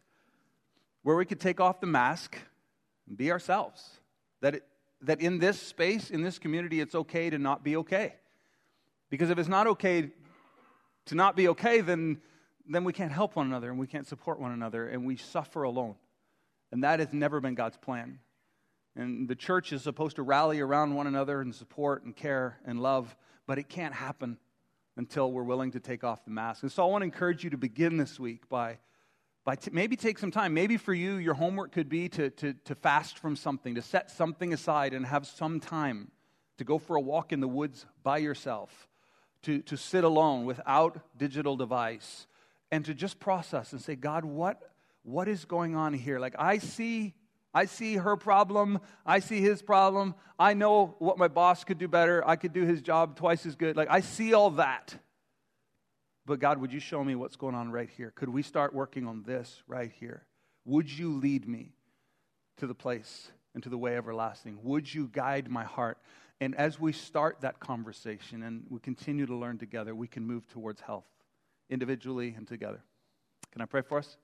where 1.03 1.17
we 1.17 1.25
could 1.25 1.41
take 1.41 1.61
off 1.61 1.81
the 1.81 1.87
mask 1.87 2.37
and 3.09 3.17
be 3.17 3.31
ourselves. 3.31 4.01
That, 4.41 4.57
it, 4.57 4.65
that 5.03 5.21
in 5.21 5.39
this 5.39 5.61
space, 5.61 6.11
in 6.11 6.23
this 6.23 6.39
community, 6.39 6.81
it's 6.81 6.95
okay 6.95 7.31
to 7.31 7.39
not 7.39 7.65
be 7.65 7.77
okay. 7.79 8.15
Because 9.09 9.31
if 9.31 9.39
it's 9.39 9.49
not 9.49 9.67
okay 9.69 10.11
to 11.07 11.15
not 11.15 11.37
be 11.37 11.49
okay, 11.49 11.81
then, 11.81 12.21
then 12.69 12.85
we 12.85 12.93
can't 12.93 13.13
help 13.13 13.37
one 13.37 13.47
another 13.47 13.71
and 13.71 13.79
we 13.79 13.87
can't 13.87 14.07
support 14.07 14.39
one 14.39 14.53
another 14.53 14.87
and 14.87 15.07
we 15.07 15.17
suffer 15.17 15.63
alone. 15.63 15.95
And 16.71 16.85
that 16.85 16.99
has 16.99 17.13
never 17.13 17.41
been 17.41 17.55
God's 17.55 17.79
plan. 17.79 18.19
And 18.99 19.29
the 19.29 19.37
church 19.37 19.73
is 19.73 19.83
supposed 19.83 20.17
to 20.17 20.23
rally 20.23 20.59
around 20.59 20.97
one 20.97 21.07
another 21.07 21.41
and 21.41 21.55
support 21.55 22.03
and 22.05 22.17
care 22.17 22.59
and 22.65 22.81
love, 22.81 23.17
but 23.47 23.57
it 23.57 23.69
can't 23.69 23.95
happen 23.95 24.39
until 24.97 25.31
we're 25.31 25.45
willing 25.45 25.71
to 25.71 25.81
take 25.81 26.03
off 26.03 26.25
the 26.25 26.33
mask. 26.33 26.65
And 26.65 26.73
so 26.73 26.83
I 26.83 26.87
want 26.91 27.03
to 27.03 27.05
encourage 27.05 27.45
you 27.45 27.51
to 27.51 27.57
begin 27.57 27.97
this 27.97 28.19
week 28.19 28.49
by, 28.49 28.79
by 29.45 29.55
t- 29.55 29.71
maybe 29.73 29.95
take 29.95 30.19
some 30.19 30.33
time. 30.33 30.53
Maybe 30.53 30.77
for 30.77 30.93
you, 30.93 31.15
your 31.15 31.35
homework 31.35 31.71
could 31.71 31.89
be 31.89 32.09
to, 32.09 32.31
to, 32.31 32.55
to 32.65 32.75
fast 32.75 33.21
from 33.21 33.37
something, 33.37 33.77
to 33.77 33.83
set 33.83 34.11
something 34.11 34.53
aside 34.53 34.93
and 34.93 35.07
have 35.07 35.29
some 35.29 35.61
time 35.61 36.11
to 36.57 36.65
go 36.65 36.79
for 36.79 36.97
a 36.97 37.01
walk 37.01 37.33
in 37.33 37.39
the 37.39 37.47
woods 37.47 37.87
by 38.03 38.19
yourself, 38.19 38.89
to, 39.43 39.63
to 39.63 39.77
sit 39.77 40.03
alone 40.03 40.45
without 40.45 40.99
digital 41.17 41.57
device, 41.57 42.27
and 42.73 42.85
to 42.85 42.95
just 42.95 43.21
process 43.21 43.71
and 43.71 43.81
say, 43.81 43.95
God, 43.95 44.25
what, 44.25 44.61
what 45.05 45.29
is 45.29 45.45
going 45.45 45.77
on 45.77 45.95
here? 45.95 46.19
Like, 46.19 46.35
I 46.37 46.59
see 46.59 47.15
I 47.59 47.65
see 47.65 47.97
her 47.97 48.17
problem. 48.17 48.79
I 49.05 49.19
see 49.19 49.41
his 49.41 49.63
problem. 49.63 50.15
I 50.39 50.55
know 50.55 50.95
what 51.01 51.19
my 51.19 51.27
boss 51.27 51.65
could 51.65 51.79
do 51.79 51.89
better. 51.89 52.23
I 52.25 52.37
could 52.37 52.53
do 52.53 52.63
his 52.63 52.81
job 52.81 53.17
twice 53.17 53.45
as 53.47 53.57
good. 53.57 53.77
Like, 53.77 53.91
I 53.91 53.99
see 53.99 54.33
all 54.33 54.51
that. 54.51 54.97
But 56.25 56.39
God, 56.39 56.59
would 56.59 56.73
you 56.73 56.79
show 56.79 57.03
me 57.03 57.17
what's 57.17 57.35
going 57.35 57.57
on 57.57 57.73
right 57.73 57.91
here? 57.97 58.13
Could 58.15 58.29
we 58.29 58.43
start 58.43 58.73
working 58.73 59.09
on 59.09 59.25
this 59.25 59.65
right 59.67 59.91
here? 59.99 60.25
Would 60.67 60.89
you 60.89 61.17
lead 61.17 61.49
me 61.49 61.73
to 62.59 62.69
the 62.69 62.77
place 62.77 63.33
and 63.55 63.63
to 63.65 63.69
the 63.69 63.77
way 63.77 63.97
everlasting? 63.97 64.61
Would 64.63 64.95
you 64.95 65.11
guide 65.13 65.51
my 65.51 65.65
heart? 65.65 65.99
And 66.41 66.55
as 66.55 66.79
we 66.79 66.93
start 66.93 67.41
that 67.41 67.59
conversation 67.59 68.45
and 68.45 68.67
we 68.71 68.79
continue 68.79 69.27
to 69.27 69.35
learn 69.35 69.59
together, 69.59 69.97
we 69.97 70.07
can 70.07 70.25
move 70.25 70.47
towards 70.47 70.81
health 70.81 71.09
individually 71.69 72.35
and 72.37 72.47
together. 72.47 72.85
Can 73.51 73.63
I 73.63 73.65
pray 73.65 73.83
for 73.83 73.99
us? 73.99 74.17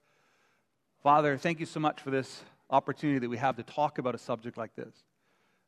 Father, 1.03 1.37
thank 1.37 1.59
you 1.59 1.67
so 1.67 1.81
much 1.81 2.01
for 2.01 2.13
this 2.13 2.45
opportunity 2.71 3.19
that 3.19 3.29
we 3.29 3.37
have 3.37 3.57
to 3.57 3.63
talk 3.63 3.99
about 3.99 4.15
a 4.15 4.19
subject 4.19 4.57
like 4.57 4.75
this. 4.75 4.95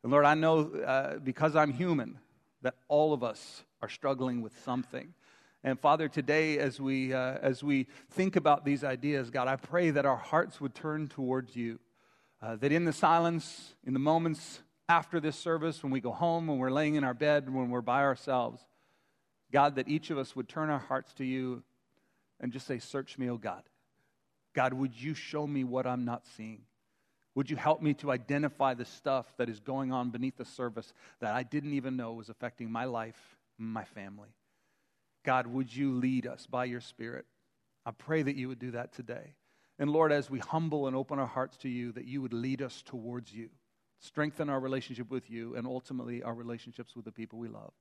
And 0.02 0.12
Lord, 0.12 0.24
I 0.24 0.35
know 0.35 0.70
uh, 0.74 1.18
because 1.18 1.56
I'm 1.56 1.72
human 1.72 2.18
that 2.62 2.74
all 2.88 3.12
of 3.12 3.22
us 3.22 3.64
are 3.82 3.88
struggling 3.88 4.42
with 4.42 4.52
something. 4.64 5.14
And 5.62 5.78
Father, 5.78 6.09
today 6.09 6.59
as 6.59 6.80
we, 6.80 7.12
uh, 7.12 7.38
as 7.42 7.62
we 7.62 7.87
think 8.11 8.37
about 8.37 8.64
these 8.64 8.85
ideas, 8.85 9.30
God, 9.30 9.48
I 9.48 9.56
pray 9.56 9.90
that 9.90 10.06
our 10.06 10.16
hearts 10.16 10.61
would 10.61 10.74
turn 10.74 11.09
towards 11.09 11.56
you. 11.56 11.78
Uh, 12.40 12.54
that 12.56 12.70
in 12.70 12.85
the 12.85 12.92
silence, 12.92 13.74
in 13.85 13.94
the 13.94 13.98
moments 13.98 14.61
after 14.88 15.18
this 15.18 15.37
service, 15.37 15.82
when 15.82 15.90
we 15.90 16.00
go 16.00 16.12
home, 16.12 16.46
when 16.46 16.59
we're 16.59 16.70
laying 16.70 16.94
in 16.94 17.02
our 17.02 17.14
bed, 17.14 17.52
when 17.52 17.70
we're 17.70 17.80
by 17.80 18.02
ourselves, 18.02 18.62
God, 19.50 19.76
that 19.76 19.88
each 19.88 20.11
of 20.11 20.18
us 20.18 20.37
would 20.37 20.48
turn 20.48 20.70
our 20.70 20.78
hearts 20.78 21.14
to 21.14 21.24
you 21.24 21.62
and 22.40 22.52
just 22.52 22.66
say, 22.66 22.78
Search 22.78 23.18
me, 23.18 23.30
O 23.30 23.37
God. 23.37 23.62
God, 24.54 24.72
would 24.72 24.94
you 24.94 25.14
show 25.14 25.46
me 25.46 25.64
what 25.64 25.87
I'm 25.87 26.04
not 26.04 26.26
seeing? 26.37 26.62
Would 27.37 27.51
you 27.51 27.57
help 27.57 27.83
me 27.83 27.92
to 27.94 28.11
identify 28.11 28.72
the 28.75 28.87
stuff 28.87 29.27
that 29.37 29.51
is 29.51 29.61
going 29.61 29.92
on 29.92 30.11
beneath 30.11 30.38
the 30.38 30.44
surface 30.44 30.92
that 31.20 31.35
I 31.35 31.42
didn't 31.42 31.75
even 31.75 31.96
know 31.96 32.14
was 32.14 32.31
affecting 32.31 32.72
my 32.72 32.87
life, 32.87 33.37
my 33.59 33.85
family? 33.85 34.31
God, 35.22 35.46
would 35.46 35.75
you 35.75 35.92
lead 35.92 36.27
us 36.27 36.46
by 36.46 36.64
your 36.64 36.81
Spirit? 36.81 37.27
I 37.85 37.90
pray 37.90 38.22
that 38.22 38.37
you 38.37 38.49
would 38.49 38.59
do 38.59 38.70
that 38.70 38.94
today. 38.94 39.35
And 39.79 39.90
Lord, 39.90 40.12
as 40.12 40.31
we 40.31 40.38
humble 40.38 40.87
and 40.87 40.96
open 40.96 41.18
our 41.18 41.27
hearts 41.27 41.59
to 41.59 41.68
you, 41.68 41.92
that 41.92 42.07
you 42.07 42.22
would 42.22 42.33
lead 42.33 42.62
us 42.62 42.83
towards 42.83 43.35
you, 43.35 43.51
strengthen 44.01 44.49
our 44.49 44.59
relationship 44.59 45.11
with 45.11 45.31
you, 45.31 45.57
and 45.57 45.66
ultimately 45.66 46.22
our 46.22 46.35
relationships 46.35 46.96
with 46.96 47.05
the 47.05 47.12
people 47.12 47.38
we 47.38 47.49
love. 47.49 47.72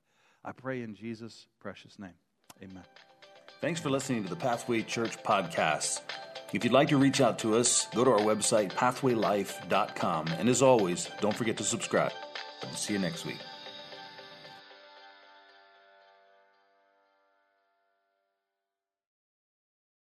I 0.44 0.52
pray 0.52 0.82
in 0.82 0.94
Jesus' 0.94 1.46
precious 1.60 1.98
name. 1.98 2.14
Amen. 2.62 2.84
Thanks 3.62 3.80
for 3.80 3.88
listening 3.88 4.22
to 4.24 4.28
the 4.28 4.36
Pathway 4.36 4.82
Church 4.82 5.22
podcast. 5.22 6.02
If 6.52 6.64
you'd 6.64 6.72
like 6.72 6.88
to 6.88 6.96
reach 6.96 7.20
out 7.20 7.38
to 7.40 7.56
us, 7.56 7.86
go 7.94 8.04
to 8.04 8.10
our 8.12 8.20
website, 8.20 8.72
pathwaylife.com. 8.72 10.28
And 10.38 10.48
as 10.48 10.62
always, 10.62 11.08
don't 11.20 11.34
forget 11.34 11.56
to 11.58 11.64
subscribe. 11.64 12.12
See 12.74 12.92
you 12.92 12.98
next 12.98 13.24
week. 13.24 13.38